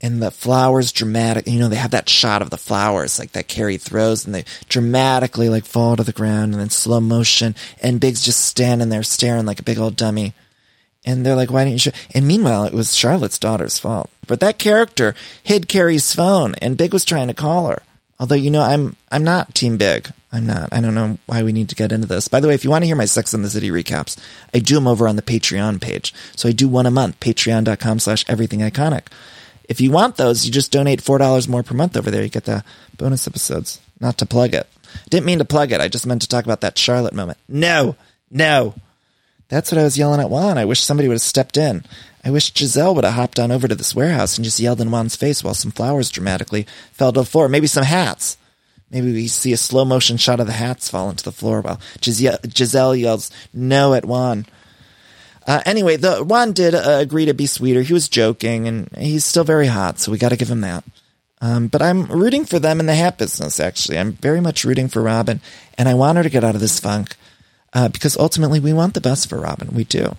And 0.00 0.20
the 0.20 0.30
flowers 0.30 0.92
dramatic, 0.92 1.46
you 1.46 1.58
know, 1.58 1.68
they 1.68 1.76
have 1.76 1.92
that 1.92 2.08
shot 2.08 2.42
of 2.42 2.50
the 2.50 2.58
flowers 2.58 3.18
like 3.18 3.32
that 3.32 3.48
Carrie 3.48 3.78
throws 3.78 4.26
and 4.26 4.34
they 4.34 4.44
dramatically 4.68 5.48
like 5.48 5.64
fall 5.64 5.96
to 5.96 6.02
the 6.02 6.12
ground 6.12 6.52
and 6.52 6.60
then 6.60 6.70
slow 6.70 7.00
motion 7.00 7.54
and 7.80 8.00
Big's 8.00 8.22
just 8.22 8.44
standing 8.44 8.90
there 8.90 9.02
staring 9.02 9.46
like 9.46 9.60
a 9.60 9.64
big 9.64 9.78
old 9.78 9.96
dummy. 9.96 10.34
And 11.06 11.24
they're 11.24 11.36
like, 11.36 11.50
why 11.50 11.64
didn't 11.64 11.74
you 11.74 11.78
show? 11.78 11.98
And 12.14 12.26
meanwhile, 12.26 12.64
it 12.64 12.74
was 12.74 12.96
Charlotte's 12.96 13.38
daughter's 13.38 13.78
fault. 13.78 14.10
But 14.26 14.40
that 14.40 14.58
character 14.58 15.14
hid 15.42 15.68
Carrie's 15.68 16.14
phone 16.14 16.54
and 16.56 16.76
Big 16.76 16.92
was 16.92 17.04
trying 17.04 17.28
to 17.28 17.34
call 17.34 17.68
her. 17.68 17.82
Although, 18.18 18.34
you 18.36 18.50
know, 18.50 18.62
I'm, 18.62 18.96
I'm 19.10 19.24
not 19.24 19.54
team 19.54 19.76
Big. 19.76 20.10
I'm 20.34 20.46
not. 20.46 20.70
I 20.72 20.80
don't 20.80 20.96
know 20.96 21.16
why 21.26 21.44
we 21.44 21.52
need 21.52 21.68
to 21.68 21.76
get 21.76 21.92
into 21.92 22.08
this. 22.08 22.26
By 22.26 22.40
the 22.40 22.48
way, 22.48 22.54
if 22.54 22.64
you 22.64 22.70
want 22.70 22.82
to 22.82 22.86
hear 22.86 22.96
my 22.96 23.04
Sex 23.04 23.32
and 23.32 23.44
the 23.44 23.48
City 23.48 23.70
recaps, 23.70 24.18
I 24.52 24.58
do 24.58 24.74
them 24.74 24.88
over 24.88 25.06
on 25.06 25.14
the 25.14 25.22
Patreon 25.22 25.80
page. 25.80 26.12
So 26.34 26.48
I 26.48 26.52
do 26.52 26.68
one 26.68 26.86
a 26.86 26.90
month, 26.90 27.20
patreon.com 27.20 28.00
slash 28.00 28.24
everything 28.26 28.58
iconic. 28.58 29.06
If 29.68 29.80
you 29.80 29.92
want 29.92 30.16
those, 30.16 30.44
you 30.44 30.50
just 30.50 30.72
donate 30.72 31.00
$4 31.00 31.48
more 31.48 31.62
per 31.62 31.74
month 31.76 31.96
over 31.96 32.10
there. 32.10 32.24
You 32.24 32.28
get 32.28 32.46
the 32.46 32.64
bonus 32.98 33.28
episodes. 33.28 33.80
Not 34.00 34.18
to 34.18 34.26
plug 34.26 34.54
it. 34.54 34.66
Didn't 35.08 35.26
mean 35.26 35.38
to 35.38 35.44
plug 35.44 35.70
it. 35.70 35.80
I 35.80 35.86
just 35.86 36.04
meant 36.04 36.22
to 36.22 36.28
talk 36.28 36.44
about 36.44 36.62
that 36.62 36.78
Charlotte 36.78 37.14
moment. 37.14 37.38
No, 37.48 37.94
no. 38.28 38.74
That's 39.48 39.70
what 39.70 39.78
I 39.78 39.84
was 39.84 39.96
yelling 39.96 40.20
at 40.20 40.30
Juan. 40.30 40.58
I 40.58 40.64
wish 40.64 40.82
somebody 40.82 41.08
would 41.08 41.14
have 41.14 41.22
stepped 41.22 41.56
in. 41.56 41.84
I 42.24 42.32
wish 42.32 42.52
Gizelle 42.52 42.96
would 42.96 43.04
have 43.04 43.14
hopped 43.14 43.38
on 43.38 43.52
over 43.52 43.68
to 43.68 43.74
this 43.76 43.94
warehouse 43.94 44.36
and 44.36 44.44
just 44.44 44.58
yelled 44.58 44.80
in 44.80 44.90
Juan's 44.90 45.14
face 45.14 45.44
while 45.44 45.54
some 45.54 45.70
flowers 45.70 46.10
dramatically 46.10 46.66
fell 46.90 47.12
to 47.12 47.20
the 47.20 47.24
floor. 47.24 47.48
Maybe 47.48 47.68
some 47.68 47.84
hats. 47.84 48.36
Maybe 48.94 49.12
we 49.12 49.26
see 49.26 49.52
a 49.52 49.56
slow 49.56 49.84
motion 49.84 50.18
shot 50.18 50.38
of 50.38 50.46
the 50.46 50.52
hats 50.52 50.88
falling 50.88 51.16
to 51.16 51.24
the 51.24 51.32
floor 51.32 51.60
while 51.60 51.80
Gizelle, 52.00 52.38
Gizelle 52.42 52.96
yells 52.96 53.28
no 53.52 53.92
at 53.92 54.04
Juan. 54.04 54.46
Uh, 55.48 55.60
anyway, 55.66 55.96
the 55.96 56.22
Juan 56.22 56.52
did 56.52 56.76
uh, 56.76 56.98
agree 57.00 57.24
to 57.24 57.34
be 57.34 57.46
sweeter. 57.46 57.82
He 57.82 57.92
was 57.92 58.08
joking, 58.08 58.68
and 58.68 58.88
he's 58.96 59.24
still 59.24 59.42
very 59.42 59.66
hot, 59.66 59.98
so 59.98 60.12
we 60.12 60.18
got 60.18 60.28
to 60.28 60.36
give 60.36 60.48
him 60.48 60.60
that. 60.60 60.84
Um, 61.40 61.66
but 61.66 61.82
I'm 61.82 62.06
rooting 62.06 62.44
for 62.44 62.60
them 62.60 62.78
in 62.78 62.86
the 62.86 62.94
hat 62.94 63.18
business. 63.18 63.58
Actually, 63.58 63.98
I'm 63.98 64.12
very 64.12 64.40
much 64.40 64.64
rooting 64.64 64.86
for 64.86 65.02
Robin, 65.02 65.40
and 65.76 65.88
I 65.88 65.94
want 65.94 66.16
her 66.16 66.22
to 66.22 66.30
get 66.30 66.44
out 66.44 66.54
of 66.54 66.60
this 66.60 66.78
funk 66.78 67.16
uh, 67.72 67.88
because 67.88 68.16
ultimately 68.16 68.60
we 68.60 68.72
want 68.72 68.94
the 68.94 69.00
best 69.00 69.28
for 69.28 69.40
Robin. 69.40 69.74
We 69.74 69.82
do. 69.82 70.16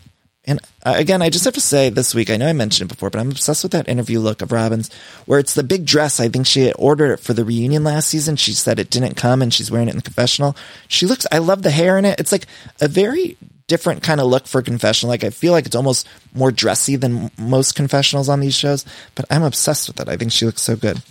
And 0.48 0.60
uh, 0.86 0.94
again, 0.96 1.22
I 1.22 1.30
just 1.30 1.46
have 1.46 1.56
to 1.56 1.62
say 1.62 1.90
this 1.90 2.14
week, 2.14 2.30
I 2.30 2.38
know 2.38 2.48
I 2.48 2.54
mentioned 2.54 2.90
it 2.90 2.94
before, 2.94 3.10
but 3.10 3.20
I'm 3.20 3.32
obsessed 3.32 3.64
with 3.64 3.72
that 3.72 3.90
interview 3.90 4.20
look 4.20 4.42
of 4.42 4.52
Robin's 4.52 4.94
where 5.26 5.40
it's 5.40 5.56
the 5.56 5.64
big 5.64 5.86
dress. 5.86 6.20
I 6.20 6.30
think 6.30 6.46
she 6.46 6.72
ordered 6.74 7.14
it 7.14 7.20
for 7.20 7.34
the 7.34 7.44
reunion 7.44 7.84
last 7.84 8.10
season. 8.10 8.36
She 8.36 8.54
said 8.54 8.80
it 8.80 8.92
didn't 8.92 9.16
come 9.16 9.42
and 9.42 9.54
she's 9.54 9.72
wearing 9.72 9.88
it 9.88 9.92
in 9.92 9.98
the 9.98 10.04
confessional. 10.04 10.56
She 10.88 11.06
looks, 11.06 11.26
I 11.32 11.40
love 11.40 11.64
the 11.64 11.72
hair 11.72 11.98
in 11.98 12.06
it. 12.06 12.20
It's 12.20 12.32
like 12.32 12.46
a 12.80 12.88
very 12.88 13.38
different 13.68 14.04
kind 14.04 14.22
of 14.22 14.28
look 14.28 14.46
for 14.46 14.62
confessional. 14.62 15.10
Like 15.10 15.24
I 15.24 15.32
feel 15.32 15.52
like 15.52 15.66
it's 15.66 15.76
almost 15.76 16.08
more 16.34 16.52
dressy 16.52 16.96
than 16.96 17.32
most 17.38 17.76
confessionals 17.76 18.30
on 18.30 18.40
these 18.40 18.56
shows, 18.56 18.86
but 19.16 19.26
I'm 19.32 19.44
obsessed 19.44 19.88
with 19.88 20.00
it. 20.00 20.08
I 20.08 20.18
think 20.18 20.32
she 20.32 20.46
looks 20.46 20.62
so 20.62 20.76
good. 20.76 21.02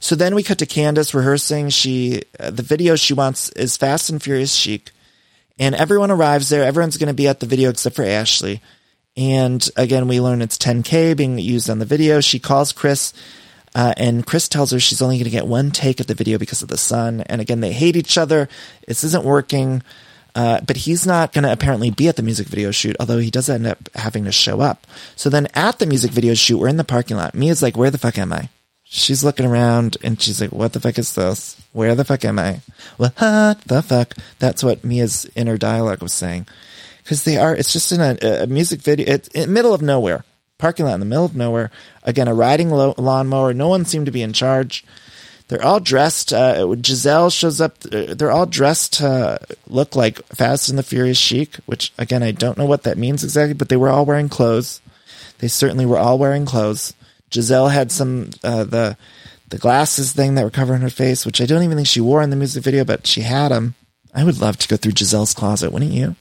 So 0.00 0.16
then 0.16 0.34
we 0.34 0.42
cut 0.42 0.58
to 0.58 0.66
Candiace 0.66 1.14
rehearsing. 1.14 1.68
She, 1.68 2.22
uh, 2.40 2.50
the 2.50 2.64
video 2.64 2.96
she 2.96 3.14
wants 3.14 3.50
is 3.50 3.76
Fast 3.76 4.10
and 4.10 4.20
Furious 4.20 4.52
Chic. 4.52 4.90
And 5.58 5.74
everyone 5.74 6.10
arrives 6.10 6.48
there. 6.48 6.64
Everyone's 6.64 6.96
going 6.96 7.08
to 7.08 7.14
be 7.14 7.28
at 7.28 7.40
the 7.40 7.46
video 7.46 7.70
except 7.70 7.96
for 7.96 8.04
Ashley. 8.04 8.60
And 9.16 9.66
again, 9.76 10.08
we 10.08 10.20
learn 10.20 10.42
it's 10.42 10.58
10K 10.58 11.16
being 11.16 11.38
used 11.38 11.68
on 11.68 11.78
the 11.78 11.84
video. 11.84 12.20
She 12.20 12.38
calls 12.38 12.72
Chris, 12.72 13.12
uh, 13.74 13.92
and 13.96 14.26
Chris 14.26 14.48
tells 14.48 14.70
her 14.70 14.80
she's 14.80 15.02
only 15.02 15.16
going 15.16 15.24
to 15.24 15.30
get 15.30 15.46
one 15.46 15.70
take 15.70 16.00
of 16.00 16.06
the 16.06 16.14
video 16.14 16.38
because 16.38 16.62
of 16.62 16.68
the 16.68 16.78
sun. 16.78 17.20
And 17.22 17.40
again, 17.40 17.60
they 17.60 17.72
hate 17.72 17.96
each 17.96 18.16
other. 18.16 18.48
This 18.86 19.04
isn't 19.04 19.24
working. 19.24 19.82
Uh, 20.34 20.60
but 20.66 20.78
he's 20.78 21.06
not 21.06 21.34
going 21.34 21.44
to 21.44 21.52
apparently 21.52 21.90
be 21.90 22.08
at 22.08 22.16
the 22.16 22.22
music 22.22 22.46
video 22.46 22.70
shoot, 22.70 22.96
although 22.98 23.18
he 23.18 23.30
does 23.30 23.50
end 23.50 23.66
up 23.66 23.90
having 23.94 24.24
to 24.24 24.32
show 24.32 24.60
up. 24.60 24.86
So 25.14 25.28
then 25.28 25.46
at 25.52 25.78
the 25.78 25.84
music 25.84 26.10
video 26.10 26.32
shoot, 26.32 26.56
we're 26.56 26.68
in 26.68 26.78
the 26.78 26.84
parking 26.84 27.18
lot. 27.18 27.34
Mia's 27.34 27.60
like, 27.60 27.76
where 27.76 27.90
the 27.90 27.98
fuck 27.98 28.16
am 28.16 28.32
I? 28.32 28.48
She's 28.94 29.24
looking 29.24 29.46
around 29.46 29.96
and 30.04 30.20
she's 30.20 30.38
like, 30.38 30.52
what 30.52 30.74
the 30.74 30.80
fuck 30.80 30.98
is 30.98 31.14
this? 31.14 31.56
Where 31.72 31.94
the 31.94 32.04
fuck 32.04 32.26
am 32.26 32.38
I? 32.38 32.60
What 32.98 33.16
the 33.16 33.82
fuck? 33.82 34.14
That's 34.38 34.62
what 34.62 34.84
Mia's 34.84 35.26
inner 35.34 35.56
dialogue 35.56 36.02
was 36.02 36.12
saying. 36.12 36.46
Because 37.02 37.24
they 37.24 37.38
are, 37.38 37.56
it's 37.56 37.72
just 37.72 37.90
in 37.90 38.02
a, 38.02 38.42
a 38.42 38.46
music 38.46 38.82
video, 38.82 39.10
it's 39.14 39.28
in 39.28 39.50
middle 39.50 39.72
of 39.72 39.80
nowhere. 39.80 40.26
Parking 40.58 40.84
lot 40.84 40.92
in 40.94 41.00
the 41.00 41.06
middle 41.06 41.24
of 41.24 41.34
nowhere. 41.34 41.70
Again, 42.02 42.28
a 42.28 42.34
riding 42.34 42.68
lo- 42.68 42.94
lawnmower. 42.98 43.54
No 43.54 43.68
one 43.68 43.86
seemed 43.86 44.04
to 44.06 44.12
be 44.12 44.20
in 44.20 44.34
charge. 44.34 44.84
They're 45.48 45.64
all 45.64 45.80
dressed. 45.80 46.32
Uh, 46.34 46.58
Gizelle 46.76 47.32
shows 47.32 47.62
up. 47.62 47.78
uh, 47.90 48.12
They're 48.14 48.30
all 48.30 48.46
dressed 48.46 48.92
to 48.98 49.40
look 49.66 49.96
like 49.96 50.22
Fast 50.26 50.68
and 50.68 50.78
the 50.78 50.82
Furious 50.82 51.16
chic, 51.18 51.56
which 51.64 51.94
again, 51.96 52.22
I 52.22 52.30
don't 52.30 52.58
know 52.58 52.66
what 52.66 52.82
that 52.82 52.98
means 52.98 53.24
exactly, 53.24 53.54
but 53.54 53.70
they 53.70 53.76
were 53.76 53.88
all 53.88 54.04
wearing 54.04 54.28
clothes. 54.28 54.82
They 55.38 55.48
certainly 55.48 55.86
were 55.86 55.98
all 55.98 56.18
wearing 56.18 56.44
clothes. 56.44 56.92
Gizelle 57.32 57.72
had 57.72 57.90
some, 57.90 58.30
uh, 58.44 58.64
the, 58.64 58.96
the 59.48 59.58
glasses 59.58 60.12
thing 60.12 60.34
that 60.34 60.44
were 60.44 60.50
covering 60.50 60.82
her 60.82 60.90
face, 60.90 61.26
which 61.26 61.40
I 61.40 61.46
don't 61.46 61.62
even 61.62 61.76
think 61.76 61.88
she 61.88 62.00
wore 62.00 62.22
in 62.22 62.30
the 62.30 62.36
music 62.36 62.62
video, 62.62 62.84
but 62.84 63.06
she 63.06 63.22
had 63.22 63.48
them. 63.48 63.74
I 64.14 64.24
would 64.24 64.40
love 64.40 64.56
to 64.58 64.68
go 64.68 64.76
through 64.76 64.92
Gizelle's 64.92 65.34
closet, 65.34 65.72
wouldn't 65.72 65.92
you? 65.92 66.16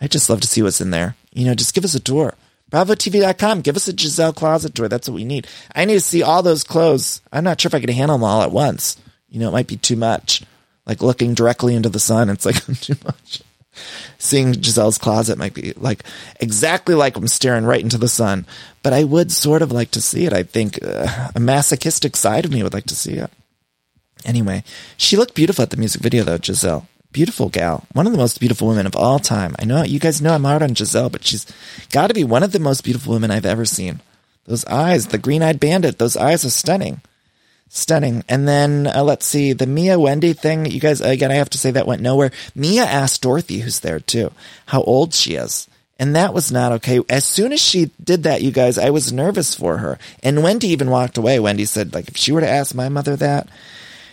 I'd 0.00 0.10
just 0.10 0.28
love 0.28 0.40
to 0.42 0.46
see 0.46 0.62
what's 0.62 0.80
in 0.80 0.90
there. 0.90 1.16
You 1.32 1.46
know, 1.46 1.54
just 1.54 1.74
give 1.74 1.84
us 1.84 1.94
a 1.94 2.00
tour. 2.00 2.34
BravoTV.com. 2.70 3.60
Give 3.60 3.76
us 3.76 3.88
a 3.88 3.92
Gizelle 3.92 4.34
closet 4.34 4.74
tour. 4.74 4.88
That's 4.88 5.08
what 5.08 5.14
we 5.14 5.24
need. 5.24 5.46
I 5.74 5.84
need 5.84 5.94
to 5.94 6.00
see 6.00 6.22
all 6.22 6.42
those 6.42 6.64
clothes. 6.64 7.20
I'm 7.32 7.44
not 7.44 7.60
sure 7.60 7.68
if 7.68 7.74
I 7.74 7.80
could 7.80 7.90
handle 7.90 8.16
them 8.16 8.24
all 8.24 8.42
at 8.42 8.50
once. 8.50 8.96
You 9.28 9.40
know, 9.40 9.48
it 9.48 9.52
might 9.52 9.66
be 9.66 9.76
too 9.76 9.96
much. 9.96 10.42
Like 10.86 11.02
looking 11.02 11.34
directly 11.34 11.74
into 11.74 11.88
the 11.88 12.00
sun, 12.00 12.28
it's 12.30 12.44
like 12.44 12.56
too 12.80 12.96
much. 13.04 13.42
Seeing 14.18 14.52
Gizelle's 14.52 14.98
closet 14.98 15.38
might 15.38 15.54
be 15.54 15.72
like 15.76 16.04
exactly 16.40 16.94
like 16.94 17.16
I'm 17.16 17.28
staring 17.28 17.64
right 17.64 17.80
into 17.80 17.98
the 17.98 18.08
sun. 18.08 18.46
But 18.82 18.92
I 18.92 19.04
would 19.04 19.32
sort 19.32 19.62
of 19.62 19.72
like 19.72 19.90
to 19.92 20.02
see 20.02 20.26
it. 20.26 20.32
I 20.32 20.42
think 20.42 20.78
uh, 20.82 21.30
a 21.34 21.40
masochistic 21.40 22.16
side 22.16 22.44
of 22.44 22.52
me 22.52 22.62
would 22.62 22.74
like 22.74 22.86
to 22.86 22.96
see 22.96 23.14
it. 23.14 23.30
Anyway, 24.24 24.62
she 24.96 25.16
looked 25.16 25.34
beautiful 25.34 25.62
at 25.62 25.70
the 25.70 25.76
music 25.76 26.02
video 26.02 26.24
though, 26.24 26.38
Gizelle. 26.38 26.86
Beautiful 27.12 27.48
gal. 27.50 27.84
One 27.92 28.06
of 28.06 28.12
the 28.12 28.18
most 28.18 28.40
beautiful 28.40 28.68
women 28.68 28.86
of 28.86 28.96
all 28.96 29.18
time. 29.18 29.54
I 29.58 29.64
know 29.64 29.82
you 29.82 29.98
guys 29.98 30.22
know 30.22 30.34
I'm 30.34 30.44
hard 30.44 30.62
on 30.62 30.74
Gizelle, 30.74 31.12
but 31.12 31.24
she's 31.24 31.46
got 31.90 32.06
to 32.06 32.14
be 32.14 32.24
one 32.24 32.42
of 32.42 32.52
the 32.52 32.58
most 32.58 32.84
beautiful 32.84 33.12
women 33.12 33.30
I've 33.30 33.44
ever 33.44 33.64
seen. 33.64 34.00
Those 34.44 34.64
eyes, 34.64 35.08
the 35.08 35.18
green 35.18 35.42
eyed 35.42 35.60
bandit, 35.60 35.98
those 35.98 36.16
eyes 36.16 36.44
are 36.44 36.50
stunning. 36.50 37.02
Stunning. 37.74 38.22
And 38.28 38.46
then 38.46 38.86
uh, 38.86 39.02
let's 39.02 39.24
see, 39.24 39.54
the 39.54 39.66
Mia 39.66 39.98
Wendy 39.98 40.34
thing, 40.34 40.66
you 40.66 40.78
guys, 40.78 41.00
again, 41.00 41.30
I 41.30 41.36
have 41.36 41.48
to 41.50 41.58
say 41.58 41.70
that 41.70 41.86
went 41.86 42.02
nowhere. 42.02 42.30
Mia 42.54 42.84
asked 42.84 43.22
Dorothy, 43.22 43.60
who's 43.60 43.80
there 43.80 43.98
too, 43.98 44.30
how 44.66 44.82
old 44.82 45.14
she 45.14 45.36
is. 45.36 45.68
And 45.98 46.14
that 46.14 46.34
was 46.34 46.52
not 46.52 46.72
okay. 46.72 47.00
As 47.08 47.24
soon 47.24 47.50
as 47.50 47.62
she 47.62 47.90
did 48.04 48.24
that, 48.24 48.42
you 48.42 48.50
guys, 48.50 48.76
I 48.76 48.90
was 48.90 49.10
nervous 49.10 49.54
for 49.54 49.78
her. 49.78 49.98
And 50.22 50.42
Wendy 50.42 50.68
even 50.68 50.90
walked 50.90 51.16
away. 51.16 51.40
Wendy 51.40 51.64
said, 51.64 51.94
like, 51.94 52.08
if 52.08 52.16
she 52.18 52.30
were 52.30 52.42
to 52.42 52.48
ask 52.48 52.74
my 52.74 52.90
mother 52.90 53.16
that, 53.16 53.48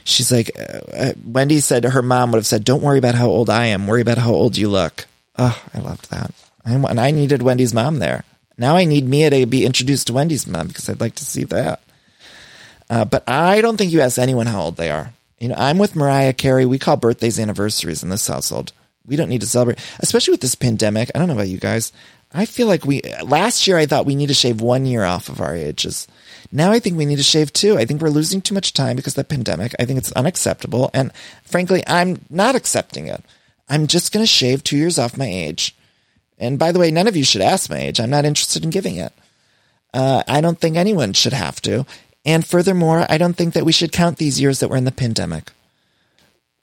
she's 0.05 0.31
like, 0.31 0.51
uh, 0.57 0.79
uh, 0.93 1.13
Wendy 1.25 1.59
said 1.59 1.83
her 1.83 2.01
mom 2.01 2.31
would 2.31 2.37
have 2.37 2.47
said, 2.47 2.63
don't 2.63 2.83
worry 2.83 2.99
about 2.99 3.15
how 3.15 3.27
old 3.27 3.49
I 3.49 3.65
am. 3.65 3.87
Worry 3.87 4.01
about 4.01 4.19
how 4.19 4.31
old 4.31 4.55
you 4.55 4.69
look. 4.69 5.05
Oh, 5.37 5.61
I 5.73 5.79
loved 5.79 6.09
that. 6.11 6.31
And 6.63 6.99
I 6.99 7.11
needed 7.11 7.41
Wendy's 7.41 7.73
mom 7.73 7.99
there. 7.99 8.23
Now 8.57 8.77
I 8.77 8.85
need 8.85 9.05
Mia 9.05 9.31
to 9.31 9.45
be 9.45 9.65
introduced 9.65 10.07
to 10.07 10.13
Wendy's 10.13 10.47
mom 10.47 10.67
because 10.67 10.87
I'd 10.87 11.01
like 11.01 11.15
to 11.15 11.25
see 11.25 11.43
that. 11.45 11.81
Uh, 12.89 13.05
but 13.05 13.27
I 13.27 13.61
don't 13.61 13.77
think 13.77 13.91
you 13.91 14.01
ask 14.01 14.17
anyone 14.17 14.47
how 14.47 14.61
old 14.61 14.77
they 14.77 14.89
are. 14.89 15.13
You 15.39 15.49
know, 15.49 15.55
I'm 15.57 15.77
with 15.77 15.95
Mariah 15.95 16.33
Carey. 16.33 16.65
We 16.65 16.79
call 16.79 16.97
birthdays 16.97 17.39
anniversaries 17.39 18.03
in 18.03 18.09
this 18.09 18.27
household. 18.27 18.73
We 19.05 19.15
don't 19.15 19.29
need 19.29 19.41
to 19.41 19.47
celebrate, 19.47 19.79
especially 19.99 20.33
with 20.33 20.41
this 20.41 20.55
pandemic. 20.55 21.09
I 21.13 21.19
don't 21.19 21.27
know 21.27 21.33
about 21.33 21.47
you 21.47 21.59
guys. 21.59 21.91
I 22.31 22.45
feel 22.45 22.67
like 22.67 22.85
we, 22.85 23.01
last 23.23 23.65
year 23.65 23.77
I 23.77 23.85
thought 23.85 24.05
we 24.05 24.15
need 24.15 24.27
to 24.27 24.35
shave 24.35 24.61
one 24.61 24.85
year 24.85 25.03
off 25.03 25.29
of 25.29 25.41
our 25.41 25.55
ages. 25.55 26.07
Now 26.51 26.71
I 26.71 26.79
think 26.79 26.97
we 26.97 27.05
need 27.05 27.17
to 27.17 27.23
shave 27.23 27.51
two. 27.53 27.77
I 27.77 27.85
think 27.85 28.01
we're 28.01 28.09
losing 28.09 28.41
too 28.41 28.53
much 28.53 28.73
time 28.73 28.95
because 28.95 29.17
of 29.17 29.27
the 29.27 29.35
pandemic. 29.35 29.73
I 29.79 29.85
think 29.85 29.97
it's 29.97 30.11
unacceptable. 30.11 30.91
And 30.93 31.11
frankly, 31.43 31.83
I'm 31.87 32.23
not 32.29 32.55
accepting 32.55 33.07
it. 33.07 33.23
I'm 33.67 33.87
just 33.87 34.11
going 34.11 34.23
to 34.23 34.27
shave 34.27 34.63
two 34.63 34.77
years 34.77 34.99
off 34.99 35.17
my 35.17 35.27
age. 35.27 35.75
And 36.37 36.57
by 36.57 36.71
the 36.71 36.79
way, 36.79 36.91
none 36.91 37.07
of 37.07 37.15
you 37.15 37.23
should 37.23 37.41
ask 37.41 37.69
my 37.69 37.79
age. 37.79 37.99
I'm 37.99 38.09
not 38.09 38.25
interested 38.25 38.63
in 38.63 38.69
giving 38.69 38.95
it. 38.95 39.13
Uh, 39.93 40.23
I 40.27 40.41
don't 40.41 40.59
think 40.59 40.75
anyone 40.75 41.13
should 41.13 41.33
have 41.33 41.61
to. 41.61 41.85
And 42.25 42.45
furthermore, 42.45 43.05
I 43.09 43.17
don't 43.17 43.35
think 43.35 43.53
that 43.53 43.65
we 43.65 43.71
should 43.71 43.91
count 43.91 44.17
these 44.17 44.39
years 44.39 44.59
that 44.59 44.69
we're 44.69 44.77
in 44.77 44.85
the 44.85 44.91
pandemic. 44.91 45.51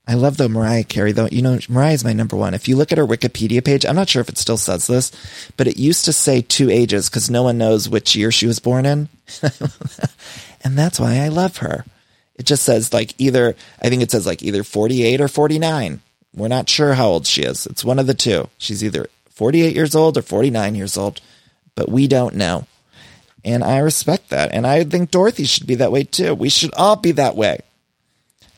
I 0.09 0.15
love 0.15 0.37
though 0.37 0.49
Mariah 0.49 0.85
Carey 0.85 1.13
though. 1.13 1.29
You 1.33 1.43
know, 1.43 1.59
Mariah's 1.69 2.05
my 2.05 2.13
number 2.13 2.37
one. 2.37 2.55
If 2.55 2.69
you 2.69 2.77
look 2.77 2.93
at 2.93 2.99
her 2.99 3.07
Wikipedia 3.07 3.65
page, 3.65 3.85
I'm 3.85 3.97
not 3.97 4.09
sure 4.09 4.21
if 4.21 4.29
it 4.29 4.39
still 4.39 4.57
says 4.57 4.87
this, 4.87 5.11
but 5.57 5.67
it 5.67 5.79
used 5.79 6.05
to 6.05 6.13
say 6.13 6.43
two 6.43 6.71
ages 6.71 7.11
because 7.11 7.29
no 7.29 7.43
one 7.43 7.59
knows 7.59 7.89
which 7.89 8.15
year 8.15 8.31
she 8.31 8.47
was 8.47 8.61
born 8.61 8.87
in. 8.87 9.09
and 10.63 10.79
that's 10.79 11.01
why 11.01 11.19
I 11.19 11.29
love 11.29 11.57
her. 11.57 11.85
It 12.37 12.47
just 12.47 12.63
says 12.63 12.93
like 12.93 13.15
either, 13.19 13.57
I 13.83 13.89
think 13.89 14.03
it 14.03 14.13
says 14.13 14.27
like 14.27 14.43
either 14.43 14.63
48 14.63 15.21
or 15.21 15.29
49. 15.29 16.01
We're 16.35 16.49
not 16.49 16.69
sure 16.69 16.95
how 16.95 17.09
old 17.09 17.27
she 17.27 17.43
is. 17.43 17.67
It's 17.67 17.85
one 17.85 17.99
of 17.99 18.07
the 18.07 18.15
two. 18.15 18.49
She's 18.59 18.85
either 18.85 19.09
48 19.31 19.75
years 19.75 19.97
old 19.97 20.17
or 20.17 20.23
49 20.23 20.75
years 20.75 20.97
old, 20.97 21.21
but 21.75 21.89
we 21.89 22.07
don't 22.07 22.35
know. 22.35 22.67
And 23.47 23.63
I 23.63 23.79
respect 23.79 24.31
that. 24.31 24.53
And 24.53 24.67
I 24.67 24.83
think 24.83 25.13
Dorothy 25.13 25.45
should 25.45 25.69
be 25.69 25.77
that 25.77 25.93
way 25.93 26.03
too. 26.03 26.35
We 26.35 26.49
should 26.49 26.75
all 26.75 26.97
be 26.97 27.13
that 27.13 27.37
way. 27.37 27.61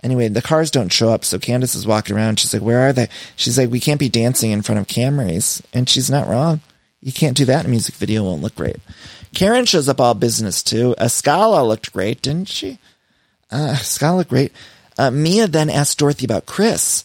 Anyway, 0.03 0.28
the 0.28 0.41
cars 0.41 0.70
don't 0.70 0.93
show 0.93 1.11
up, 1.11 1.24
so 1.24 1.39
Candiace 1.39 1.74
is 1.74 1.86
walking 1.86 2.16
around. 2.16 2.41
She's 2.41 2.55
like, 2.55 2.62
"Where 2.62 2.89
are 2.89 2.93
they?" 2.93 3.09
She's 3.36 3.59
like, 3.59 3.70
"We 3.70 3.80
can't 3.80 4.01
be 4.01 4.09
dancing 4.09 4.51
in 4.51 4.62
front 4.62 4.80
of 4.80 4.86
Camrys," 4.86 5.61
and 5.74 5.89
she's 5.89 6.09
not 6.09 6.28
wrong. 6.28 6.61
You 7.03 7.12
can't 7.12 7.36
do 7.36 7.45
that 7.45 7.61
in 7.61 7.66
a 7.66 7.68
music 7.68 7.97
video; 7.97 8.22
it 8.22 8.26
won't 8.26 8.43
look 8.43 8.55
great. 8.55 8.76
Karen 9.34 9.66
shows 9.66 9.89
up 9.89 10.01
all 10.01 10.14
business 10.14 10.62
too. 10.62 10.95
Escala 10.99 11.66
looked 11.66 11.93
great, 11.93 12.22
didn't 12.22 12.49
she? 12.49 12.78
Uh, 13.51 13.76
Escala 13.80 14.18
looked 14.18 14.30
great. 14.30 14.53
Uh, 14.97 15.11
Mia 15.11 15.47
then 15.49 15.68
asked 15.68 15.99
Dorothy 15.99 16.24
about 16.24 16.47
Chris. 16.47 17.05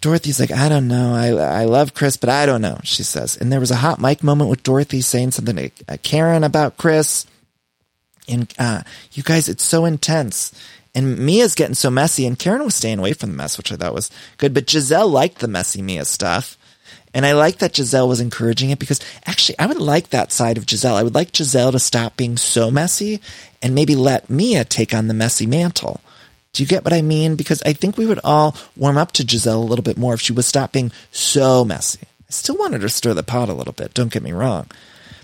Dorothy's 0.00 0.38
like, 0.38 0.52
I 0.52 0.68
don't 0.68 0.88
know. 0.88 1.12
I 1.12 1.28
I 1.62 1.64
love 1.64 1.94
Chris, 1.94 2.16
but 2.16 2.30
I 2.30 2.46
don't 2.46 2.62
know. 2.62 2.78
She 2.84 3.02
says, 3.02 3.36
and 3.36 3.50
there 3.50 3.60
was 3.60 3.70
a 3.70 3.76
hot 3.76 4.00
mic 4.00 4.22
moment 4.22 4.50
with 4.50 4.62
Dorothy 4.62 5.00
saying 5.00 5.32
something 5.32 5.56
to 5.56 5.70
uh, 5.88 5.96
Karen 6.02 6.44
about 6.44 6.76
Chris. 6.76 7.26
And 8.28 8.52
uh, 8.58 8.82
you 9.12 9.22
guys, 9.22 9.48
it's 9.48 9.64
so 9.64 9.84
intense. 9.84 10.52
And 10.94 11.18
Mia's 11.18 11.54
getting 11.54 11.74
so 11.74 11.90
messy, 11.90 12.26
and 12.26 12.38
Karen 12.38 12.64
was 12.64 12.74
staying 12.74 12.98
away 12.98 13.12
from 13.12 13.30
the 13.30 13.36
mess, 13.36 13.56
which 13.58 13.72
I 13.72 13.76
thought 13.76 13.94
was 13.94 14.10
good. 14.36 14.54
But 14.54 14.66
Gizelle 14.66 15.10
liked 15.10 15.38
the 15.38 15.48
messy 15.48 15.82
Mia 15.82 16.04
stuff. 16.04 16.56
And 17.14 17.24
I 17.24 17.32
like 17.32 17.58
that 17.58 17.72
Gizelle 17.72 18.08
was 18.08 18.20
encouraging 18.20 18.70
it 18.70 18.78
because 18.78 19.00
actually 19.24 19.58
I 19.58 19.66
would 19.66 19.80
like 19.80 20.10
that 20.10 20.30
side 20.30 20.58
of 20.58 20.66
Gizelle. 20.66 20.94
I 20.94 21.02
would 21.02 21.14
like 21.14 21.32
Gizelle 21.32 21.72
to 21.72 21.78
stop 21.78 22.16
being 22.16 22.36
so 22.36 22.70
messy 22.70 23.20
and 23.62 23.74
maybe 23.74 23.96
let 23.96 24.28
Mia 24.28 24.64
take 24.64 24.94
on 24.94 25.08
the 25.08 25.14
messy 25.14 25.46
mantle. 25.46 26.00
Do 26.52 26.62
you 26.62 26.66
get 26.66 26.84
what 26.84 26.92
I 26.92 27.02
mean? 27.02 27.36
Because 27.36 27.62
I 27.62 27.72
think 27.72 27.96
we 27.96 28.06
would 28.06 28.20
all 28.24 28.56
warm 28.76 28.96
up 28.96 29.12
to 29.12 29.24
Gizelle 29.24 29.56
a 29.56 29.66
little 29.66 29.82
bit 29.82 29.98
more 29.98 30.14
if 30.14 30.20
she 30.20 30.32
would 30.32 30.44
stop 30.44 30.72
being 30.72 30.92
so 31.12 31.64
messy. 31.64 32.00
I 32.02 32.30
still 32.30 32.56
wanted 32.56 32.82
her 32.82 32.88
to 32.88 32.94
stir 32.94 33.14
the 33.14 33.22
pot 33.22 33.48
a 33.48 33.54
little 33.54 33.72
bit. 33.72 33.94
Don't 33.94 34.12
get 34.12 34.22
me 34.22 34.32
wrong. 34.32 34.66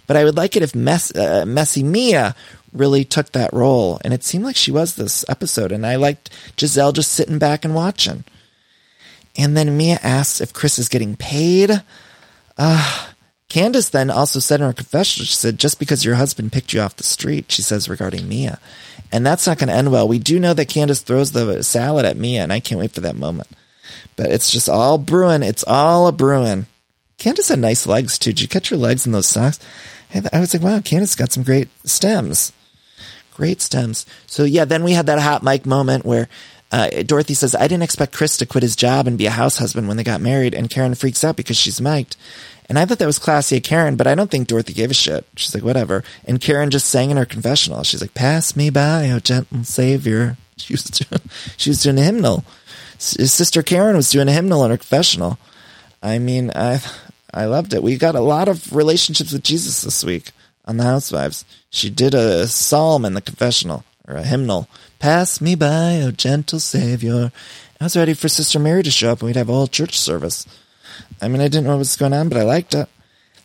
But 0.06 0.16
I 0.16 0.24
would 0.24 0.36
like 0.36 0.54
it 0.56 0.62
if 0.62 0.74
mess, 0.74 1.14
uh, 1.14 1.44
messy 1.46 1.82
Mia 1.82 2.34
really 2.72 3.04
took 3.04 3.32
that 3.32 3.52
role. 3.52 4.00
And 4.04 4.12
it 4.12 4.24
seemed 4.24 4.44
like 4.44 4.56
she 4.56 4.70
was 4.70 4.94
this 4.94 5.24
episode. 5.28 5.72
And 5.72 5.86
I 5.86 5.96
liked 5.96 6.30
Gizelle 6.56 6.92
just 6.92 7.12
sitting 7.12 7.38
back 7.38 7.64
and 7.64 7.74
watching. 7.74 8.24
And 9.36 9.56
then 9.56 9.76
Mia 9.76 9.98
asks 10.02 10.40
if 10.40 10.52
Chris 10.52 10.78
is 10.78 10.88
getting 10.88 11.16
paid. 11.16 11.82
Uh, 12.56 13.08
Candiace 13.48 13.90
then 13.90 14.10
also 14.10 14.38
said 14.40 14.60
in 14.60 14.66
her 14.66 14.72
confession, 14.72 15.24
she 15.24 15.34
said, 15.34 15.58
just 15.58 15.78
because 15.78 16.04
your 16.04 16.16
husband 16.16 16.52
picked 16.52 16.72
you 16.72 16.80
off 16.80 16.96
the 16.96 17.04
street, 17.04 17.50
she 17.50 17.62
says 17.62 17.88
regarding 17.88 18.28
Mia. 18.28 18.58
And 19.12 19.24
that's 19.24 19.46
not 19.46 19.58
going 19.58 19.68
to 19.68 19.74
end 19.74 19.92
well. 19.92 20.08
We 20.08 20.18
do 20.18 20.40
know 20.40 20.54
that 20.54 20.68
Candiace 20.68 21.02
throws 21.02 21.32
the 21.32 21.62
salad 21.62 22.04
at 22.04 22.16
Mia, 22.16 22.42
and 22.42 22.52
I 22.52 22.60
can't 22.60 22.80
wait 22.80 22.92
for 22.92 23.00
that 23.02 23.16
moment. 23.16 23.48
But 24.16 24.30
it's 24.30 24.50
just 24.50 24.68
all 24.68 24.98
brewing. 24.98 25.42
It's 25.42 25.64
all 25.66 26.06
a 26.06 26.12
brewing. 26.12 26.66
Candiace 27.18 27.48
had 27.48 27.58
nice 27.58 27.86
legs 27.86 28.18
too. 28.18 28.30
Did 28.30 28.42
you 28.42 28.48
catch 28.48 28.70
her 28.70 28.76
legs 28.76 29.06
in 29.06 29.12
those 29.12 29.28
socks? 29.28 29.60
I 30.32 30.40
was 30.40 30.54
like, 30.54 30.62
wow, 30.62 30.80
Candiace 30.80 31.16
got 31.16 31.32
some 31.32 31.42
great 31.42 31.68
stems. 31.84 32.52
Great 33.34 33.60
stems. 33.60 34.06
So 34.26 34.44
yeah, 34.44 34.64
then 34.64 34.84
we 34.84 34.92
had 34.92 35.06
that 35.06 35.18
hot 35.18 35.42
mic 35.42 35.66
moment 35.66 36.04
where 36.04 36.28
uh, 36.70 36.88
Dorothy 37.04 37.34
says, 37.34 37.54
I 37.54 37.68
didn't 37.68 37.82
expect 37.82 38.14
Chris 38.14 38.36
to 38.38 38.46
quit 38.46 38.62
his 38.62 38.76
job 38.76 39.06
and 39.06 39.18
be 39.18 39.26
a 39.26 39.30
house 39.30 39.58
husband 39.58 39.88
when 39.88 39.96
they 39.96 40.04
got 40.04 40.20
married. 40.20 40.54
And 40.54 40.70
Karen 40.70 40.94
freaks 40.94 41.24
out 41.24 41.36
because 41.36 41.56
she's 41.56 41.80
mic'd. 41.80 42.16
And 42.68 42.78
I 42.78 42.86
thought 42.86 42.98
that 42.98 43.06
was 43.06 43.18
classy 43.18 43.58
of 43.58 43.62
Karen, 43.62 43.96
but 43.96 44.06
I 44.06 44.14
don't 44.14 44.30
think 44.30 44.48
Dorothy 44.48 44.72
gave 44.72 44.90
a 44.90 44.94
shit. 44.94 45.26
She's 45.36 45.54
like, 45.54 45.64
whatever. 45.64 46.02
And 46.24 46.40
Karen 46.40 46.70
just 46.70 46.88
sang 46.88 47.10
in 47.10 47.16
her 47.16 47.26
confessional. 47.26 47.82
She's 47.82 48.00
like, 48.00 48.14
pass 48.14 48.56
me 48.56 48.70
by, 48.70 49.10
oh 49.10 49.18
gentle 49.20 49.64
savior. 49.64 50.36
She 50.56 50.74
was 50.74 50.84
doing, 50.84 51.20
she 51.56 51.70
was 51.70 51.82
doing 51.82 51.98
a 51.98 52.02
hymnal. 52.02 52.44
His 52.92 53.32
sister 53.32 53.60
Karen 53.60 53.96
was 53.96 54.12
doing 54.12 54.28
a 54.28 54.32
hymnal 54.32 54.64
in 54.64 54.70
her 54.70 54.76
confessional. 54.76 55.36
I 56.00 56.20
mean, 56.20 56.52
I, 56.54 56.80
I 57.32 57.46
loved 57.46 57.74
it. 57.74 57.82
We 57.82 57.96
got 57.96 58.14
a 58.14 58.20
lot 58.20 58.46
of 58.46 58.72
relationships 58.74 59.32
with 59.32 59.42
Jesus 59.42 59.82
this 59.82 60.04
week 60.04 60.30
on 60.64 60.76
the 60.76 60.84
Housewives. 60.84 61.44
She 61.70 61.90
did 61.90 62.14
a 62.14 62.46
psalm 62.46 63.04
in 63.04 63.14
the 63.14 63.20
confessional 63.20 63.84
or 64.06 64.14
a 64.14 64.22
hymnal. 64.22 64.68
Pass 65.00 65.40
me 65.40 65.56
by, 65.56 66.00
oh 66.02 66.12
gentle 66.12 66.60
Savior. 66.60 67.32
I 67.80 67.84
was 67.84 67.96
ready 67.96 68.14
for 68.14 68.28
Sister 68.28 68.58
Mary 68.60 68.84
to 68.84 68.90
show 68.92 69.10
up 69.10 69.20
and 69.20 69.26
we'd 69.26 69.36
have 69.36 69.48
a 69.48 69.52
whole 69.52 69.66
church 69.66 69.98
service. 69.98 70.46
I 71.20 71.28
mean, 71.28 71.40
I 71.40 71.48
didn't 71.48 71.64
know 71.64 71.70
what 71.70 71.78
was 71.78 71.96
going 71.96 72.12
on, 72.12 72.28
but 72.28 72.38
I 72.38 72.42
liked 72.42 72.74
it. 72.74 72.88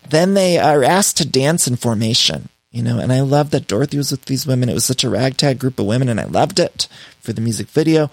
Then 0.10 0.34
they 0.34 0.58
are 0.58 0.84
asked 0.84 1.18
to 1.18 1.28
dance 1.28 1.68
in 1.68 1.76
formation, 1.76 2.50
you 2.72 2.82
know, 2.82 3.00
and 3.00 3.12
I 3.12 3.22
love 3.22 3.52
that 3.52 3.68
Dorothy 3.68 3.98
was 3.98 4.12
with 4.12 4.26
these 4.26 4.48
women. 4.48 4.70
It 4.70 4.74
was 4.74 4.86
such 4.86 5.04
a 5.04 5.10
ragtag 5.10 5.60
group 5.60 5.80
of 5.80 5.86
women, 5.86 6.10
and 6.10 6.20
I 6.20 6.26
loved 6.26 6.60
it 6.60 6.88
for 7.22 7.34
the 7.34 7.42
music 7.42 7.68
video. 7.68 8.10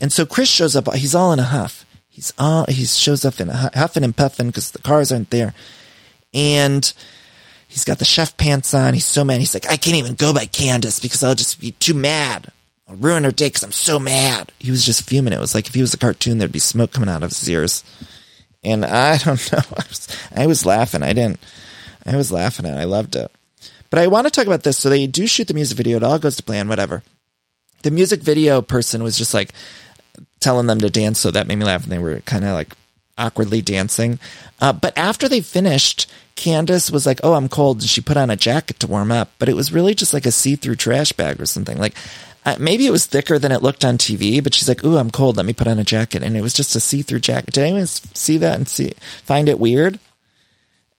And 0.00 0.12
so 0.12 0.26
Chris 0.26 0.48
shows 0.48 0.76
up. 0.76 0.92
He's 0.94 1.14
all 1.14 1.32
in 1.32 1.38
a 1.38 1.44
huff. 1.44 1.84
He's 2.08 2.32
all 2.38 2.66
he 2.68 2.84
shows 2.84 3.24
up 3.24 3.40
in 3.40 3.50
a 3.50 3.70
huffing 3.74 4.04
and 4.04 4.16
puffing 4.16 4.46
because 4.46 4.70
the 4.70 4.78
cars 4.78 5.10
aren't 5.10 5.30
there, 5.30 5.54
and 6.32 6.92
he's 7.66 7.84
got 7.84 7.98
the 7.98 8.04
chef 8.04 8.36
pants 8.36 8.72
on. 8.72 8.94
He's 8.94 9.06
so 9.06 9.24
mad. 9.24 9.40
He's 9.40 9.54
like, 9.54 9.68
I 9.68 9.76
can't 9.76 9.96
even 9.96 10.14
go 10.14 10.32
by 10.32 10.46
Candiace 10.46 11.00
because 11.00 11.24
I'll 11.24 11.34
just 11.34 11.60
be 11.60 11.72
too 11.72 11.94
mad. 11.94 12.52
I'll 12.88 12.94
ruin 12.96 13.24
her 13.24 13.32
day 13.32 13.46
because 13.46 13.64
I'm 13.64 13.72
so 13.72 13.98
mad. 13.98 14.52
He 14.60 14.70
was 14.70 14.86
just 14.86 15.02
fuming. 15.02 15.32
It 15.32 15.40
was 15.40 15.56
like 15.56 15.66
if 15.66 15.74
he 15.74 15.80
was 15.80 15.92
a 15.92 15.98
cartoon, 15.98 16.38
there'd 16.38 16.52
be 16.52 16.60
smoke 16.60 16.92
coming 16.92 17.08
out 17.08 17.24
of 17.24 17.30
his 17.30 17.50
ears. 17.50 17.82
And 18.64 18.84
I 18.84 19.18
don't 19.24 19.52
know. 19.52 19.58
I 19.58 19.84
was, 19.88 20.08
I 20.34 20.46
was 20.46 20.66
laughing. 20.66 21.02
I 21.02 21.12
didn't. 21.12 21.40
I 22.06 22.16
was 22.16 22.32
laughing 22.32 22.66
at. 22.66 22.76
I 22.76 22.84
loved 22.84 23.16
it. 23.16 23.30
But 23.90 23.98
I 24.00 24.06
want 24.08 24.26
to 24.26 24.30
talk 24.30 24.46
about 24.46 24.62
this. 24.62 24.78
So 24.78 24.88
they 24.90 25.06
do 25.06 25.26
shoot 25.26 25.48
the 25.48 25.54
music 25.54 25.76
video. 25.76 25.96
It 25.96 26.02
all 26.02 26.18
goes 26.18 26.36
to 26.36 26.42
plan. 26.42 26.68
Whatever. 26.68 27.02
The 27.82 27.90
music 27.90 28.20
video 28.22 28.62
person 28.62 29.02
was 29.02 29.16
just 29.16 29.34
like 29.34 29.52
telling 30.40 30.66
them 30.66 30.80
to 30.80 30.90
dance, 30.90 31.18
so 31.18 31.30
that 31.30 31.46
made 31.46 31.56
me 31.56 31.64
laugh. 31.64 31.84
And 31.84 31.92
they 31.92 31.98
were 31.98 32.20
kind 32.20 32.44
of 32.44 32.52
like 32.52 32.74
awkwardly 33.16 33.62
dancing. 33.62 34.18
Uh, 34.60 34.72
but 34.72 34.96
after 34.96 35.28
they 35.28 35.40
finished, 35.40 36.10
Candiace 36.34 36.90
was 36.90 37.06
like, 37.06 37.20
"Oh, 37.22 37.34
I'm 37.34 37.48
cold," 37.48 37.80
and 37.80 37.88
she 37.88 38.00
put 38.00 38.16
on 38.16 38.30
a 38.30 38.36
jacket 38.36 38.80
to 38.80 38.86
warm 38.86 39.12
up. 39.12 39.30
But 39.38 39.48
it 39.48 39.56
was 39.56 39.72
really 39.72 39.94
just 39.94 40.14
like 40.14 40.26
a 40.26 40.32
see-through 40.32 40.76
trash 40.76 41.12
bag 41.12 41.40
or 41.40 41.46
something. 41.46 41.78
Like 41.78 41.94
uh, 42.44 42.56
maybe 42.58 42.86
it 42.86 42.90
was 42.90 43.06
thicker 43.06 43.38
than 43.38 43.52
it 43.52 43.62
looked 43.62 43.84
on 43.84 43.98
TV. 43.98 44.42
But 44.42 44.54
she's 44.54 44.68
like, 44.68 44.84
"Ooh, 44.84 44.98
I'm 44.98 45.10
cold. 45.10 45.36
Let 45.36 45.46
me 45.46 45.52
put 45.52 45.66
on 45.68 45.78
a 45.78 45.84
jacket," 45.84 46.22
and 46.22 46.36
it 46.36 46.42
was 46.42 46.54
just 46.54 46.76
a 46.76 46.80
see-through 46.80 47.20
jacket. 47.20 47.54
Did 47.54 47.64
anyone 47.64 47.86
see 47.86 48.38
that 48.38 48.56
and 48.56 48.68
see 48.68 48.94
find 49.24 49.48
it 49.48 49.58
weird? 49.58 49.98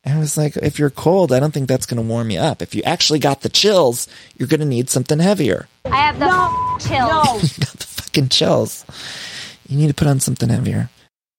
And 0.05 0.13
I 0.13 0.19
was 0.19 0.37
like, 0.37 0.55
if 0.57 0.77
you're 0.77 0.91
cold, 0.91 1.33
I 1.33 1.39
don't 1.39 1.51
think 1.51 1.67
that's 1.67 1.87
going 1.87 2.01
to 2.01 2.07
warm 2.07 2.29
you 2.29 2.39
up. 2.39 2.61
If 2.61 2.75
you 2.75 2.83
actually 2.83 3.17
got 3.17 3.41
the 3.41 3.49
chills, 3.49 4.07
you're 4.37 4.47
going 4.47 4.59
to 4.59 4.65
need 4.65 4.87
something 4.87 5.17
heavier. 5.17 5.67
I 5.85 5.95
have 5.95 6.19
the 6.19 6.87
chills. 6.87 7.57
got 7.57 7.73
the 7.73 7.87
fucking 7.87 8.29
chills. 8.29 8.85
You 9.67 9.79
need 9.79 9.87
to 9.87 9.95
put 9.95 10.07
on 10.07 10.19
something 10.19 10.47
heavier. 10.49 10.91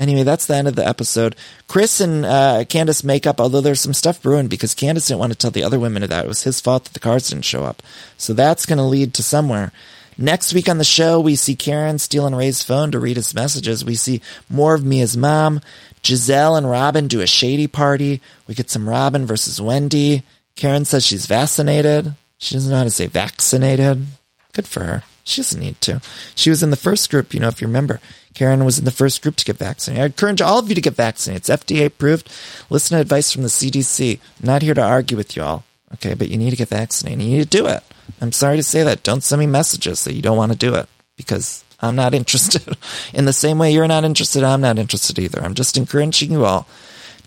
Anyway, 0.00 0.22
that's 0.22 0.46
the 0.46 0.56
end 0.56 0.66
of 0.66 0.76
the 0.76 0.88
episode. 0.88 1.36
Chris 1.68 2.00
and 2.00 2.24
uh, 2.24 2.64
Candiace 2.66 3.04
make 3.04 3.26
up, 3.26 3.38
although 3.38 3.60
there's 3.60 3.82
some 3.82 3.92
stuff 3.92 4.22
brewing 4.22 4.48
because 4.48 4.74
Candiace 4.74 5.08
didn't 5.08 5.20
want 5.20 5.30
to 5.32 5.38
tell 5.38 5.50
the 5.50 5.62
other 5.62 5.78
women 5.78 6.02
of 6.02 6.08
that 6.08 6.24
it 6.24 6.28
was 6.28 6.42
his 6.42 6.58
fault 6.58 6.84
that 6.84 6.94
the 6.94 7.00
cards 7.00 7.28
didn't 7.28 7.44
show 7.44 7.64
up. 7.64 7.82
So 8.16 8.32
that's 8.32 8.64
going 8.64 8.78
to 8.78 8.82
lead 8.82 9.12
to 9.14 9.22
somewhere. 9.22 9.72
Next 10.16 10.54
week 10.54 10.70
on 10.70 10.78
the 10.78 10.84
show, 10.84 11.20
we 11.20 11.36
see 11.36 11.54
Karen 11.54 11.98
stealing 11.98 12.34
Ray's 12.34 12.62
phone 12.62 12.90
to 12.92 12.98
read 12.98 13.16
his 13.16 13.34
messages. 13.34 13.84
We 13.84 13.94
see 13.94 14.22
more 14.48 14.74
of 14.74 14.84
Mia's 14.84 15.16
mom. 15.16 15.60
Gizelle 16.02 16.56
and 16.56 16.68
Robyn 16.68 17.06
do 17.06 17.20
a 17.20 17.26
shady 17.26 17.66
party. 17.66 18.22
We 18.46 18.54
get 18.54 18.70
some 18.70 18.88
Robyn 18.88 19.26
versus 19.26 19.60
Wendy. 19.60 20.22
Karen 20.56 20.86
says 20.86 21.06
she's 21.06 21.26
vaccinated. 21.26 22.14
She 22.38 22.54
doesn't 22.54 22.70
know 22.70 22.78
how 22.78 22.84
to 22.84 22.90
say 22.90 23.06
vaccinated. 23.06 24.06
Good 24.52 24.66
for 24.66 24.84
her. 24.84 25.04
She 25.24 25.42
doesn't 25.42 25.60
need 25.60 25.80
to. 25.82 26.00
She 26.34 26.50
was 26.50 26.62
in 26.62 26.70
the 26.70 26.76
first 26.76 27.10
group, 27.10 27.32
you 27.34 27.40
know, 27.40 27.48
if 27.48 27.60
you 27.60 27.66
remember. 27.66 28.00
Karen 28.34 28.64
was 28.64 28.78
in 28.78 28.84
the 28.84 28.90
first 28.90 29.22
group 29.22 29.36
to 29.36 29.44
get 29.44 29.58
vaccinated. 29.58 30.02
I 30.02 30.06
encourage 30.06 30.40
all 30.40 30.58
of 30.58 30.68
you 30.68 30.74
to 30.74 30.80
get 30.80 30.94
vaccinated. 30.94 31.48
It's 31.48 31.64
FDA 31.64 31.86
approved. 31.86 32.30
Listen 32.70 32.96
to 32.96 33.00
advice 33.00 33.32
from 33.32 33.42
the 33.42 33.48
CDC. 33.48 34.18
I'm 34.40 34.46
not 34.46 34.62
here 34.62 34.74
to 34.74 34.82
argue 34.82 35.16
with 35.16 35.36
you 35.36 35.42
all. 35.42 35.64
Okay, 35.94 36.14
but 36.14 36.28
you 36.28 36.38
need 36.38 36.50
to 36.50 36.56
get 36.56 36.68
vaccinated. 36.68 37.22
You 37.22 37.38
need 37.38 37.50
to 37.50 37.58
do 37.58 37.66
it. 37.66 37.82
I'm 38.20 38.32
sorry 38.32 38.56
to 38.56 38.62
say 38.62 38.82
that. 38.84 39.02
Don't 39.02 39.22
send 39.22 39.40
me 39.40 39.46
messages 39.46 40.04
that 40.04 40.14
you 40.14 40.22
don't 40.22 40.36
want 40.36 40.52
to 40.52 40.58
do 40.58 40.74
it 40.74 40.88
because 41.16 41.64
I'm 41.80 41.96
not 41.96 42.14
interested. 42.20 42.76
In 43.12 43.24
the 43.24 43.32
same 43.32 43.58
way 43.58 43.72
you're 43.72 43.88
not 43.88 44.04
interested, 44.04 44.44
I'm 44.44 44.60
not 44.60 44.78
interested 44.78 45.18
either. 45.18 45.40
I'm 45.42 45.54
just 45.54 45.76
encouraging 45.76 46.30
you 46.30 46.44
all 46.44 46.68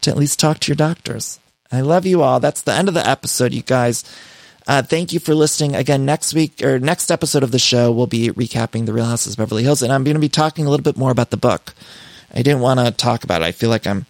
to 0.01 0.11
at 0.11 0.17
least 0.17 0.39
talk 0.39 0.59
to 0.59 0.69
your 0.69 0.75
doctors. 0.77 1.39
I 1.71 1.81
love 1.81 2.05
you 2.05 2.21
all. 2.21 2.39
That's 2.39 2.61
the 2.61 2.73
end 2.73 2.87
of 2.87 2.93
the 2.93 3.07
episode, 3.07 3.53
you 3.53 3.63
guys. 3.63 4.03
Uh, 4.67 4.81
thank 4.81 5.11
you 5.11 5.19
for 5.19 5.35
listening. 5.35 5.75
Again, 5.75 6.05
next 6.05 6.33
week 6.33 6.63
or 6.63 6.79
next 6.79 7.11
episode 7.11 7.43
of 7.43 7.51
the 7.51 7.59
show, 7.59 7.91
we'll 7.91 8.07
be 8.07 8.29
recapping 8.29 8.85
The 8.85 8.93
Real 8.93 9.05
Houses 9.05 9.33
of 9.33 9.37
Beverly 9.37 9.63
Hills, 9.63 9.81
and 9.81 9.91
I'm 9.91 10.03
going 10.03 10.15
to 10.15 10.21
be 10.21 10.29
talking 10.29 10.65
a 10.65 10.69
little 10.69 10.83
bit 10.83 10.97
more 10.97 11.11
about 11.11 11.31
the 11.31 11.37
book. 11.37 11.73
I 12.33 12.41
didn't 12.41 12.61
want 12.61 12.79
to 12.79 12.91
talk 12.91 13.23
about 13.23 13.41
it. 13.41 13.45
I 13.45 13.51
feel 13.51 13.69
like 13.69 13.85
I'm 13.85 14.05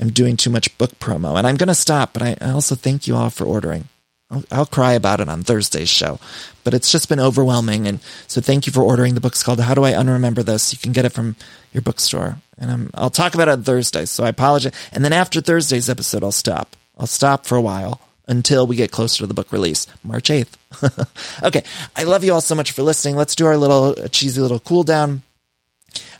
I'm 0.00 0.10
doing 0.10 0.36
too 0.36 0.50
much 0.50 0.76
book 0.78 0.98
promo, 0.98 1.36
and 1.36 1.46
I'm 1.46 1.56
going 1.56 1.68
to 1.68 1.74
stop. 1.74 2.12
But 2.14 2.22
I, 2.22 2.36
I 2.40 2.50
also 2.50 2.74
thank 2.74 3.06
you 3.06 3.14
all 3.14 3.30
for 3.30 3.44
ordering. 3.44 3.88
I'll, 4.30 4.44
I'll 4.50 4.66
cry 4.66 4.94
about 4.94 5.20
it 5.20 5.28
on 5.28 5.42
Thursday's 5.42 5.90
show, 5.90 6.18
but 6.64 6.72
it's 6.72 6.90
just 6.90 7.10
been 7.10 7.20
overwhelming, 7.20 7.86
and 7.86 8.00
so 8.26 8.40
thank 8.40 8.66
you 8.66 8.72
for 8.72 8.82
ordering. 8.82 9.14
The 9.14 9.20
book's 9.20 9.42
called 9.42 9.60
"How 9.60 9.74
Do 9.74 9.84
I 9.84 9.92
Unremember 9.92 10.44
This." 10.44 10.72
You 10.72 10.78
can 10.78 10.92
get 10.92 11.04
it 11.04 11.12
from 11.12 11.36
your 11.74 11.82
bookstore, 11.82 12.38
and 12.58 12.70
I'm, 12.70 12.90
I'll 12.94 13.10
talk 13.10 13.34
about 13.34 13.48
it 13.48 13.52
on 13.52 13.62
Thursday. 13.62 14.06
So 14.06 14.24
I 14.24 14.30
apologize, 14.30 14.72
and 14.90 15.04
then 15.04 15.12
after 15.12 15.42
Thursday's 15.42 15.90
episode, 15.90 16.24
I'll 16.24 16.32
stop. 16.32 16.76
I'll 16.98 17.06
stop 17.06 17.44
for 17.44 17.56
a 17.56 17.62
while 17.62 18.00
until 18.26 18.66
we 18.66 18.76
get 18.76 18.90
closer 18.90 19.18
to 19.18 19.26
the 19.26 19.34
book 19.34 19.52
release, 19.52 19.86
March 20.04 20.28
8th. 20.28 21.42
okay. 21.42 21.64
I 21.96 22.04
love 22.04 22.24
you 22.24 22.32
all 22.32 22.40
so 22.40 22.54
much 22.54 22.72
for 22.72 22.82
listening. 22.82 23.16
Let's 23.16 23.34
do 23.34 23.46
our 23.46 23.56
little 23.56 23.94
uh, 23.98 24.08
cheesy 24.08 24.40
little 24.40 24.60
cool 24.60 24.84
down. 24.84 25.22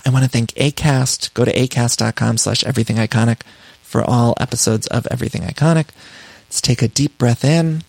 I 0.04 0.10
want 0.10 0.24
to 0.24 0.30
thank 0.30 0.50
ACAST. 0.54 1.32
Go 1.34 1.44
to 1.44 1.52
acast.com 1.52 2.38
slash 2.38 2.64
everything 2.64 2.96
iconic 2.96 3.42
for 3.82 4.02
all 4.02 4.34
episodes 4.40 4.86
of 4.88 5.06
Everything 5.10 5.42
Iconic. 5.42 5.88
Let's 6.46 6.60
take 6.60 6.82
a 6.82 6.88
deep 6.88 7.18
breath 7.18 7.44
in. 7.44 7.82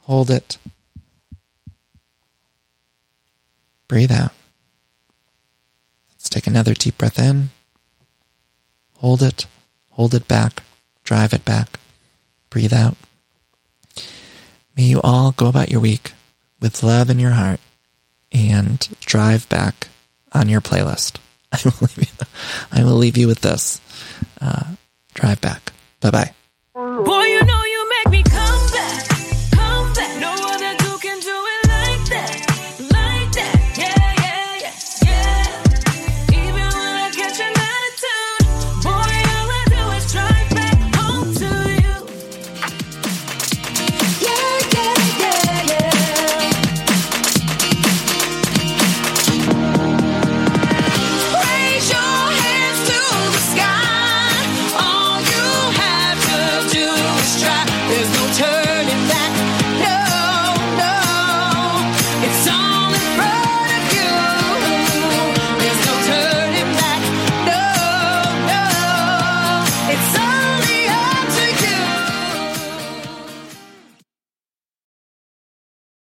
Hold 0.00 0.30
it. 0.30 0.58
Breathe 3.88 4.12
out. 4.12 4.32
Let's 6.12 6.28
take 6.28 6.46
another 6.46 6.74
deep 6.74 6.98
breath 6.98 7.18
in. 7.18 7.48
Hold 8.98 9.22
it. 9.22 9.46
Hold 9.92 10.14
it 10.14 10.28
back. 10.28 10.62
Drive 11.02 11.32
it 11.32 11.44
back. 11.44 11.80
Breathe 12.50 12.72
out. 12.72 12.96
May 14.76 14.84
you 14.84 15.00
all 15.02 15.32
go 15.32 15.46
about 15.46 15.70
your 15.70 15.80
week 15.80 16.12
with 16.60 16.82
love 16.82 17.10
in 17.10 17.18
your 17.18 17.32
heart 17.32 17.60
and 18.32 18.78
drive 19.00 19.48
back 19.48 19.88
on 20.32 20.48
your 20.48 20.60
playlist. 20.60 21.18
I 21.52 21.60
will 21.64 21.72
leave 21.80 21.98
you, 21.98 22.26
I 22.72 22.84
will 22.84 22.96
leave 22.96 23.16
you 23.16 23.26
with 23.26 23.40
this. 23.40 23.80
Uh, 24.40 24.64
drive 25.14 25.40
back. 25.40 25.72
Bye 26.00 26.10
bye. 26.10 26.34
Boy, 26.74 27.22
you 27.24 27.44
know 27.44 27.57